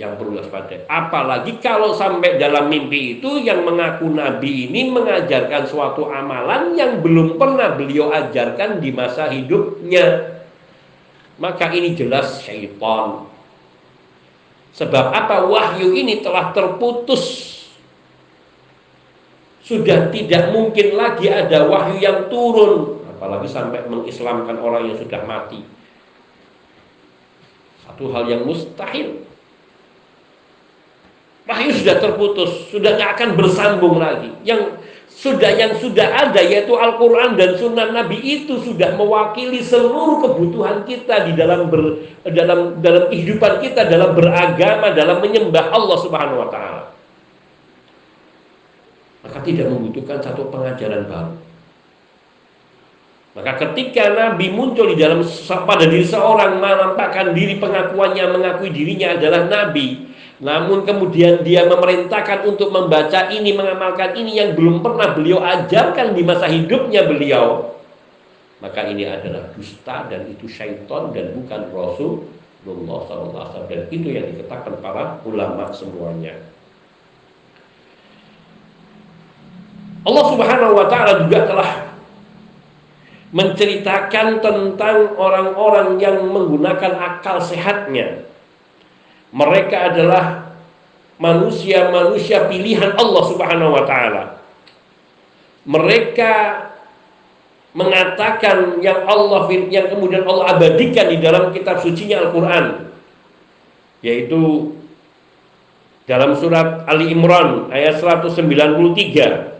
yang 0.00 0.16
perlu 0.16 0.40
waspada. 0.40 0.88
Apalagi 0.88 1.60
kalau 1.60 1.92
sampai 1.92 2.40
dalam 2.40 2.72
mimpi 2.72 3.20
itu 3.20 3.44
yang 3.44 3.60
mengaku 3.60 4.08
nabi 4.08 4.72
ini 4.72 4.88
mengajarkan 4.88 5.68
suatu 5.68 6.08
amalan 6.08 6.72
yang 6.72 7.04
belum 7.04 7.36
pernah 7.36 7.76
beliau 7.76 8.08
ajarkan 8.08 8.80
di 8.80 8.88
masa 8.88 9.28
hidupnya. 9.28 10.32
Maka 11.36 11.68
ini 11.76 11.92
jelas 11.92 12.40
syaitan. 12.40 13.28
Sebab 14.72 15.12
apa 15.12 15.44
wahyu 15.44 15.92
ini 15.92 16.24
telah 16.24 16.56
terputus. 16.56 17.51
Sudah 19.62 20.10
tidak 20.10 20.50
mungkin 20.50 20.98
lagi 20.98 21.30
ada 21.30 21.70
wahyu 21.70 22.02
yang 22.02 22.26
turun. 22.26 23.02
Apalagi 23.14 23.46
sampai 23.46 23.86
mengislamkan 23.86 24.58
orang 24.58 24.90
yang 24.90 24.98
sudah 24.98 25.22
mati. 25.22 25.62
Satu 27.86 28.10
hal 28.10 28.26
yang 28.26 28.42
mustahil 28.42 29.22
Wahyu 31.42 31.74
sudah 31.74 31.98
terputus, 31.98 32.70
sudah 32.70 32.94
nggak 32.94 33.10
akan 33.18 33.30
bersambung 33.34 33.98
lagi. 33.98 34.30
Yang 34.46 34.78
sudah 35.10 35.50
yang 35.52 35.76
sudah 35.76 36.08
ada 36.08 36.40
yaitu 36.40 36.72
Al-Quran 36.72 37.36
dan 37.36 37.58
Sunnah 37.60 37.92
Nabi 37.92 38.16
itu 38.22 38.62
sudah 38.62 38.96
mewakili 38.96 39.60
seluruh 39.60 40.24
kebutuhan 40.24 40.88
kita 40.88 41.28
di 41.28 41.36
dalam 41.36 41.68
ber, 41.68 42.00
dalam 42.24 42.80
dalam 42.80 43.12
kehidupan 43.12 43.60
kita 43.60 43.86
dalam 43.90 44.16
beragama 44.16 44.96
dalam 44.96 45.20
menyembah 45.20 45.68
Allah 45.68 45.98
Subhanahu 46.00 46.42
Wa 46.46 46.48
Taala 46.48 46.82
maka 49.22 49.38
tidak 49.42 49.66
membutuhkan 49.70 50.18
satu 50.20 50.50
pengajaran 50.50 51.06
baru 51.06 51.34
maka 53.32 53.52
ketika 53.64 54.12
Nabi 54.12 54.52
muncul 54.52 54.92
di 54.92 55.00
dalam 55.00 55.24
pada 55.48 55.88
diri 55.88 56.04
seorang 56.04 56.60
menampakkan 56.60 57.32
diri 57.32 57.56
pengakuannya 57.56 58.28
mengakui 58.28 58.68
dirinya 58.68 59.16
adalah 59.16 59.48
Nabi 59.48 60.12
namun 60.42 60.82
kemudian 60.82 61.46
dia 61.46 61.70
memerintahkan 61.70 62.42
untuk 62.50 62.74
membaca 62.74 63.30
ini, 63.30 63.54
mengamalkan 63.54 64.18
ini 64.18 64.42
yang 64.42 64.58
belum 64.58 64.82
pernah 64.82 65.14
beliau 65.14 65.38
ajarkan 65.38 66.18
di 66.18 66.22
masa 66.26 66.50
hidupnya 66.50 67.06
beliau. 67.06 67.78
Maka 68.58 68.90
ini 68.90 69.06
adalah 69.06 69.54
dusta 69.54 70.10
dan 70.10 70.26
itu 70.26 70.50
syaitan 70.50 71.14
dan 71.14 71.30
bukan 71.38 71.70
Rasulullah 71.70 72.98
SAW. 73.06 73.70
Dan 73.70 73.86
itu 73.94 74.10
yang 74.10 74.34
dikatakan 74.34 74.82
para 74.82 75.22
ulama 75.22 75.70
semuanya. 75.70 76.34
Allah 80.02 80.24
Subhanahu 80.34 80.72
wa 80.74 80.86
taala 80.90 81.26
juga 81.26 81.46
telah 81.46 81.70
menceritakan 83.32 84.44
tentang 84.44 85.16
orang-orang 85.16 85.96
yang 85.96 86.20
menggunakan 86.28 86.92
akal 87.00 87.40
sehatnya 87.40 88.28
mereka 89.32 89.88
adalah 89.88 90.52
manusia-manusia 91.16 92.44
pilihan 92.52 92.92
Allah 93.00 93.22
Subhanahu 93.32 93.72
wa 93.72 93.84
taala. 93.88 94.22
Mereka 95.64 96.32
mengatakan 97.72 98.84
yang 98.84 99.08
Allah 99.08 99.48
yang 99.72 99.88
kemudian 99.88 100.28
Allah 100.28 100.52
abadikan 100.52 101.08
di 101.08 101.16
dalam 101.16 101.48
kitab 101.56 101.80
sucinya 101.80 102.20
Al-Qur'an 102.20 102.92
yaitu 104.04 104.76
dalam 106.04 106.36
surat 106.36 106.84
Ali 106.84 107.14
Imran 107.16 107.72
ayat 107.72 107.96
193 107.96 109.51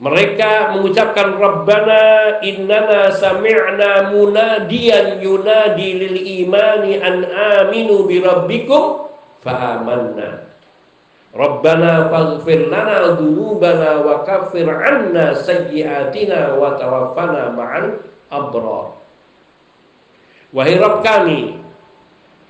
mereka 0.00 0.72
mengucapkan 0.72 1.36
Rabbana 1.36 2.40
innana 2.40 3.12
sami'na 3.12 4.08
munadiyan 4.08 5.20
yunadi 5.20 5.88
lil 5.92 6.16
imani 6.40 6.96
an 6.96 7.28
aminu 7.28 8.08
bi 8.08 8.24
rabbikum 8.24 9.12
fa 9.44 9.76
amanna. 9.76 10.48
Rabbana 11.36 12.08
faghfir 12.08 12.72
lana 12.72 13.20
dhunubana 13.20 14.00
wa 14.00 14.24
kaffir 14.24 14.66
'anna 14.66 15.36
sayyi'atina 15.36 16.56
wa 16.56 16.80
tawaffana 16.80 17.52
ma'al 17.52 18.00
abrar. 18.32 18.96
Wahai 20.50 20.80
Rabb 20.80 21.04
kami, 21.04 21.60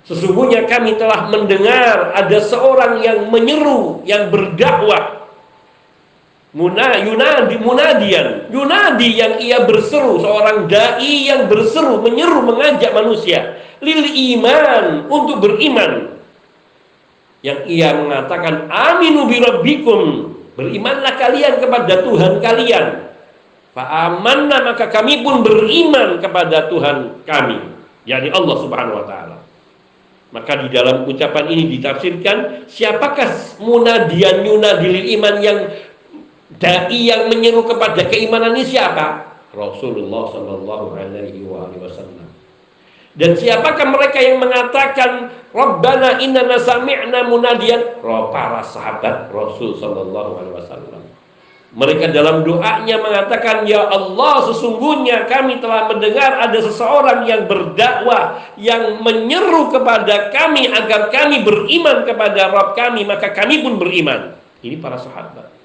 sesungguhnya 0.06 0.64
kami 0.70 0.96
telah 0.96 1.28
mendengar 1.28 2.14
ada 2.14 2.38
seorang 2.40 3.02
yang 3.04 3.28
menyeru, 3.28 4.00
yang 4.08 4.32
berdakwah 4.32 5.19
Muna, 6.50 6.98
yunadi, 6.98 7.56
munadian. 7.62 8.50
Yunadi 8.50 9.08
yang 9.14 9.38
ia 9.38 9.62
berseru 9.62 10.18
Seorang 10.18 10.66
da'i 10.66 11.30
yang 11.30 11.46
berseru 11.46 12.02
Menyeru, 12.02 12.42
mengajak 12.42 12.90
manusia. 12.90 13.62
Lil 13.78 14.02
iman, 14.34 15.06
untuk 15.06 15.38
beriman. 15.38 16.18
Yang 17.40 17.60
ia 17.70 17.94
mengatakan 17.96 18.68
Aminu 18.68 19.30
birabbikum 19.30 20.30
Berimanlah 20.60 21.16
kalian 21.16 21.56
kepada 21.56 22.04
Tuhan 22.04 22.42
kalian. 22.44 22.86
Fa'amanna 23.72 24.66
maka 24.66 24.92
kami 24.92 25.24
pun 25.24 25.46
beriman 25.46 26.20
kepada 26.20 26.68
Tuhan 26.68 27.24
kami 27.24 27.70
yakni 28.04 28.28
Allah 28.34 28.56
subhanahu 28.60 28.98
wa 29.00 29.06
ta'ala. 29.08 29.38
Maka 30.30 30.62
di 30.62 30.68
dalam 30.70 31.08
ucapan 31.08 31.50
ini 31.50 31.78
ditafsirkan 31.78 32.68
Siapakah 32.68 33.58
munadian 33.62 34.46
yunadi 34.46 35.16
iman 35.18 35.34
yang 35.40 35.58
Dai 36.58 36.90
yang 37.06 37.30
menyeru 37.30 37.62
kepada 37.62 38.10
keimanan 38.10 38.58
ini 38.58 38.66
siapa? 38.66 39.30
Rasulullah 39.54 40.34
Shallallahu 40.34 40.86
Alaihi 40.98 41.46
Wasallam. 41.46 42.26
Dan 43.14 43.34
siapakah 43.34 43.86
mereka 43.90 44.22
yang 44.22 44.38
mengatakan 44.38 45.34
Rabbana 45.50 46.22
inna 46.22 46.46
sami'na 46.58 47.26
munadian? 47.26 47.98
Para 48.02 48.62
sahabat 48.66 49.30
Rasul 49.30 49.78
Shallallahu 49.78 50.30
Alaihi 50.42 50.54
Wasallam. 50.58 51.02
Mereka 51.70 52.10
dalam 52.10 52.42
doanya 52.42 52.98
mengatakan, 52.98 53.62
Ya 53.62 53.86
Allah 53.86 54.50
sesungguhnya 54.50 55.30
kami 55.30 55.62
telah 55.62 55.86
mendengar 55.86 56.42
ada 56.42 56.58
seseorang 56.58 57.30
yang 57.30 57.46
berdakwah, 57.46 58.42
yang 58.58 58.98
menyeru 59.06 59.70
kepada 59.70 60.34
kami 60.34 60.66
agar 60.66 61.14
kami 61.14 61.46
beriman 61.46 62.02
kepada 62.02 62.50
Rabb 62.50 62.74
kami, 62.74 63.06
maka 63.06 63.30
kami 63.30 63.62
pun 63.62 63.78
beriman. 63.78 64.34
Ini 64.66 64.82
para 64.82 64.98
sahabat. 64.98 65.59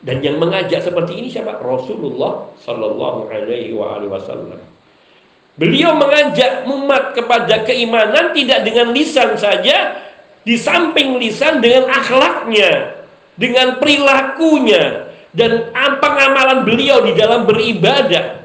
Dan 0.00 0.24
yang 0.24 0.40
mengajak 0.40 0.80
seperti 0.80 1.20
ini 1.20 1.28
siapa? 1.28 1.60
Rasulullah 1.60 2.48
Sallallahu 2.64 3.28
Alaihi 3.28 3.76
Wasallam. 3.76 4.56
Beliau 5.60 5.92
mengajak 5.92 6.64
umat 6.64 7.12
kepada 7.12 7.68
keimanan 7.68 8.32
tidak 8.32 8.64
dengan 8.64 8.96
lisan 8.96 9.36
saja, 9.36 10.00
di 10.40 10.56
samping 10.56 11.20
lisan 11.20 11.60
dengan 11.60 11.92
akhlaknya, 11.92 12.96
dengan 13.36 13.76
perilakunya, 13.76 15.12
dan 15.36 15.68
pengamalan 16.00 16.64
beliau 16.64 17.04
di 17.04 17.12
dalam 17.12 17.44
beribadah. 17.44 18.40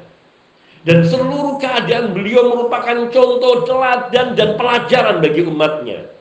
Dan 0.84 1.08
seluruh 1.08 1.56
keadaan 1.56 2.12
beliau 2.12 2.52
merupakan 2.52 3.10
contoh 3.10 3.64
teladan 3.64 4.36
dan 4.36 4.60
pelajaran 4.60 5.24
bagi 5.24 5.48
umatnya. 5.48 6.12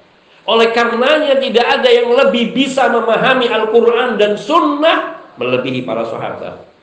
Oleh 0.46 0.70
karenanya 0.70 1.42
tidak 1.42 1.66
ada 1.68 1.90
yang 1.90 2.08
lebih 2.14 2.54
bisa 2.54 2.86
memahami 2.86 3.50
Al-Quran 3.50 4.16
dan 4.16 4.38
Sunnah 4.38 5.13
melebihi 5.36 5.82
para 5.82 6.06
sahabat. 6.06 6.74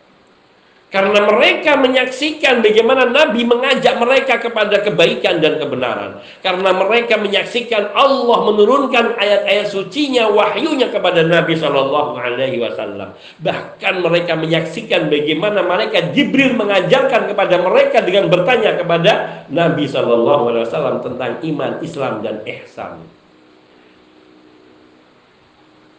Karena 0.92 1.24
mereka 1.24 1.80
menyaksikan 1.80 2.60
bagaimana 2.60 3.08
Nabi 3.08 3.48
mengajak 3.48 3.96
mereka 3.96 4.44
kepada 4.44 4.84
kebaikan 4.84 5.40
dan 5.40 5.56
kebenaran. 5.56 6.20
Karena 6.44 6.76
mereka 6.76 7.16
menyaksikan 7.16 7.96
Allah 7.96 8.52
menurunkan 8.52 9.16
ayat-ayat 9.16 9.72
sucinya, 9.72 10.28
wahyunya 10.28 10.92
kepada 10.92 11.24
Nabi 11.24 11.56
Shallallahu 11.56 12.20
Alaihi 12.20 12.60
Wasallam. 12.60 13.16
Bahkan 13.40 13.94
mereka 14.04 14.36
menyaksikan 14.36 15.08
bagaimana 15.08 15.64
mereka 15.64 16.12
Jibril 16.12 16.60
mengajarkan 16.60 17.32
kepada 17.32 17.56
mereka 17.64 18.04
dengan 18.04 18.28
bertanya 18.28 18.76
kepada 18.76 19.12
Nabi 19.48 19.88
Shallallahu 19.88 20.44
Alaihi 20.52 20.68
Wasallam 20.68 21.00
tentang 21.08 21.40
iman, 21.40 21.80
Islam 21.80 22.20
dan 22.20 22.44
ihsan. 22.44 23.00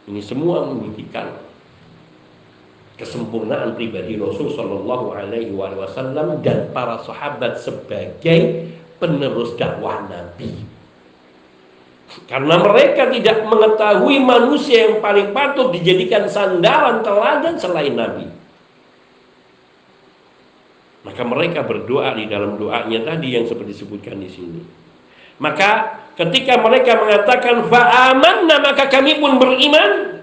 Ini 0.04 0.20
semua 0.20 0.68
membuktikan 0.68 1.32
kesempurnaan 3.00 3.72
pribadi 3.72 4.20
Rasul 4.20 4.52
Shallallahu 4.52 5.16
Alaihi 5.16 5.52
Wasallam 5.56 6.44
dan 6.44 6.68
para 6.76 7.00
sahabat 7.00 7.60
sebagai 7.60 8.68
penerus 9.00 9.56
dakwah 9.56 10.06
Nabi. 10.06 10.72
Karena 12.28 12.60
mereka 12.60 13.08
tidak 13.08 13.48
mengetahui 13.48 14.20
manusia 14.20 14.88
yang 14.88 15.00
paling 15.00 15.32
patut 15.32 15.72
dijadikan 15.72 16.28
sandaran 16.28 17.00
teladan 17.00 17.56
selain 17.56 17.96
Nabi. 17.96 18.28
Maka 21.02 21.22
mereka 21.26 21.66
berdoa 21.66 22.14
di 22.14 22.30
dalam 22.30 22.60
doanya 22.60 23.02
tadi 23.02 23.34
yang 23.34 23.48
seperti 23.48 23.74
disebutkan 23.74 24.22
di 24.22 24.30
sini. 24.30 24.60
Maka 25.42 25.98
ketika 26.14 26.60
mereka 26.62 27.00
mengatakan 27.00 27.66
fa'amanna 27.66 28.62
maka 28.62 28.86
kami 28.86 29.18
pun 29.18 29.40
beriman 29.40 30.21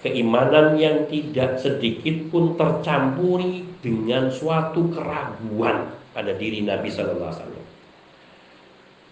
keimanan 0.00 0.80
yang 0.80 1.04
tidak 1.08 1.60
sedikit 1.60 2.32
pun 2.32 2.56
tercampuri 2.56 3.68
dengan 3.84 4.32
suatu 4.32 4.88
keraguan 4.92 5.92
pada 6.16 6.32
diri 6.36 6.64
Nabi 6.64 6.88
Sallallahu 6.88 7.28
Alaihi 7.28 7.40
Wasallam. 7.44 7.66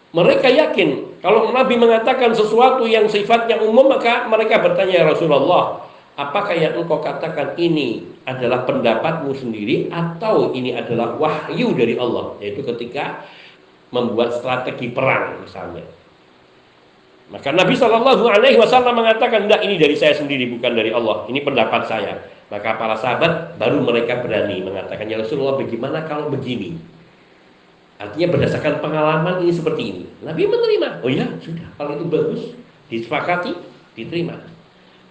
Mereka 0.08 0.48
yakin 0.48 0.88
kalau 1.20 1.52
Nabi 1.52 1.76
mengatakan 1.76 2.32
sesuatu 2.32 2.88
yang 2.88 3.04
sifatnya 3.12 3.60
umum 3.60 3.92
maka 3.92 4.24
mereka 4.24 4.64
bertanya 4.64 5.04
ya 5.04 5.04
Rasulullah, 5.04 5.84
apakah 6.16 6.56
yang 6.56 6.80
engkau 6.80 7.04
katakan 7.04 7.52
ini 7.60 8.08
adalah 8.24 8.64
pendapatmu 8.64 9.36
sendiri 9.36 9.92
atau 9.92 10.56
ini 10.56 10.72
adalah 10.72 11.12
wahyu 11.20 11.76
dari 11.76 12.00
Allah? 12.00 12.40
Yaitu 12.40 12.64
ketika 12.64 13.28
membuat 13.92 14.40
strategi 14.40 14.88
perang 14.88 15.44
misalnya 15.44 15.97
maka 17.28 17.52
Nabi 17.52 17.76
Shallallahu 17.76 18.24
Alaihi 18.24 18.56
Wasallam 18.56 19.04
mengatakan, 19.04 19.44
tidak 19.44 19.60
ini 19.68 19.76
dari 19.76 19.96
saya 20.00 20.16
sendiri, 20.16 20.48
bukan 20.48 20.72
dari 20.72 20.88
Allah. 20.88 21.28
Ini 21.28 21.44
pendapat 21.44 21.84
saya. 21.84 22.24
Maka 22.48 22.80
para 22.80 22.96
sahabat 22.96 23.60
baru 23.60 23.84
mereka 23.84 24.24
berani 24.24 24.64
mengatakan, 24.64 25.04
ya 25.04 25.20
Rasulullah, 25.20 25.60
bagaimana 25.60 26.08
kalau 26.08 26.32
begini? 26.32 26.80
Artinya 28.00 28.32
berdasarkan 28.32 28.80
pengalaman 28.80 29.44
ini 29.44 29.52
seperti 29.52 29.82
ini. 29.84 30.04
Nabi 30.24 30.48
menerima. 30.48 31.04
Oh 31.04 31.10
ya, 31.12 31.28
sudah. 31.44 31.68
Kalau 31.76 32.00
itu 32.00 32.04
bagus, 32.08 32.42
disepakati, 32.88 33.52
diterima. 33.92 34.40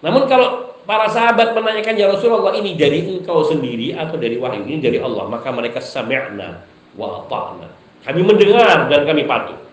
Namun 0.02 0.26
kalau 0.26 0.68
para 0.88 1.04
sahabat 1.12 1.52
menanyakan 1.52 2.00
ya 2.00 2.08
Rasulullah 2.08 2.56
ini 2.56 2.72
dari 2.72 3.04
engkau 3.04 3.44
sendiri 3.44 3.92
atau 3.92 4.16
dari 4.16 4.40
wahyu 4.40 4.64
ini 4.64 4.80
dari 4.80 4.96
Allah 4.96 5.28
maka 5.28 5.52
mereka 5.52 5.84
sami'na 5.84 6.64
wa 6.96 7.20
ata'na 7.20 7.68
kami 8.08 8.24
mendengar 8.24 8.88
dan 8.88 9.04
kami 9.04 9.28
patuh 9.28 9.67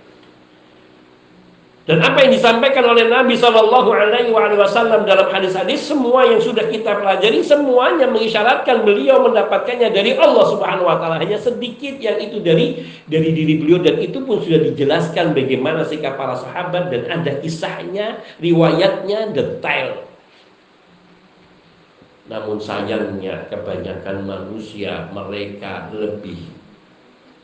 dan 1.85 2.01
apa 2.01 2.25
yang 2.25 2.33
disampaikan 2.33 2.81
oleh 2.81 3.05
Nabi 3.05 3.37
Shallallahu 3.37 3.93
Alaihi 3.93 4.33
Wasallam 4.33 5.05
dalam 5.05 5.29
hadis-hadis 5.29 5.85
semua 5.85 6.25
yang 6.25 6.41
sudah 6.41 6.65
kita 6.65 6.97
pelajari 6.97 7.45
semuanya 7.45 8.09
mengisyaratkan 8.09 8.81
beliau 8.81 9.21
mendapatkannya 9.21 9.93
dari 9.93 10.17
Allah 10.17 10.49
Subhanahu 10.49 10.89
Wa 10.89 10.97
Taala 10.97 11.21
hanya 11.21 11.37
sedikit 11.37 12.01
yang 12.01 12.17
itu 12.17 12.41
dari 12.41 12.89
dari 13.05 13.29
diri 13.37 13.61
beliau 13.61 13.85
dan 13.85 14.01
itu 14.01 14.17
pun 14.25 14.41
sudah 14.41 14.65
dijelaskan 14.65 15.37
bagaimana 15.37 15.85
sikap 15.85 16.17
para 16.17 16.33
sahabat 16.33 16.89
dan 16.89 17.05
ada 17.05 17.37
kisahnya 17.37 18.17
riwayatnya 18.41 19.29
detail. 19.37 20.09
Namun 22.25 22.57
sayangnya 22.57 23.45
kebanyakan 23.53 24.25
manusia 24.25 25.05
mereka 25.13 25.93
lebih 25.93 26.64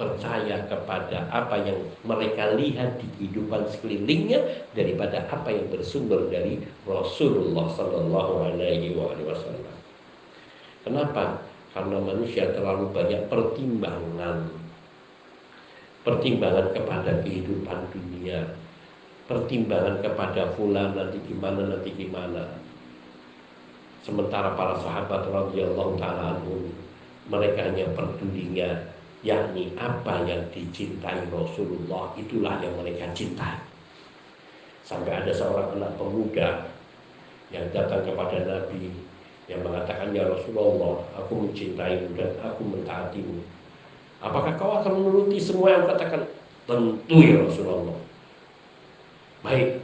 percaya 0.02 0.66
kepada 0.66 1.30
apa 1.30 1.62
yang 1.62 1.78
mereka 2.02 2.58
lihat 2.58 2.98
di 2.98 3.06
kehidupan 3.22 3.70
sekelilingnya 3.70 4.66
daripada 4.74 5.30
apa 5.30 5.54
yang 5.54 5.70
bersumber 5.70 6.26
dari 6.34 6.58
Rasulullah 6.90 7.70
Sallallahu 7.70 8.50
Alaihi 8.50 8.98
Wasallam. 8.98 9.78
Kenapa? 10.82 11.46
Karena 11.78 12.02
manusia 12.02 12.50
terlalu 12.50 12.90
banyak 12.90 13.30
pertimbangan, 13.30 14.50
pertimbangan 16.02 16.74
kepada 16.74 17.22
kehidupan 17.22 17.80
dunia, 17.94 18.58
pertimbangan 19.30 20.02
kepada 20.02 20.50
fulan 20.58 20.98
nanti 20.98 21.22
gimana 21.30 21.78
nanti 21.78 21.94
gimana. 21.94 22.58
Sementara 24.02 24.58
para 24.58 24.82
sahabat 24.82 25.30
radhiyallahu 25.30 26.02
taala 26.02 26.42
mereka 27.30 27.70
hanya 27.70 27.86
pedulinya 27.94 28.92
yakni 29.22 29.70
apa 29.78 30.26
yang 30.26 30.42
dicintai 30.50 31.30
Rasulullah 31.30 32.14
itulah 32.18 32.58
yang 32.62 32.74
mereka 32.82 33.06
cintai. 33.14 33.62
Sampai 34.82 35.14
ada 35.24 35.32
seorang 35.32 35.78
anak 35.78 35.94
pemuda 35.96 36.68
yang 37.54 37.66
datang 37.70 38.02
kepada 38.02 38.44
Nabi 38.44 38.90
yang 39.46 39.62
mengatakan 39.62 40.10
ya 40.12 40.26
Rasulullah 40.26 41.06
aku 41.16 41.48
mencintaimu 41.48 42.18
dan 42.18 42.34
aku 42.42 42.62
mentaatimu. 42.66 43.40
Apakah 44.22 44.54
kau 44.58 44.74
akan 44.82 44.92
menuruti 45.02 45.38
semua 45.38 45.74
yang 45.78 45.86
katakan? 45.86 46.26
Tentu 46.66 47.18
ya 47.22 47.42
Rasulullah. 47.46 47.98
Baik 49.42 49.82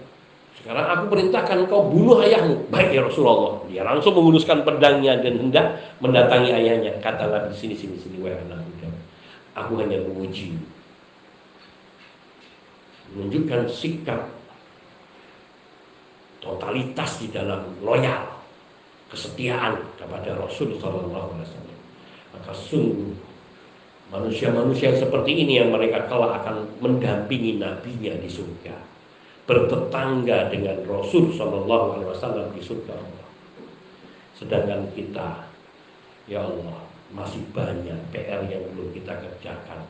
sekarang 0.58 0.86
aku 0.90 1.04
perintahkan 1.14 1.70
kau 1.70 1.86
bunuh 1.88 2.20
ayahmu. 2.26 2.68
Baik 2.74 2.90
ya 2.98 3.02
Rasulullah. 3.06 3.62
Dia 3.70 3.86
langsung 3.86 4.18
menguruskan 4.18 4.66
pedangnya 4.66 5.22
dan 5.22 5.38
hendak 5.38 5.80
mendatangi 6.02 6.50
ayahnya. 6.50 6.98
Kata 6.98 7.30
Nabi 7.30 7.54
sini 7.54 7.78
sini 7.78 7.96
sini 7.96 8.18
wahai 8.20 8.42
anak 8.42 8.66
Aku 9.58 9.74
hanya 9.82 9.98
menguji 10.06 10.54
menunjukkan 13.18 13.72
sikap 13.72 14.30
totalitas 16.44 17.24
di 17.24 17.28
dalam 17.32 17.64
loyal 17.82 18.38
kesetiaan 19.08 19.80
kepada 19.96 20.36
Rasul 20.36 20.76
Sallallahu 20.78 21.28
Alaihi 21.36 21.48
Wasallam. 21.48 21.80
Maka 22.36 22.52
sungguh 22.54 23.12
manusia-manusia 24.12 24.96
seperti 24.96 25.36
ini 25.36 25.60
yang 25.60 25.72
mereka 25.72 26.08
kelak 26.08 26.44
akan 26.44 26.68
mendampingi 26.84 27.60
nabinya 27.60 28.16
di 28.20 28.30
surga, 28.32 28.76
bertetangga 29.48 30.52
dengan 30.52 30.84
Rasul 30.88 31.32
Sallallahu 31.36 31.86
Alaihi 32.00 32.10
Wasallam 32.12 32.48
di 32.56 32.62
surga 32.64 32.94
Allah. 32.96 33.28
Sedangkan 34.38 34.82
kita, 34.94 35.50
ya 36.30 36.46
Allah, 36.46 36.87
masih 37.16 37.44
banyak 37.56 37.96
PR 38.12 38.44
yang 38.48 38.64
belum 38.76 38.92
kita 38.92 39.14
kerjakan. 39.16 39.84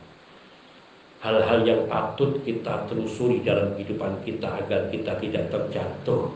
Hal-hal 1.18 1.66
yang 1.66 1.80
patut 1.90 2.38
kita 2.46 2.86
telusuri 2.86 3.42
dalam 3.42 3.74
kehidupan 3.74 4.22
kita 4.22 4.46
agar 4.62 4.86
kita 4.90 5.18
tidak 5.18 5.50
terjatuh. 5.50 6.30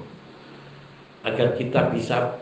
Agar 1.22 1.54
kita 1.54 1.94
bisa 1.94 2.34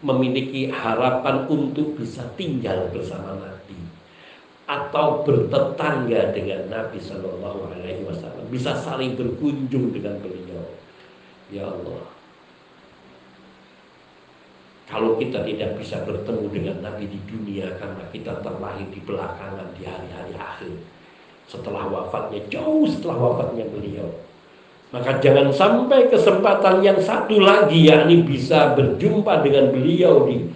memiliki 0.00 0.70
harapan 0.70 1.50
untuk 1.50 1.98
bisa 1.98 2.22
tinggal 2.38 2.86
bersama 2.94 3.36
Nabi 3.36 3.78
atau 4.70 5.26
bertetangga 5.26 6.30
dengan 6.30 6.70
Nabi 6.70 7.02
Shallallahu 7.02 7.74
Alaihi 7.74 8.06
Wasallam 8.06 8.46
bisa 8.48 8.72
saling 8.78 9.18
berkunjung 9.18 9.90
dengan 9.90 10.16
beliau 10.22 10.62
ya 11.50 11.66
Allah 11.66 12.19
kalau 14.90 15.14
kita 15.14 15.46
tidak 15.46 15.78
bisa 15.78 16.02
bertemu 16.02 16.50
dengan 16.50 16.76
Nabi 16.82 17.06
di 17.06 17.20
dunia 17.30 17.78
karena 17.78 18.04
kita 18.10 18.42
terlahir 18.42 18.90
di 18.90 18.98
belakangan 19.06 19.70
di 19.78 19.86
hari-hari 19.86 20.34
akhir. 20.34 20.74
Setelah 21.46 21.86
wafatnya 21.86 22.42
jauh 22.50 22.90
setelah 22.90 23.14
wafatnya 23.14 23.70
beliau. 23.70 24.10
Maka 24.90 25.22
jangan 25.22 25.54
sampai 25.54 26.10
kesempatan 26.10 26.82
yang 26.82 26.98
satu 26.98 27.38
lagi 27.38 27.86
yakni 27.86 28.26
bisa 28.26 28.74
berjumpa 28.74 29.46
dengan 29.46 29.70
beliau 29.70 30.26
di 30.26 30.50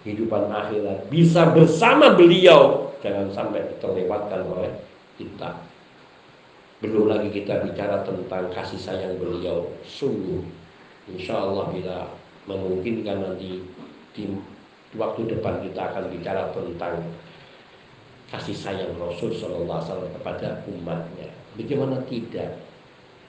kehidupan 0.00 0.48
akhirat 0.48 1.12
bisa 1.12 1.52
bersama 1.52 2.16
beliau 2.16 2.88
jangan 3.04 3.28
sampai 3.28 3.60
terlewatkan 3.76 4.40
oleh 4.48 4.72
kita. 5.20 5.60
Belum 6.80 7.12
lagi 7.12 7.28
kita 7.28 7.60
bicara 7.60 8.00
tentang 8.08 8.48
kasih 8.56 8.80
sayang 8.80 9.20
beliau. 9.20 9.68
Sungguh 9.84 10.40
insya 11.12 11.36
Allah 11.36 11.68
bila 11.68 12.08
memungkinkan 12.46 13.26
nanti 13.26 13.62
di 14.14 14.24
waktu 14.96 15.28
depan 15.28 15.60
kita 15.66 15.92
akan 15.92 16.04
bicara 16.14 16.48
tentang 16.54 17.02
kasih 18.30 18.56
sayang 18.56 18.94
Rasul 18.98 19.34
Shallallahu 19.34 19.70
Alaihi 19.70 19.90
Wasallam 19.90 20.12
kepada 20.18 20.48
umatnya. 20.66 21.28
Bagaimana 21.54 22.02
tidak 22.06 22.58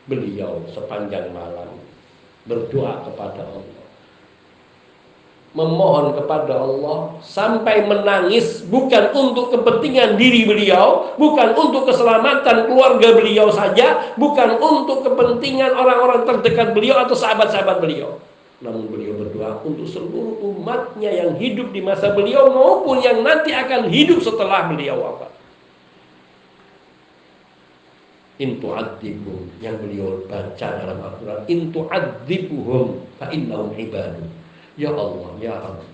beliau 0.09 0.63
sepanjang 0.71 1.29
malam 1.35 1.77
berdoa 2.47 3.03
kepada 3.03 3.43
Allah, 3.43 3.85
memohon 5.51 6.15
kepada 6.15 6.53
Allah 6.63 7.19
sampai 7.19 7.83
menangis 7.85 8.63
bukan 8.67 9.11
untuk 9.11 9.51
kepentingan 9.53 10.15
diri 10.15 10.47
beliau, 10.47 11.13
bukan 11.19 11.57
untuk 11.57 11.89
keselamatan 11.89 12.71
keluarga 12.71 13.17
beliau 13.17 13.51
saja, 13.51 14.15
bukan 14.15 14.59
untuk 14.61 15.03
kepentingan 15.03 15.75
orang-orang 15.75 16.23
terdekat 16.23 16.71
beliau 16.71 17.03
atau 17.03 17.15
sahabat-sahabat 17.15 17.83
beliau 17.83 18.17
namun 18.57 18.89
beliau 18.89 19.21
berdoa 19.21 19.61
untuk 19.61 19.85
seluruh 19.85 20.41
umatnya 20.41 21.13
yang 21.13 21.37
hidup 21.37 21.69
di 21.69 21.81
masa 21.85 22.17
beliau 22.17 22.49
maupun 22.49 23.05
yang 23.05 23.21
nanti 23.21 23.53
akan 23.53 23.85
hidup 23.85 24.17
setelah 24.17 24.65
beliau 24.65 24.97
wafat. 24.97 25.29
Intu 28.37 28.69
adibum 28.69 29.49
yang 29.61 29.77
beliau 29.81 30.25
baca 30.29 30.67
dalam 30.77 30.97
Al-Quran. 31.01 31.41
Intu 31.49 31.89
adibuhum 31.89 33.01
fa 33.17 33.33
innahum 33.33 33.73
ibadu. 33.73 34.25
Ya 34.77 34.93
Allah, 34.93 35.31
ya 35.41 35.57
Allah. 35.57 35.89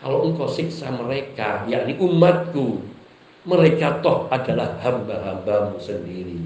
Kalau 0.00 0.24
engkau 0.24 0.48
siksa 0.48 0.88
mereka, 0.88 1.68
yakni 1.68 2.00
umatku, 2.00 2.80
mereka 3.44 4.00
toh 4.00 4.24
adalah 4.32 4.80
hamba-hambamu 4.80 5.76
sendiri. 5.78 6.40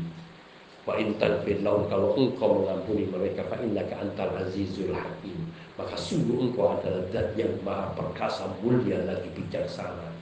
Wa 0.87 0.95
intan 1.03 1.43
firlaun 1.43 1.91
kalau 1.91 2.15
engkau 2.15 2.63
mengampuni 2.63 3.11
mereka 3.11 3.43
fa 3.51 3.59
innaka 3.59 3.99
antal 3.99 4.31
azizul 4.39 4.95
hakim. 4.95 5.51
Maka 5.75 5.99
sungguh 5.99 6.47
engkau 6.47 6.79
adalah 6.79 7.03
zat 7.11 7.35
yang 7.35 7.53
maha 7.67 7.91
perkasa 7.99 8.47
mulia 8.63 9.03
lagi 9.03 9.27
bijaksana. 9.35 10.15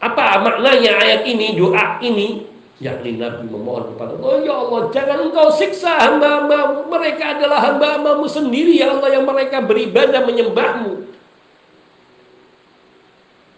Apa 0.00 0.40
maknanya 0.40 1.00
ayat 1.00 1.22
ini, 1.28 1.56
doa 1.56 2.00
ini? 2.00 2.48
Yakni 2.82 3.22
Nabi 3.22 3.46
memohon 3.46 3.94
kepada 3.94 4.18
Allah, 4.18 4.36
ya 4.42 4.54
Allah, 4.56 4.80
jangan 4.90 5.18
engkau 5.30 5.48
siksa 5.54 5.94
hamba-hambamu. 5.94 6.90
Mereka 6.90 7.24
adalah 7.38 7.60
hamba-hambamu 7.70 8.26
sendiri, 8.26 8.82
ya 8.82 8.92
Allah, 8.92 9.14
yang 9.14 9.24
mereka 9.24 9.62
beribadah 9.62 10.26
menyembahmu. 10.26 11.13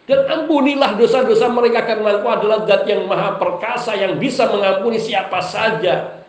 Dan 0.06 0.22
ampunilah 0.22 0.94
dosa-dosa 0.94 1.50
mereka 1.50 1.82
karena 1.82 2.22
engkau 2.22 2.30
adalah 2.30 2.62
zat 2.62 2.86
yang 2.86 3.10
maha 3.10 3.42
perkasa 3.42 3.98
yang 3.98 4.22
bisa 4.22 4.46
mengampuni 4.46 5.02
siapa 5.02 5.42
saja. 5.42 6.22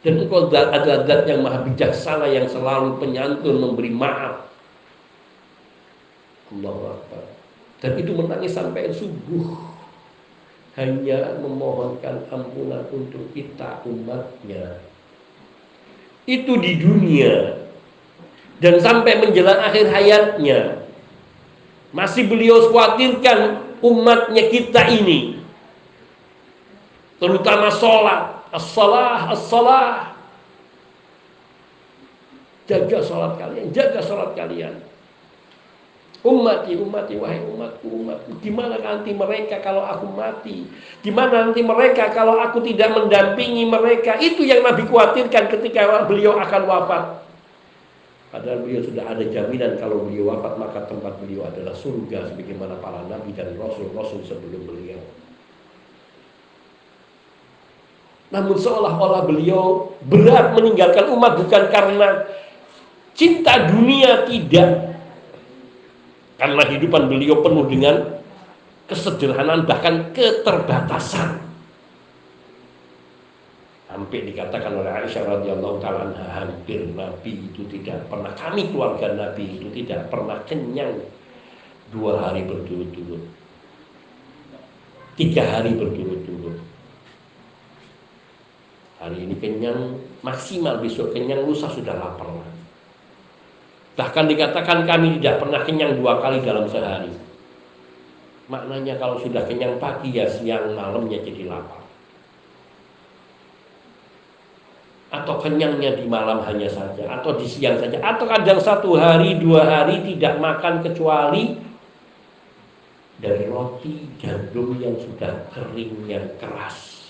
Dan 0.00 0.24
engkau 0.24 0.48
adalah 0.48 1.04
zat 1.04 1.28
yang 1.28 1.44
maha 1.44 1.60
bijaksana 1.60 2.24
yang 2.32 2.48
selalu 2.48 2.96
penyantun 2.96 3.60
memberi 3.60 3.92
maaf. 3.92 4.48
Allah 6.48 6.96
Akbar. 6.96 7.24
Dan 7.84 7.92
itu 8.00 8.16
menangis 8.16 8.56
sampai 8.56 8.96
subuh. 8.96 9.76
Hanya 10.80 11.36
memohonkan 11.44 12.24
ampunan 12.32 12.88
untuk 12.88 13.28
kita 13.36 13.84
umatnya. 13.84 14.80
Itu 16.24 16.56
di 16.56 16.80
dunia. 16.80 17.60
Dan 18.56 18.80
sampai 18.80 19.20
menjelang 19.20 19.60
akhir 19.60 19.84
hayatnya 19.92 20.87
masih 21.92 22.28
beliau 22.28 22.68
khawatirkan 22.68 23.64
umatnya 23.80 24.44
kita 24.50 24.88
ini. 24.92 25.40
Terutama 27.18 27.72
sholat. 27.74 28.38
As-salah, 28.48 29.28
as-salah. 29.28 30.16
Jaga 32.68 33.00
sholat 33.00 33.40
kalian, 33.40 33.72
jaga 33.72 34.00
sholat 34.04 34.36
kalian. 34.36 34.76
Umati, 36.20 36.74
umati, 36.74 37.14
wahai 37.16 37.40
umatku, 37.40 37.86
umatku. 37.88 38.42
Gimana 38.42 38.76
nanti 38.82 39.14
mereka 39.14 39.62
kalau 39.62 39.86
aku 39.86 40.10
mati? 40.12 40.66
Gimana 41.00 41.48
nanti 41.48 41.62
mereka 41.62 42.10
kalau 42.10 42.36
aku 42.42 42.60
tidak 42.60 42.92
mendampingi 42.92 43.64
mereka? 43.64 44.18
Itu 44.18 44.44
yang 44.44 44.66
Nabi 44.66 44.84
khawatirkan 44.84 45.48
ketika 45.48 46.04
beliau 46.10 46.36
akan 46.36 46.62
wafat. 46.66 47.27
Padahal 48.28 48.60
beliau 48.60 48.84
sudah 48.84 49.08
ada 49.08 49.24
jaminan 49.24 49.80
kalau 49.80 50.04
beliau 50.04 50.36
wafat 50.36 50.60
maka 50.60 50.84
tempat 50.84 51.16
beliau 51.16 51.48
adalah 51.48 51.72
surga 51.72 52.28
sebagaimana 52.28 52.76
para 52.76 53.08
nabi 53.08 53.32
dan 53.32 53.56
rasul-rasul 53.56 54.20
sebelum 54.20 54.68
beliau. 54.68 55.00
Namun 58.28 58.60
seolah-olah 58.60 59.24
beliau 59.24 59.96
berat 60.04 60.52
meninggalkan 60.52 61.08
umat 61.08 61.40
bukan 61.40 61.72
karena 61.72 62.28
cinta 63.16 63.72
dunia 63.72 64.28
tidak 64.28 64.92
karena 66.36 66.62
hidupan 66.68 67.08
beliau 67.08 67.40
penuh 67.40 67.64
dengan 67.64 68.20
kesederhanaan 68.84 69.64
bahkan 69.64 70.12
keterbatasan. 70.12 71.47
Hampir 73.98 74.30
dikatakan 74.30 74.78
oleh 74.78 74.94
Aisyah 74.94 75.26
radhiyallahu 75.26 75.82
taala 75.82 76.14
hampir 76.14 76.86
Nabi 76.94 77.50
itu 77.50 77.66
tidak 77.66 78.06
pernah 78.06 78.30
kami 78.38 78.70
keluarga 78.70 79.10
Nabi 79.10 79.58
itu 79.58 79.74
tidak 79.74 80.06
pernah 80.06 80.38
kenyang 80.46 81.02
dua 81.90 82.14
hari 82.14 82.46
berturut-turut. 82.46 83.26
Tiga 85.18 85.42
hari 85.42 85.74
berturut-turut. 85.74 86.62
Hari 89.02 89.18
ini 89.18 89.34
kenyang 89.42 89.98
maksimal 90.22 90.78
besok 90.78 91.10
kenyang 91.10 91.42
lusa 91.42 91.66
sudah 91.66 91.98
lapar. 91.98 92.30
Bahkan 93.98 94.24
dikatakan 94.30 94.86
kami 94.86 95.18
tidak 95.18 95.42
pernah 95.42 95.66
kenyang 95.66 95.98
dua 95.98 96.22
kali 96.22 96.38
dalam 96.46 96.70
sehari. 96.70 97.10
Maknanya 98.46 98.94
kalau 99.02 99.18
sudah 99.18 99.42
kenyang 99.50 99.82
pagi 99.82 100.14
ya 100.14 100.30
siang 100.30 100.78
malamnya 100.78 101.18
jadi 101.18 101.50
lapar. 101.50 101.87
Atau 105.08 105.40
kenyangnya 105.40 105.96
di 105.96 106.04
malam 106.04 106.44
hanya 106.44 106.68
saja, 106.68 107.08
atau 107.08 107.32
di 107.40 107.48
siang 107.48 107.80
saja, 107.80 107.96
atau 108.04 108.28
kadang 108.28 108.60
satu 108.60 108.92
hari, 108.92 109.40
dua 109.40 109.64
hari 109.64 110.04
tidak 110.04 110.36
makan 110.36 110.84
kecuali 110.84 111.56
dari 113.16 113.48
roti 113.48 114.04
gandum 114.20 114.76
yang 114.76 115.00
sudah 115.00 115.48
kering, 115.48 116.04
yang 116.04 116.28
keras 116.36 117.08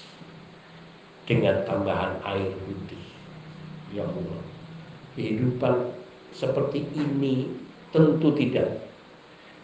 dengan 1.27 1.67
tambahan 1.67 2.23
air 2.23 2.55
putih. 2.65 3.07
Ya 3.91 4.07
Allah, 4.07 4.41
kehidupan 5.19 5.91
seperti 6.31 6.87
ini 6.95 7.51
tentu 7.91 8.31
tidak 8.37 8.89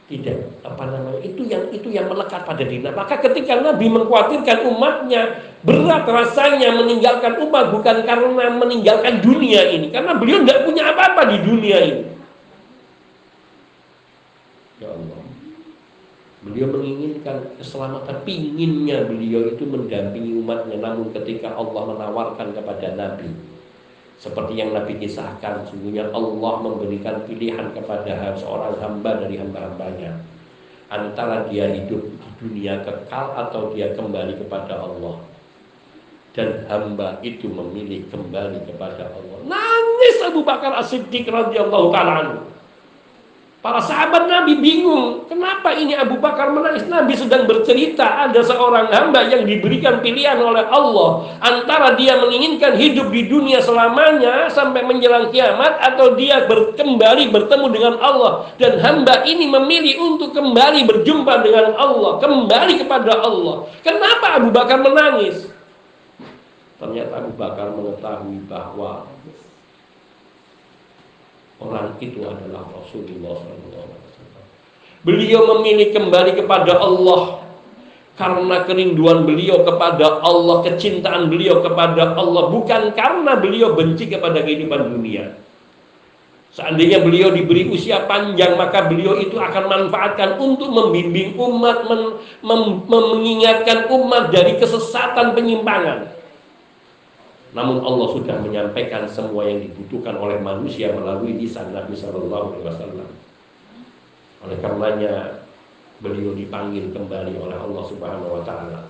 tidak 0.05 0.53
apa 0.61 0.85
namanya 0.85 1.21
itu 1.25 1.49
yang 1.49 1.73
itu 1.73 1.89
yang 1.89 2.11
melekat 2.13 2.45
pada 2.45 2.61
diri. 2.61 2.85
Maka 2.85 3.17
ketika 3.25 3.57
Nabi 3.57 3.89
mengkhawatirkan 3.89 4.69
umatnya 4.69 5.54
berat 5.65 6.05
rasanya 6.05 6.77
meninggalkan 6.77 7.41
umat 7.49 7.73
bukan 7.73 8.05
karena 8.05 8.53
meninggalkan 8.53 9.25
dunia 9.25 9.73
ini, 9.73 9.89
karena 9.89 10.13
beliau 10.13 10.45
tidak 10.45 10.69
punya 10.69 10.93
apa-apa 10.93 11.23
di 11.33 11.39
dunia 11.41 11.79
ini. 11.81 12.05
Ya 14.85 14.93
Allah, 14.93 15.21
beliau 16.45 16.69
menginginkan 16.69 17.57
keselamatan, 17.57 18.21
pinginnya 18.29 19.09
beliau 19.09 19.57
itu 19.57 19.65
mendampingi 19.65 20.37
umatnya. 20.37 20.77
Namun 20.85 21.17
ketika 21.17 21.57
Allah 21.57 21.97
menawarkan 21.97 22.53
kepada 22.53 22.93
Nabi, 22.93 23.33
seperti 24.21 24.61
yang 24.61 24.77
Nabi 24.77 25.01
kisahkan, 25.01 25.65
sungguhnya 25.69 26.13
Allah 26.13 26.55
memberikan 26.61 27.25
pilihan 27.25 27.73
kepada 27.73 28.37
seorang 28.37 28.77
hamba 28.85 29.25
dari 29.25 29.41
hamba-hambanya. 29.41 30.21
Antara 30.93 31.49
dia 31.49 31.73
hidup 31.73 32.05
di 32.05 32.29
dunia 32.39 32.85
kekal 32.85 33.33
atau 33.49 33.73
dia 33.73 33.97
kembali 33.97 34.37
kepada 34.45 34.77
Allah. 34.85 35.34
Dan 36.35 36.67
hamba 36.67 37.23
itu 37.23 37.47
memilih 37.47 38.11
kembali 38.11 38.67
kepada 38.67 39.07
Allah. 39.07 39.39
Nangis 39.47 40.17
Abu 40.27 40.43
Bakar 40.43 40.75
As-Siddiq 40.83 41.31
radhiyallahu 41.31 41.95
taala 41.95 42.43
Para 43.65 43.81
sahabat 43.81 44.29
Nabi 44.29 44.61
bingung, 44.61 45.25
kenapa 45.25 45.73
ini 45.73 45.97
Abu 45.97 46.21
Bakar 46.21 46.53
menangis? 46.53 46.85
Nabi 46.85 47.17
sedang 47.17 47.49
bercerita 47.49 48.29
ada 48.29 48.45
seorang 48.45 48.93
hamba 48.93 49.25
yang 49.25 49.49
diberikan 49.49 50.05
pilihan 50.05 50.37
oleh 50.37 50.69
Allah 50.69 51.33
antara 51.41 51.97
dia 51.97 52.21
menginginkan 52.21 52.77
hidup 52.77 53.09
di 53.09 53.25
dunia 53.25 53.65
selamanya 53.65 54.53
sampai 54.53 54.85
menjelang 54.85 55.33
kiamat 55.33 55.81
atau 55.81 56.13
dia 56.13 56.45
kembali 56.77 57.33
bertemu 57.33 57.67
dengan 57.73 57.95
Allah 58.05 58.53
dan 58.61 58.85
hamba 58.85 59.25
ini 59.25 59.49
memilih 59.49 60.13
untuk 60.13 60.37
kembali 60.37 60.85
berjumpa 60.85 61.41
dengan 61.41 61.73
Allah, 61.81 62.21
kembali 62.21 62.85
kepada 62.85 63.17
Allah. 63.17 63.65
Kenapa 63.81 64.45
Abu 64.45 64.53
Bakar 64.53 64.85
menangis? 64.85 65.49
Ternyata 66.85 67.13
Abu 67.17 67.33
Bakar 67.41 67.73
mengetahui 67.73 68.45
bahwa 68.45 69.09
Orang 71.65 71.97
itu 72.03 72.21
adalah 72.27 72.67
Rasulullah 72.67 73.41
SAW. 73.41 73.89
Beliau 75.07 75.41
memilih 75.57 75.97
kembali 75.97 76.37
kepada 76.37 76.77
Allah 76.77 77.41
karena 78.21 78.63
kerinduan 78.69 79.25
beliau 79.25 79.63
kepada 79.63 80.21
Allah, 80.21 80.61
kecintaan 80.67 81.31
beliau 81.33 81.63
kepada 81.65 82.19
Allah, 82.19 82.53
bukan 82.53 82.93
karena 82.93 83.33
beliau 83.39 83.73
benci 83.73 84.11
kepada 84.11 84.43
kehidupan 84.43 84.93
dunia. 84.93 85.41
Seandainya 86.55 87.03
beliau 87.03 87.35
diberi 87.35 87.67
usia 87.67 88.07
panjang, 88.07 88.55
maka 88.55 88.87
beliau 88.87 89.19
itu 89.19 89.35
akan 89.35 89.65
manfaatkan 89.67 90.39
untuk 90.39 90.71
membimbing 90.71 91.35
umat, 91.35 91.91
men, 91.91 92.03
mem, 92.47 92.63
mengingatkan 92.87 93.91
umat 93.91 94.31
dari 94.31 94.55
kesesatan 94.63 95.35
penyimpangan. 95.35 96.24
Namun 97.55 97.87
Allah 97.87 98.09
sudah 98.11 98.37
menyampaikan 98.43 99.07
semua 99.07 99.47
yang 99.47 99.63
dibutuhkan 99.63 100.19
oleh 100.19 100.43
manusia 100.43 100.91
melalui 100.91 101.39
lisan 101.39 101.71
Nabi 101.71 101.95
Shallallahu 101.95 102.59
Alaihi 102.59 102.67
Wasallam. 102.67 103.11
Oleh 104.43 104.59
karenanya 104.59 105.13
beliau 106.03 106.35
dipanggil 106.35 106.91
kembali 106.91 107.39
oleh 107.39 107.55
Allah 107.55 107.83
Subhanahu 107.87 108.35
Wa 108.37 108.43
Taala 108.43 108.81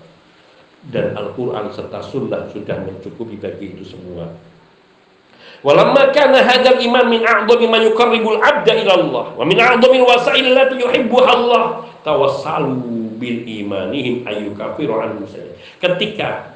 dan 0.89 1.12
Al-Quran 1.12 1.73
serta 1.73 2.01
Sunnah 2.01 2.49
sudah 2.53 2.81
mencukupi 2.89 3.37
bagi 3.37 3.77
itu 3.77 3.85
semua. 3.85 4.33
Walamma 5.65 6.12
kana 6.12 6.45
hadzal 6.45 6.77
iman 6.77 7.09
min 7.09 7.25
a'dhami 7.25 7.69
ma 7.69 7.81
yuqarribul 7.81 8.37
'abda 8.37 8.73
ila 8.85 8.93
Allah 9.01 9.25
wa 9.33 9.45
min 9.49 9.57
a'dhami 9.57 10.01
wasail 10.05 10.45
allati 10.45 10.77
yuhibbuha 10.77 11.29
Allah 11.29 11.65
tawassalu 12.05 13.17
bil 13.17 13.39
imanihim 13.49 14.29
ayyukafiru 14.29 15.01
an 15.01 15.25
Ketika 15.81 16.53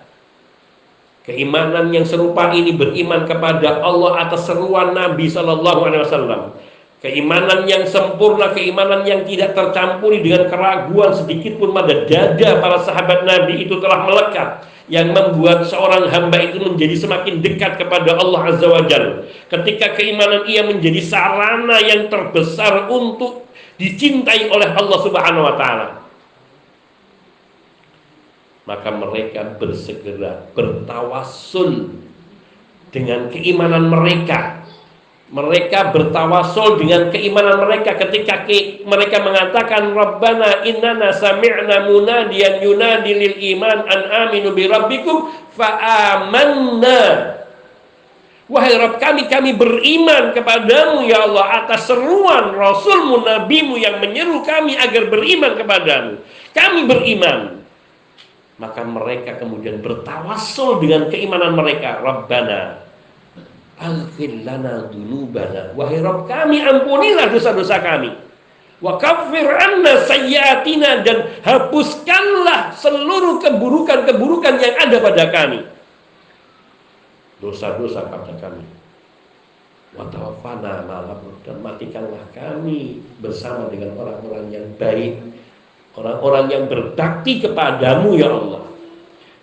Keimanan 1.29 1.93
yang 1.93 2.09
serupa 2.09 2.57
ini 2.57 2.73
beriman 2.73 3.29
kepada 3.29 3.85
Allah 3.85 4.25
atas 4.25 4.49
seruan 4.49 4.97
Nabi 4.97 5.29
Shallallahu 5.29 5.81
Alaihi 5.85 6.01
Wasallam. 6.09 6.57
Keimanan 7.05 7.69
yang 7.69 7.85
sempurna, 7.85 8.57
keimanan 8.57 9.05
yang 9.05 9.29
tidak 9.29 9.53
tercampuri 9.53 10.25
dengan 10.25 10.49
keraguan 10.49 11.13
sedikit 11.13 11.61
pun 11.61 11.77
pada 11.77 12.09
dada 12.09 12.65
para 12.65 12.81
sahabat 12.81 13.29
Nabi 13.29 13.61
itu 13.61 13.77
telah 13.77 14.09
melekat 14.09 14.65
yang 14.89 15.13
membuat 15.13 15.69
seorang 15.69 16.09
hamba 16.09 16.49
itu 16.49 16.65
menjadi 16.65 16.97
semakin 16.97 17.45
dekat 17.45 17.77
kepada 17.77 18.17
Allah 18.17 18.49
Azza 18.49 18.65
wa 18.65 18.89
Jalla. 18.89 19.29
Ketika 19.53 20.01
keimanan 20.01 20.49
ia 20.49 20.65
menjadi 20.65 21.05
sarana 21.05 21.77
yang 21.85 22.09
terbesar 22.09 22.89
untuk 22.89 23.45
dicintai 23.77 24.49
oleh 24.49 24.73
Allah 24.73 24.99
Subhanahu 25.05 25.45
wa 25.45 25.55
taala 25.61 26.08
maka 28.69 28.93
mereka 28.93 29.57
bersegera 29.57 30.53
bertawasul 30.53 31.89
dengan 32.93 33.33
keimanan 33.33 33.89
mereka. 33.89 34.61
Mereka 35.29 35.93
bertawasul 35.93 36.81
dengan 36.81 37.13
keimanan 37.13 37.61
mereka 37.61 37.97
ketika 38.01 38.49
ke, 38.49 38.85
mereka 38.85 39.21
mengatakan 39.21 39.93
Rabbana 39.93 40.65
innana 40.65 41.13
sami'na 41.13 41.85
munadiyan 41.85 42.65
yunadi 42.65 43.13
lil 43.13 43.37
iman 43.57 43.89
an 43.89 44.01
aminu 44.29 44.57
bi 44.57 44.69
rabbikum 44.69 45.33
fa 45.53 45.69
amanna. 46.17 47.37
Wahai 48.49 48.81
Rabb 48.81 48.97
kami, 48.97 49.29
kami 49.29 49.53
beriman 49.53 50.33
kepadamu 50.33 51.05
ya 51.05 51.29
Allah 51.29 51.61
atas 51.61 51.85
seruan 51.85 52.57
Rasulmu, 52.57 53.21
Nabimu 53.21 53.77
yang 53.77 54.01
menyeru 54.01 54.41
kami 54.41 54.81
agar 54.81 55.13
beriman 55.13 55.53
kepadamu. 55.61 56.25
Kami 56.57 56.89
beriman 56.89 57.58
maka 58.59 58.83
mereka 58.83 59.39
kemudian 59.39 59.79
bertawassul 59.79 60.83
dengan 60.83 61.07
keimanan 61.09 61.55
mereka. 61.55 62.03
Rabbana 62.03 62.83
aghfir 63.79 64.43
lana 64.43 64.91
dzunubana 64.91 65.79
wahai 65.79 66.03
Rabb 66.03 66.27
kami 66.27 66.59
ampunilah 66.59 67.31
dosa-dosa 67.31 67.79
kami. 67.79 68.11
Wa 68.79 68.95
kaffir 68.99 69.47
anna 69.47 70.07
sayyiatina 70.07 71.03
dan 71.03 71.43
hapuskanlah 71.43 72.79
seluruh 72.79 73.43
keburukan-keburukan 73.43 74.55
yang 74.63 74.75
ada 74.79 74.97
pada 75.03 75.25
kami. 75.35 75.61
Dosa-dosa 77.43 78.07
pada 78.07 78.35
kami. 78.39 78.63
Watawafana 79.99 80.87
malam 80.87 81.19
dan 81.43 81.59
matikanlah 81.59 82.23
kami 82.31 83.03
bersama 83.19 83.67
dengan 83.67 83.99
orang-orang 83.99 84.47
yang 84.53 84.67
baik 84.79 85.17
orang-orang 85.99 86.45
yang 86.49 86.65
berbakti 86.71 87.43
kepadamu 87.43 88.15
ya 88.15 88.29
Allah. 88.31 88.63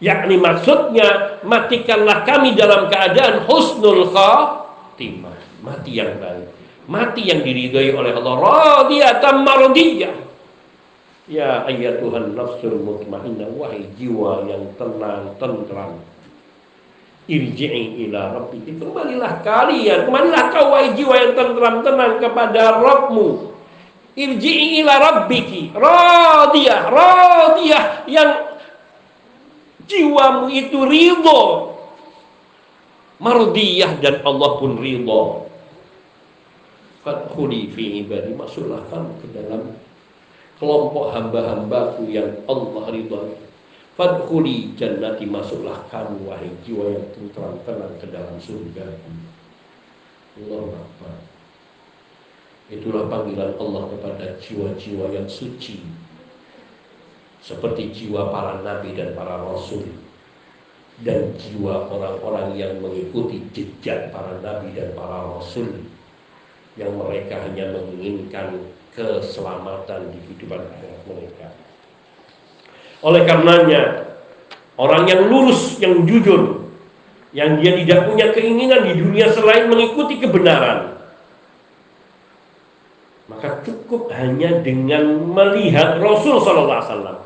Yakni 0.04 0.36
maksudnya 0.40 1.40
matikanlah 1.48 2.28
kami 2.28 2.56
dalam 2.56 2.92
keadaan 2.92 3.48
husnul 3.48 4.12
khatimah. 4.12 5.36
Mati 5.64 5.92
yang 5.96 6.20
baik. 6.20 6.52
Mati 6.86 7.22
yang 7.26 7.42
diridhai 7.42 7.96
oleh 7.96 8.12
Allah. 8.14 8.36
Radiyatan 8.40 9.36
mardiyah. 9.42 10.16
Ya 11.26 11.66
ayat 11.66 12.06
Tuhan 12.06 12.38
nafsul 12.38 12.78
mutmainnah 12.86 13.50
wahai 13.58 13.90
jiwa 13.98 14.46
yang 14.46 14.78
tenang 14.78 15.34
tentram 15.42 15.98
irji'i 17.26 18.06
ila 18.06 18.38
rabbiki. 18.38 18.78
Kembalilah 18.78 19.42
kalian 19.42 20.06
kembalilah 20.06 20.54
kau 20.54 20.70
wahai 20.70 20.94
jiwa 20.94 21.16
yang 21.18 21.34
tentram 21.34 21.82
tenang 21.82 22.22
kepada 22.22 22.78
Rabbmu 22.78 23.55
irji'i 24.16 24.82
ila 24.82 24.94
rabbiki. 24.98 25.76
Radiyah 25.76 26.80
radiyah. 26.90 27.84
Yang 28.10 28.32
jiwamu 29.86 30.50
itu 30.50 30.80
ridho. 30.88 31.42
Mardiyah 33.22 34.00
dan 34.04 34.26
Allah 34.28 34.52
pun 34.60 34.80
ridho. 34.80 35.48
Fadkhuli 37.06 37.70
fi 37.70 38.02
ibadi 38.02 38.34
masuklah 38.34 38.82
kamu 38.90 39.14
ke 39.22 39.28
dalam 39.30 39.78
kelompok 40.58 41.14
hamba-hambaku 41.14 42.10
yang 42.10 42.42
Allah 42.50 42.84
ridhoi. 42.90 43.38
Fadkhuli 43.96 44.76
jannati 44.76 45.30
masuklah 45.30 45.86
kamu 45.88 46.28
wahai 46.28 46.52
jiwa 46.66 46.98
yang 46.98 47.08
tentram 47.14 47.56
tenang 47.64 47.94
ke 48.02 48.10
dalam 48.10 48.36
surga. 48.42 48.90
Allah 50.36 50.68
Akbar. 50.76 51.35
Itulah 52.66 53.06
panggilan 53.06 53.54
Allah 53.62 53.84
kepada 53.94 54.26
jiwa-jiwa 54.42 55.14
yang 55.14 55.30
suci. 55.30 55.86
Seperti 57.46 57.94
jiwa 57.94 58.34
para 58.34 58.66
nabi 58.66 58.98
dan 58.98 59.14
para 59.14 59.38
rasul. 59.38 59.86
Dan 61.06 61.38
jiwa 61.38 61.86
orang-orang 61.94 62.58
yang 62.58 62.82
mengikuti 62.82 63.46
jejak 63.54 64.10
para 64.10 64.42
nabi 64.42 64.74
dan 64.74 64.98
para 64.98 65.30
rasul. 65.38 65.86
Yang 66.74 66.92
mereka 66.98 67.46
hanya 67.46 67.70
menginginkan 67.70 68.66
keselamatan 68.98 70.10
di 70.10 70.18
kehidupan 70.26 70.66
mereka. 71.06 71.54
Oleh 73.06 73.22
karenanya, 73.30 74.10
orang 74.80 75.06
yang 75.06 75.30
lurus, 75.30 75.78
yang 75.78 76.02
jujur, 76.10 76.66
yang 77.36 77.62
dia 77.62 77.78
tidak 77.78 78.10
punya 78.10 78.34
keinginan 78.34 78.88
di 78.90 78.98
dunia 78.98 79.30
selain 79.36 79.70
mengikuti 79.70 80.18
kebenaran, 80.18 80.95
maka 83.36 83.60
cukup 83.68 84.08
hanya 84.16 84.64
dengan 84.64 85.20
melihat 85.28 86.00
Rasul 86.00 86.40
Sallallahu 86.40 86.80
Alaihi 86.80 86.92
Wasallam, 86.96 87.18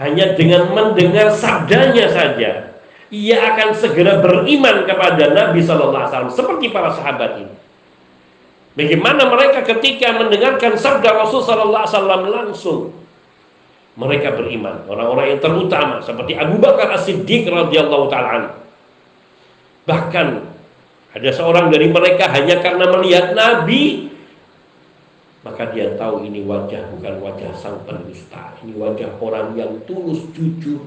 hanya 0.00 0.26
dengan 0.40 0.72
mendengar 0.72 1.28
sabdanya 1.36 2.08
saja, 2.08 2.72
ia 3.12 3.36
akan 3.52 3.76
segera 3.76 4.24
beriman 4.24 4.88
kepada 4.88 5.36
Nabi 5.36 5.60
Sallallahu 5.60 6.00
Alaihi 6.00 6.12
Wasallam 6.16 6.32
seperti 6.32 6.72
para 6.72 6.96
sahabat 6.96 7.44
ini. 7.44 7.54
Bagaimana 8.72 9.28
mereka 9.28 9.68
ketika 9.68 10.16
mendengarkan 10.16 10.80
sabda 10.80 11.12
Rasul 11.12 11.44
Sallallahu 11.44 11.84
Alaihi 11.84 11.92
Wasallam 11.92 12.22
langsung 12.24 12.80
mereka 14.00 14.32
beriman. 14.32 14.88
Orang-orang 14.88 15.36
yang 15.36 15.40
terutama 15.44 16.00
seperti 16.00 16.40
Abu 16.40 16.56
Bakar 16.56 16.88
As-Siddiq 16.96 17.52
radhiyallahu 17.52 18.08
taala 18.08 18.64
bahkan 19.84 20.40
ada 21.12 21.30
seorang 21.36 21.68
dari 21.68 21.92
mereka 21.92 22.32
hanya 22.32 22.64
karena 22.64 22.88
melihat 22.96 23.36
Nabi 23.36 24.13
maka 25.44 25.68
dia 25.76 25.92
tahu 26.00 26.24
ini 26.24 26.40
wajah 26.48 26.88
bukan 26.96 27.20
wajah 27.20 27.52
sang 27.52 27.76
pendusta. 27.84 28.56
Ini 28.64 28.80
wajah 28.80 29.12
orang 29.20 29.52
yang 29.52 29.76
tulus 29.84 30.24
jujur. 30.32 30.80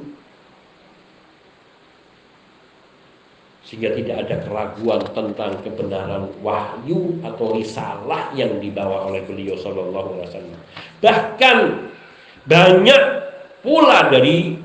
Sehingga 3.62 3.93
tidak 3.93 4.26
ada 4.26 4.36
keraguan 4.41 5.01
tentang 5.14 5.62
kebenaran 5.62 6.34
wahyu 6.41 7.22
atau 7.22 7.53
risalah 7.53 8.34
yang 8.34 8.58
dibawa 8.58 9.05
oleh 9.14 9.22
beliau 9.30 9.53
sallallahu 9.62 10.18
alaihi 10.18 10.26
wasallam. 10.34 10.60
Bahkan 11.05 11.58
banyak 12.49 13.03
pula 13.62 14.10
dari 14.10 14.58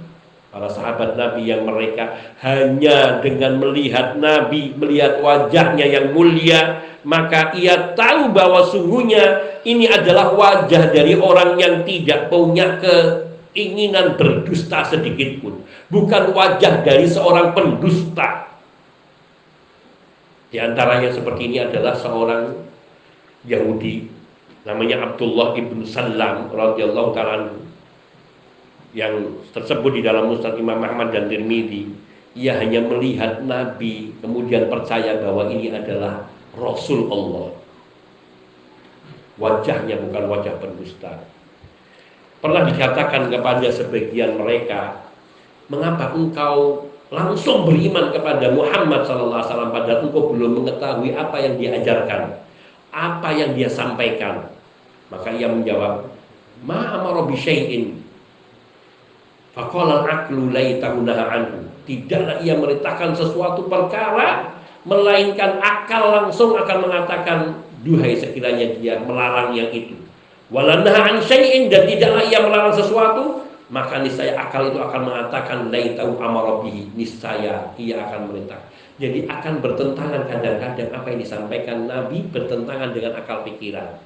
para 0.48 0.68
sahabat 0.72 1.20
Nabi 1.20 1.48
yang 1.48 1.68
mereka 1.68 2.16
hanya 2.40 3.20
dengan 3.20 3.60
melihat 3.60 4.16
Nabi, 4.16 4.72
melihat 4.72 5.20
wajahnya 5.20 5.84
yang 5.84 6.16
mulia, 6.16 6.91
maka 7.02 7.54
ia 7.58 7.94
tahu 7.98 8.30
bahwa 8.30 8.62
sungguhnya 8.66 9.58
ini 9.66 9.90
adalah 9.90 10.34
wajah 10.34 10.94
dari 10.94 11.18
orang 11.18 11.58
yang 11.58 11.82
tidak 11.82 12.30
punya 12.30 12.78
keinginan 12.78 14.14
berdusta 14.14 14.86
sedikit 14.86 15.42
pun. 15.42 15.62
Bukan 15.90 16.32
wajah 16.32 16.86
dari 16.86 17.04
seorang 17.04 17.52
pendusta. 17.52 18.48
Di 20.52 20.60
antaranya 20.60 21.10
seperti 21.10 21.48
ini 21.48 21.58
adalah 21.64 21.96
seorang 21.96 22.54
Yahudi 23.42 24.22
namanya 24.62 25.10
Abdullah 25.10 25.58
ibnu 25.58 25.82
Salam 25.82 26.46
radhiyallahu 26.54 27.10
taala 27.10 27.50
yang 28.94 29.42
tersebut 29.50 29.98
di 29.98 30.02
dalam 30.04 30.30
Musnad 30.30 30.54
Imam 30.54 30.78
Ahmad 30.78 31.10
dan 31.10 31.26
Tirmidzi 31.26 31.90
ia 32.38 32.56
hanya 32.60 32.84
melihat 32.86 33.42
Nabi 33.42 34.14
kemudian 34.22 34.70
percaya 34.70 35.18
bahwa 35.18 35.50
ini 35.50 35.74
adalah 35.74 36.30
Rasul 36.56 37.08
Allah 37.08 37.56
wajahnya 39.40 39.96
bukan 39.98 40.24
wajah 40.28 40.54
pendusta. 40.60 41.24
Pernah 42.42 42.68
dikatakan 42.68 43.30
kepada 43.30 43.66
sebagian 43.70 44.36
mereka 44.36 45.08
mengapa 45.70 46.12
engkau 46.12 46.86
langsung 47.08 47.64
beriman 47.64 48.10
kepada 48.12 48.50
Muhammad 48.52 49.06
SAW 49.06 49.72
padahal 49.72 50.04
engkau 50.04 50.34
belum 50.34 50.62
mengetahui 50.62 51.14
apa 51.16 51.36
yang 51.38 51.54
diajarkan 51.56 52.42
apa 52.92 53.28
yang 53.32 53.56
dia 53.56 53.72
sampaikan? 53.72 54.52
Maka 55.08 55.32
ia 55.32 55.48
menjawab 55.48 56.12
ma 56.68 57.00
amara 57.00 57.24
bi 57.24 57.36
syai'in. 57.36 58.04
Faqala 59.56 60.04
aklu 60.04 60.52
laitahu 60.52 61.04
anhu. 61.08 61.68
Tidaklah 61.88 62.40
ia 62.44 62.54
merintahkan 62.56 63.16
sesuatu 63.16 63.66
perkara 63.66 64.61
melainkan 64.82 65.62
akal 65.62 66.10
langsung 66.10 66.58
akan 66.58 66.78
mengatakan 66.86 67.38
duhai 67.82 68.18
sekiranya 68.18 68.78
dia 68.78 68.98
melarang 69.02 69.54
yang 69.54 69.70
itu. 69.70 69.94
Walanaha 70.52 71.16
an 71.16 71.16
syai'in 71.24 71.72
dan 71.72 71.88
tidaklah 71.88 72.22
ia 72.28 72.38
melarang 72.44 72.74
sesuatu 72.76 73.42
maka 73.72 74.04
niscaya 74.04 74.36
akal 74.36 74.68
itu 74.68 74.76
akan 74.76 75.00
mengatakan 75.08 75.72
laitahu 75.72 76.20
amarabihi 76.20 76.92
niscaya 76.92 77.72
ia 77.80 77.96
akan 78.04 78.28
merintah. 78.28 78.60
Jadi 79.00 79.24
akan 79.24 79.64
bertentangan 79.64 80.28
kadang-kadang 80.28 80.92
apa 80.92 81.06
yang 81.08 81.20
disampaikan 81.24 81.88
Nabi 81.88 82.28
bertentangan 82.28 82.92
dengan 82.92 83.16
akal 83.16 83.40
pikiran. 83.48 83.96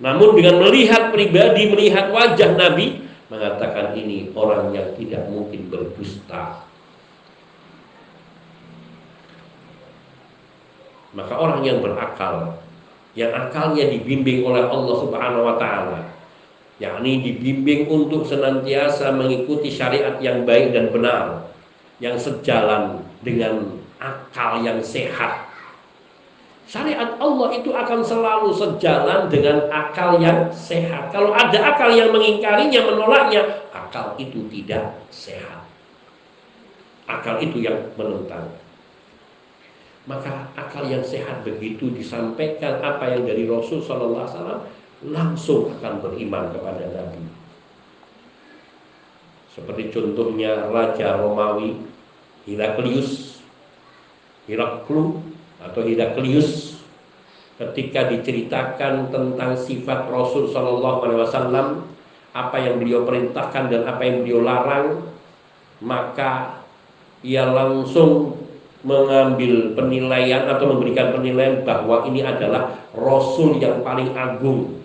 Namun 0.00 0.38
dengan 0.38 0.62
melihat 0.62 1.10
pribadi, 1.10 1.68
melihat 1.68 2.08
wajah 2.14 2.56
Nabi, 2.56 3.04
mengatakan 3.28 3.98
ini 3.98 4.30
orang 4.32 4.72
yang 4.72 4.94
tidak 4.94 5.26
mungkin 5.28 5.68
berdusta. 5.68 6.69
Maka 11.10 11.34
orang 11.34 11.66
yang 11.66 11.82
berakal, 11.82 12.54
yang 13.18 13.34
akalnya 13.34 13.90
dibimbing 13.90 14.46
oleh 14.46 14.62
Allah 14.62 14.94
Subhanahu 15.02 15.42
wa 15.42 15.56
taala, 15.58 16.00
yakni 16.78 17.22
dibimbing 17.24 17.90
untuk 17.90 18.26
senantiasa 18.26 19.10
mengikuti 19.14 19.68
syariat 19.68 20.16
yang 20.22 20.46
baik 20.46 20.70
dan 20.70 20.94
benar, 20.94 21.50
yang 21.98 22.14
sejalan 22.14 23.02
dengan 23.26 23.82
akal 23.98 24.62
yang 24.62 24.78
sehat 24.80 25.50
Syariat 26.70 27.18
Allah 27.18 27.50
itu 27.50 27.74
akan 27.74 27.98
selalu 27.98 28.54
sejalan 28.54 29.26
dengan 29.26 29.66
akal 29.74 30.22
yang 30.22 30.46
sehat. 30.54 31.10
Kalau 31.10 31.34
ada 31.34 31.58
akal 31.58 31.90
yang 31.90 32.14
mengingkarinya, 32.14 32.86
menolaknya, 32.86 33.42
akal 33.74 34.14
itu 34.22 34.46
tidak 34.54 34.94
sehat. 35.10 35.66
Akal 37.10 37.42
itu 37.42 37.58
yang 37.58 37.74
menentang. 37.98 38.54
Maka 40.08 40.48
akal 40.56 40.88
yang 40.88 41.04
sehat 41.04 41.44
begitu 41.44 41.92
disampaikan 41.92 42.80
apa 42.80 43.12
yang 43.12 43.28
dari 43.28 43.44
Rasul 43.44 43.84
Sallallahu 43.84 44.24
Alaihi 44.24 44.34
Wasallam 44.36 44.60
langsung 45.12 45.72
akan 45.76 45.94
beriman 46.00 46.52
kepada 46.52 46.88
Nabi. 46.88 47.20
Seperti 49.52 49.92
contohnya 49.92 50.72
Raja 50.72 51.20
Romawi 51.20 51.76
Heraklius, 52.48 53.44
Heraklu 54.48 55.20
atau 55.60 55.80
Heraklius 55.84 56.80
ketika 57.60 58.08
diceritakan 58.08 59.12
tentang 59.12 59.52
sifat 59.52 60.08
Rasul 60.08 60.48
Shallallahu 60.48 60.98
Alaihi 61.04 61.20
Wasallam 61.28 61.68
apa 62.32 62.56
yang 62.56 62.80
beliau 62.80 63.04
perintahkan 63.04 63.68
dan 63.68 63.84
apa 63.84 64.00
yang 64.00 64.24
beliau 64.24 64.40
larang 64.40 65.04
maka 65.84 66.64
ia 67.20 67.44
langsung 67.44 68.39
mengambil 68.80 69.76
penilaian 69.76 70.48
atau 70.48 70.72
memberikan 70.72 71.12
penilaian 71.12 71.60
bahwa 71.64 72.08
ini 72.08 72.24
adalah 72.24 72.72
rasul 72.96 73.60
yang 73.60 73.84
paling 73.84 74.12
agung. 74.16 74.80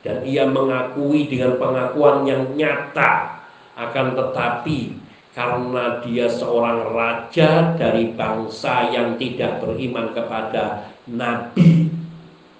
Dan 0.00 0.22
ia 0.22 0.46
mengakui 0.46 1.26
dengan 1.26 1.58
pengakuan 1.58 2.24
yang 2.24 2.54
nyata. 2.54 3.42
Akan 3.76 4.16
tetapi 4.16 4.96
karena 5.36 6.00
dia 6.00 6.32
seorang 6.32 6.96
raja 6.96 7.76
dari 7.76 8.16
bangsa 8.16 8.88
yang 8.88 9.20
tidak 9.20 9.60
beriman 9.60 10.16
kepada 10.16 10.88
nabi 11.04 11.92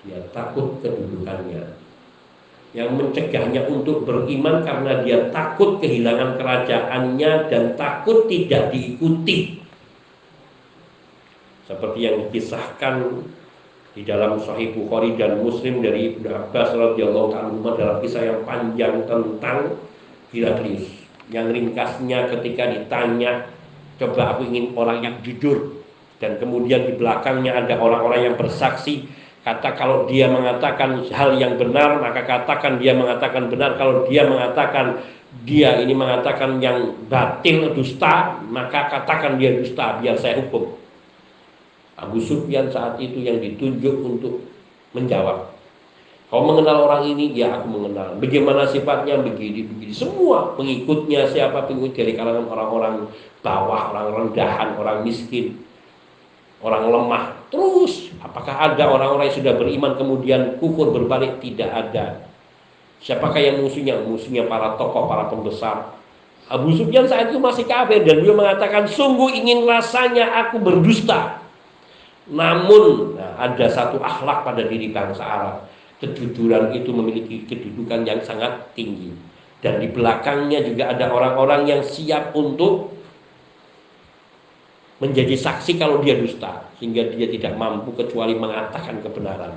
dia 0.07 0.22
takut 0.31 0.79
kedudukannya. 0.81 1.74
Yang 2.70 2.91
mencegahnya 2.95 3.66
untuk 3.66 4.07
beriman 4.07 4.62
karena 4.62 5.03
dia 5.03 5.33
takut 5.35 5.83
kehilangan 5.83 6.39
kerajaannya 6.39 7.33
dan 7.51 7.64
takut 7.74 8.29
tidak 8.31 8.70
diikuti 8.70 9.66
seperti 11.67 11.99
yang 12.07 12.17
dikisahkan 12.27 13.27
di 13.97 14.05
dalam 14.07 14.39
Sahih 14.39 14.77
Bukhari 14.77 15.19
dan 15.19 15.43
Muslim 15.43 15.83
dari 15.83 16.14
Ibnu 16.14 16.29
Abbas 16.31 16.77
radhiyallahu 16.77 17.29
taala 17.33 17.71
dalam 17.75 17.97
kisah 18.05 18.23
yang 18.23 18.41
panjang 18.47 19.03
tentang 19.09 19.75
Heraklius. 20.31 20.87
Yang 21.33 21.47
ringkasnya 21.59 22.31
ketika 22.31 22.71
ditanya, 22.71 23.51
coba 23.99 24.37
aku 24.37 24.47
ingin 24.53 24.77
orang 24.79 25.03
yang 25.03 25.14
jujur. 25.27 25.83
Dan 26.17 26.39
kemudian 26.41 26.87
di 26.87 26.97
belakangnya 26.97 27.67
ada 27.67 27.77
orang-orang 27.77 28.33
yang 28.33 28.37
bersaksi 28.41 29.05
kata 29.45 29.77
kalau 29.77 30.09
dia 30.09 30.27
mengatakan 30.27 31.07
hal 31.12 31.37
yang 31.39 31.55
benar 31.61 32.03
maka 32.03 32.25
katakan 32.25 32.77
dia 32.81 32.93
mengatakan 32.97 33.49
benar. 33.49 33.81
Kalau 33.81 34.05
dia 34.09 34.25
mengatakan 34.25 35.03
dia 35.45 35.77
ini 35.81 35.93
mengatakan 35.93 36.61
yang 36.61 36.97
batil 37.09 37.73
dusta 37.77 38.41
maka 38.49 38.89
katakan 38.89 39.37
dia 39.37 39.57
dusta 39.57 40.01
biar 40.01 40.17
saya 40.17 40.41
hukum 40.41 40.86
Abu 41.97 42.20
Sufyan 42.20 42.68
saat 42.68 43.01
itu 43.01 43.24
yang 43.24 43.40
ditunjuk 43.40 43.97
untuk 44.05 44.44
menjawab. 44.92 45.57
Kau 46.26 46.42
mengenal 46.42 46.90
orang 46.90 47.07
ini? 47.07 47.32
Ya 47.32 47.57
aku 47.57 47.70
mengenal. 47.70 48.18
Bagaimana 48.18 48.66
sifatnya? 48.66 49.16
Begini, 49.22 49.62
begini. 49.64 49.94
Semua 49.94 50.59
pengikutnya 50.59 51.30
siapa 51.30 51.64
pengikut 51.64 51.94
dari 51.94 52.18
kalangan 52.18 52.51
orang-orang 52.51 52.94
bawah, 53.47 53.94
orang 53.94 54.07
rendahan, 54.12 54.74
orang 54.74 55.07
miskin, 55.07 55.55
orang 56.61 56.90
lemah. 56.90 57.24
Terus, 57.49 58.11
apakah 58.18 58.59
ada 58.59 58.90
orang-orang 58.90 59.30
yang 59.30 59.38
sudah 59.38 59.55
beriman 59.55 59.94
kemudian 59.94 60.59
kufur 60.59 60.90
berbalik? 60.90 61.38
Tidak 61.38 61.70
ada. 61.70 62.26
Siapakah 62.99 63.38
yang 63.38 63.62
musuhnya? 63.62 64.03
Musuhnya 64.03 64.51
para 64.51 64.74
tokoh, 64.74 65.07
para 65.07 65.30
pembesar. 65.30 65.94
Abu 66.51 66.74
Sufyan 66.74 67.07
saat 67.07 67.30
itu 67.30 67.38
masih 67.38 67.70
kafir 67.70 68.03
dan 68.03 68.18
beliau 68.18 68.34
mengatakan, 68.34 68.90
sungguh 68.90 69.30
ingin 69.30 69.62
rasanya 69.62 70.47
aku 70.47 70.59
berdusta 70.59 71.45
namun 72.27 73.14
nah, 73.14 73.39
ada 73.39 73.66
satu 73.70 74.03
akhlak 74.03 74.43
pada 74.43 74.62
diri 74.66 74.91
bangsa 74.91 75.22
Arab. 75.22 75.57
Kejujuran 75.97 76.77
itu 76.77 76.91
memiliki 76.93 77.47
kedudukan 77.47 78.05
yang 78.05 78.20
sangat 78.20 78.74
tinggi. 78.77 79.14
Dan 79.62 79.81
di 79.81 79.89
belakangnya 79.89 80.61
juga 80.66 80.93
ada 80.93 81.09
orang-orang 81.09 81.64
yang 81.70 81.81
siap 81.81 82.37
untuk 82.37 82.93
menjadi 85.01 85.33
saksi 85.39 85.79
kalau 85.79 86.03
dia 86.03 86.18
dusta. 86.18 86.68
Sehingga 86.77 87.09
dia 87.14 87.31
tidak 87.31 87.57
mampu 87.57 87.95
kecuali 87.97 88.37
mengatakan 88.37 89.01
kebenaran. 89.01 89.57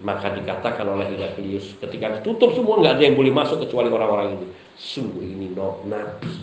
Maka 0.00 0.32
dikatakan 0.32 0.88
oleh 0.88 1.12
Heraklius 1.12 1.76
ketika 1.76 2.16
ditutup 2.16 2.56
semua 2.56 2.80
nggak 2.80 2.96
ada 2.96 3.04
yang 3.04 3.20
boleh 3.20 3.34
masuk 3.36 3.60
kecuali 3.68 3.92
orang-orang 3.92 4.40
ini. 4.40 4.46
Sungguh 4.80 5.20
ini 5.20 5.52
no, 5.52 5.84
nabi 5.84 6.40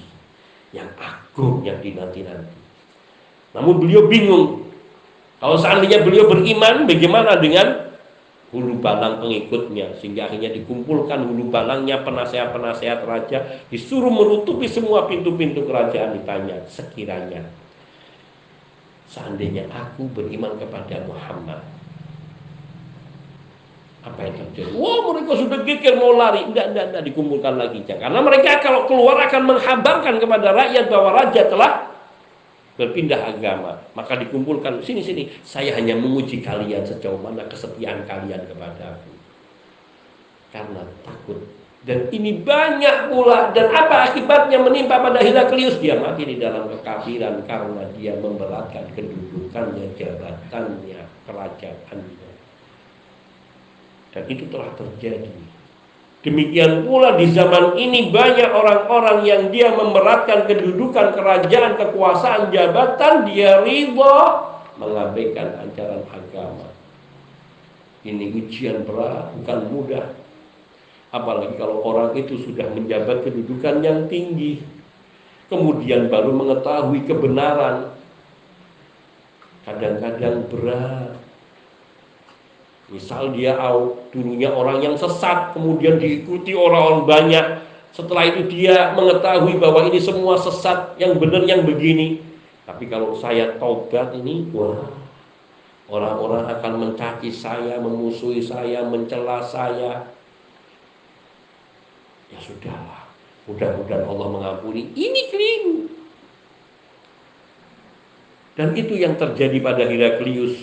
yang 0.77 0.93
agung 1.01 1.65
yang 1.65 1.81
dinanti-nanti. 1.81 2.53
Namun 3.57 3.81
beliau 3.81 4.05
bingung 4.05 4.66
kalau 5.37 5.57
seandainya 5.57 6.01
beliau 6.01 6.25
beriman, 6.25 6.89
bagaimana 6.89 7.37
dengan 7.37 7.93
hulu 8.49 8.81
balang 8.81 9.21
pengikutnya? 9.21 9.97
Sehingga 10.01 10.31
akhirnya 10.31 10.55
dikumpulkan 10.57 11.21
hulu 11.27 11.53
balangnya 11.53 12.01
penasehat-penasehat 12.01 13.05
raja 13.05 13.61
disuruh 13.69 14.09
menutupi 14.09 14.65
semua 14.65 15.05
pintu-pintu 15.05 15.67
kerajaan 15.67 16.17
ditanya 16.17 16.65
sekiranya 16.71 17.45
seandainya 19.07 19.65
aku 19.71 20.05
beriman 20.11 20.59
kepada 20.59 21.01
Muhammad 21.07 21.63
apa 24.07 24.19
yang 24.23 24.35
terjadi? 24.39 24.71
Wah 24.77 24.99
mereka 25.11 25.33
sudah 25.35 25.59
geger 25.67 25.99
mau 25.99 26.15
lari, 26.15 26.47
tidak, 26.47 26.71
tidak, 26.71 26.85
tidak 26.87 27.03
dikumpulkan 27.11 27.53
lagi. 27.59 27.79
Karena 27.83 28.19
mereka 28.23 28.63
kalau 28.63 28.87
keluar 28.87 29.19
akan 29.19 29.41
menghabarkan 29.43 30.15
kepada 30.23 30.47
rakyat 30.55 30.85
bahwa 30.87 31.09
raja 31.11 31.41
telah 31.51 31.71
berpindah 32.77 33.33
agama, 33.33 33.81
maka 33.97 34.15
dikumpulkan 34.21 34.79
sini 34.85 35.01
sini. 35.01 35.23
Saya 35.41 35.73
hanya 35.75 35.97
menguji 35.97 36.45
kalian 36.45 36.85
sejauh 36.85 37.17
mana 37.17 37.43
kesetiaan 37.49 38.05
kalian 38.05 38.45
kepada 38.45 38.95
aku. 38.95 39.11
Karena 40.53 40.85
takut. 41.01 41.41
Dan 41.85 42.09
ini 42.11 42.41
banyak 42.41 43.13
pula 43.13 43.53
dan 43.53 43.71
apa 43.71 44.11
akibatnya 44.11 44.59
menimpa 44.59 44.99
pada 44.99 45.21
Heraklius 45.23 45.79
dia 45.79 45.95
mati 45.95 46.25
di 46.25 46.35
dalam 46.35 46.67
kekafiran 46.67 47.45
karena 47.47 47.83
dia 47.95 48.17
memberatkan 48.17 48.91
kedudukannya, 48.91 49.95
jabatannya, 49.95 51.01
kerajaannya. 51.29 52.29
Dan 54.11 54.23
itu 54.27 54.43
telah 54.49 54.73
terjadi 54.75 55.31
Demikian 56.27 56.83
pula 56.83 57.15
di 57.15 57.31
zaman 57.31 57.79
ini 57.79 58.11
banyak 58.11 58.51
orang-orang 58.51 59.23
yang 59.23 59.47
dia 59.47 59.71
memberatkan 59.71 60.43
kedudukan 60.43 61.15
kerajaan, 61.15 61.79
kekuasaan, 61.79 62.51
jabatan, 62.51 63.31
dia 63.31 63.63
riba 63.63 64.43
mengabaikan 64.75 65.55
ajaran 65.63 66.03
agama. 66.11 66.67
Ini 68.03 68.43
ujian 68.43 68.83
berat, 68.83 69.39
bukan 69.39 69.59
mudah. 69.71 70.05
Apalagi 71.15 71.55
kalau 71.55 71.79
orang 71.87 72.11
itu 72.19 72.43
sudah 72.43 72.75
menjabat 72.75 73.23
kedudukan 73.23 73.79
yang 73.79 74.11
tinggi, 74.11 74.59
kemudian 75.47 76.11
baru 76.11 76.35
mengetahui 76.35 77.07
kebenaran. 77.07 77.95
Kadang-kadang 79.63 80.51
berat, 80.51 81.15
Misal 82.87 83.35
dia 83.35 83.59
dulunya 84.15 84.47
orang 84.47 84.79
yang 84.79 84.95
sesat, 84.95 85.51
kemudian 85.51 85.99
diikuti 85.99 86.55
orang-orang 86.55 87.03
banyak. 87.03 87.45
Setelah 87.91 88.31
itu 88.31 88.47
dia 88.47 88.95
mengetahui 88.95 89.59
bahwa 89.59 89.91
ini 89.91 89.99
semua 89.99 90.39
sesat, 90.39 90.95
yang 90.95 91.19
benar 91.19 91.43
yang 91.43 91.67
begini. 91.67 92.23
Tapi 92.63 92.87
kalau 92.87 93.11
saya 93.19 93.59
taubat 93.59 94.15
ini, 94.15 94.47
wah, 94.55 94.87
orang-orang 95.91 96.47
akan 96.47 96.73
mencaci 96.79 97.27
saya, 97.27 97.75
memusuhi 97.83 98.39
saya, 98.39 98.87
mencela 98.87 99.43
saya. 99.43 100.07
Ya 102.31 102.39
sudahlah, 102.39 103.07
mudah-mudahan 103.51 104.03
Allah 104.07 104.27
mengampuni. 104.31 104.95
Ini 104.95 105.21
keliru. 105.27 105.77
Dan 108.55 108.79
itu 108.79 108.95
yang 108.95 109.19
terjadi 109.19 109.59
pada 109.59 109.83
Heraklius. 109.83 110.55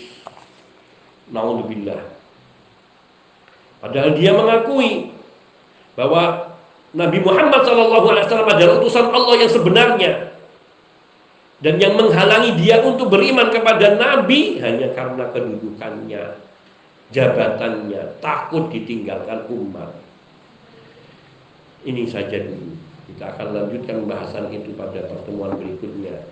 Naudzubillah. 1.29 2.14
Padahal 3.85 4.17
dia 4.17 4.33
mengakui 4.33 5.13
bahwa 5.93 6.57
Nabi 6.97 7.21
Muhammad 7.21 7.69
SAW 7.69 8.49
adalah 8.49 8.81
utusan 8.81 9.13
Allah 9.13 9.35
yang 9.45 9.51
sebenarnya 9.53 10.13
dan 11.61 11.77
yang 11.77 11.93
menghalangi 11.93 12.57
dia 12.65 12.81
untuk 12.81 13.13
beriman 13.13 13.53
kepada 13.53 14.01
Nabi 14.01 14.57
hanya 14.65 14.89
karena 14.97 15.29
kedudukannya, 15.29 16.25
jabatannya, 17.13 18.25
takut 18.25 18.73
ditinggalkan 18.73 19.45
umat. 19.53 19.93
Ini 21.85 22.09
saja 22.09 22.41
dulu. 22.41 22.81
Kita 23.05 23.37
akan 23.37 23.49
lanjutkan 23.53 24.01
pembahasan 24.01 24.49
itu 24.49 24.73
pada 24.73 25.05
pertemuan 25.05 25.61
berikutnya. 25.61 26.25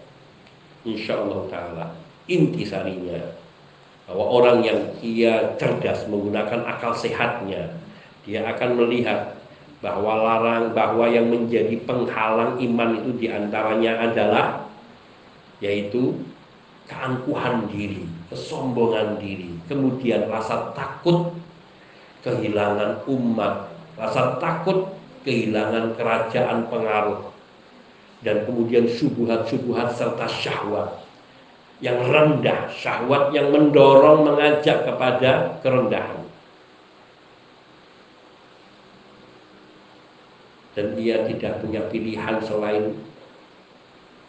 Insya 0.89 1.21
Allah 1.21 1.45
Taala 1.53 1.87
intisarinya 2.33 3.42
bahwa 4.13 4.29
orang 4.29 4.61
yang 4.61 4.81
ia 5.01 5.57
cerdas 5.57 6.05
menggunakan 6.05 6.69
akal 6.69 6.93
sehatnya 6.93 7.73
dia 8.29 8.45
akan 8.45 8.77
melihat 8.77 9.41
bahwa 9.81 10.21
larang 10.21 10.77
bahwa 10.77 11.09
yang 11.09 11.33
menjadi 11.33 11.81
penghalang 11.89 12.61
iman 12.61 13.01
itu 13.01 13.11
di 13.17 13.27
antaranya 13.33 14.05
adalah 14.05 14.69
yaitu 15.65 16.21
keangkuhan 16.85 17.73
diri, 17.73 18.05
kesombongan 18.29 19.17
diri, 19.17 19.57
kemudian 19.65 20.29
rasa 20.29 20.77
takut 20.77 21.33
kehilangan 22.21 23.01
umat, 23.09 23.73
rasa 23.97 24.37
takut 24.37 24.93
kehilangan 25.25 25.97
kerajaan 25.97 26.69
pengaruh, 26.69 27.33
dan 28.21 28.45
kemudian 28.45 28.85
subuhat-subuhat 28.87 29.97
serta 29.97 30.27
syahwat 30.29 31.01
yang 31.83 31.99
rendah, 31.99 32.71
syahwat 32.71 33.35
yang 33.35 33.51
mendorong 33.51 34.23
mengajak 34.23 34.87
kepada 34.87 35.59
kerendahan. 35.61 36.23
Dan 40.73 40.97
dia 40.97 41.27
tidak 41.29 41.61
punya 41.61 41.85
pilihan 41.91 42.41
selain 42.41 42.97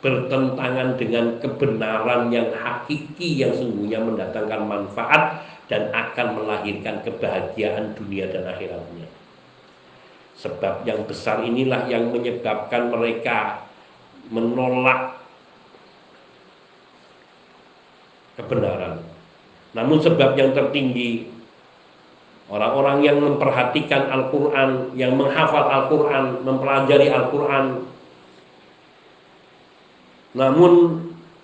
bertentangan 0.04 1.00
dengan 1.00 1.40
kebenaran 1.40 2.28
yang 2.28 2.52
hakiki 2.52 3.40
yang 3.40 3.56
sungguhnya 3.56 4.04
mendatangkan 4.04 4.68
manfaat 4.68 5.40
dan 5.72 5.88
akan 5.96 6.44
melahirkan 6.44 7.00
kebahagiaan 7.08 7.96
dunia 7.96 8.28
dan 8.28 8.44
akhiratnya. 8.52 9.08
Sebab 10.36 10.84
yang 10.84 11.08
besar 11.08 11.40
inilah 11.48 11.88
yang 11.88 12.12
menyebabkan 12.12 12.92
mereka 12.92 13.64
menolak 14.28 15.23
kebenaran. 18.38 19.02
Namun 19.74 19.98
sebab 20.02 20.38
yang 20.38 20.54
tertinggi 20.54 21.30
orang-orang 22.50 23.02
yang 23.02 23.18
memperhatikan 23.18 24.10
Al-Quran, 24.10 24.94
yang 24.94 25.18
menghafal 25.18 25.66
Al-Quran, 25.70 26.46
mempelajari 26.46 27.10
Al-Quran, 27.10 27.66
namun 30.34 30.74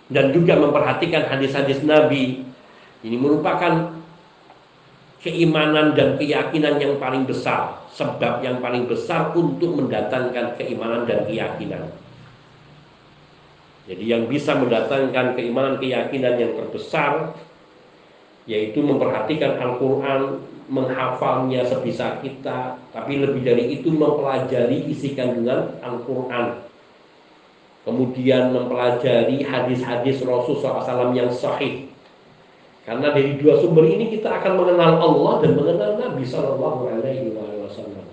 dan 0.09 0.33
juga 0.33 0.57
memperhatikan 0.57 1.29
hadis-hadis 1.29 1.85
Nabi 1.85 2.41
ini 3.05 3.15
merupakan 3.15 3.93
keimanan 5.21 5.93
dan 5.93 6.17
keyakinan 6.17 6.81
yang 6.81 6.97
paling 6.97 7.29
besar 7.29 7.85
sebab 7.93 8.41
yang 8.41 8.57
paling 8.57 8.89
besar 8.89 9.29
untuk 9.37 9.77
mendatangkan 9.77 10.57
keimanan 10.57 11.05
dan 11.05 11.29
keyakinan 11.29 11.93
jadi 13.89 14.03
yang 14.05 14.23
bisa 14.29 14.53
mendatangkan 14.53 15.33
keimanan 15.33 15.81
keyakinan 15.81 16.37
yang 16.37 16.53
terbesar 16.53 17.33
yaitu 18.45 18.85
memperhatikan 18.85 19.57
Al-Quran 19.57 20.45
menghafalnya 20.69 21.65
sebisa 21.65 22.21
kita 22.21 22.77
tapi 22.93 23.17
lebih 23.17 23.41
dari 23.41 23.81
itu 23.81 23.89
mempelajari 23.89 24.85
isi 24.93 25.17
kandungan 25.17 25.81
Al-Quran. 25.81 26.69
Kemudian 27.81 28.53
mempelajari 28.53 29.41
hadis-hadis 29.41 30.21
Rasul 30.21 30.61
SAW 30.61 31.09
yang 31.17 31.33
sahih. 31.33 31.89
Karena 32.85 33.09
dari 33.09 33.41
dua 33.41 33.57
sumber 33.57 33.89
ini 33.89 34.13
kita 34.13 34.29
akan 34.29 34.53
mengenal 34.53 35.01
Allah 35.01 35.33
dan 35.41 35.57
mengenal 35.57 35.97
Nabi 35.97 36.21
Shallallahu 36.21 36.81
Alaihi 36.93 37.33
Wasallam. 37.33 38.05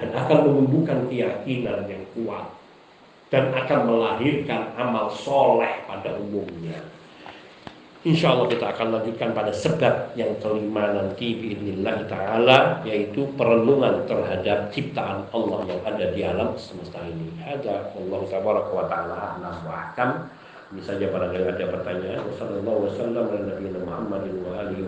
Dan 0.00 0.08
akan 0.16 0.38
menumbuhkan 0.48 1.04
keyakinan 1.12 1.84
yang 1.84 2.04
kuat 2.16 2.61
dan 3.32 3.48
akan 3.56 3.80
melahirkan 3.88 4.76
amal 4.76 5.08
soleh 5.08 5.80
pada 5.88 6.20
umumnya. 6.20 6.84
Insya 8.02 8.34
Allah 8.34 8.50
kita 8.50 8.66
akan 8.76 8.98
lanjutkan 8.98 9.30
pada 9.30 9.54
sebab 9.54 10.12
yang 10.18 10.34
kelima 10.42 10.90
nanti 10.90 11.38
biidnillah 11.38 12.02
ta'ala 12.10 12.82
yaitu 12.82 13.30
perenungan 13.38 14.04
terhadap 14.10 14.74
ciptaan 14.74 15.22
Allah 15.30 15.64
yang 15.70 15.80
ada 15.86 16.10
di 16.10 16.20
alam 16.26 16.52
semesta 16.58 16.98
ini. 17.06 17.30
Ada 17.40 17.94
Allah 17.94 18.20
tabaraka 18.26 18.72
wa 18.74 18.84
ta'ala 18.90 19.14
a'lam 19.38 19.56
wa 19.64 19.74
ahkam. 19.86 20.10
Ini 20.74 20.82
saja 20.82 21.08
barangkali 21.14 21.46
ada 21.46 21.64
pertanyaan. 21.78 22.26
Wassalamualaikum 22.26 22.90
warahmatullahi 22.90 23.22
wabarakatuh. 23.22 23.80
Muhammadin 23.86 24.34
wa 24.42 24.52
alihi. 24.60 24.82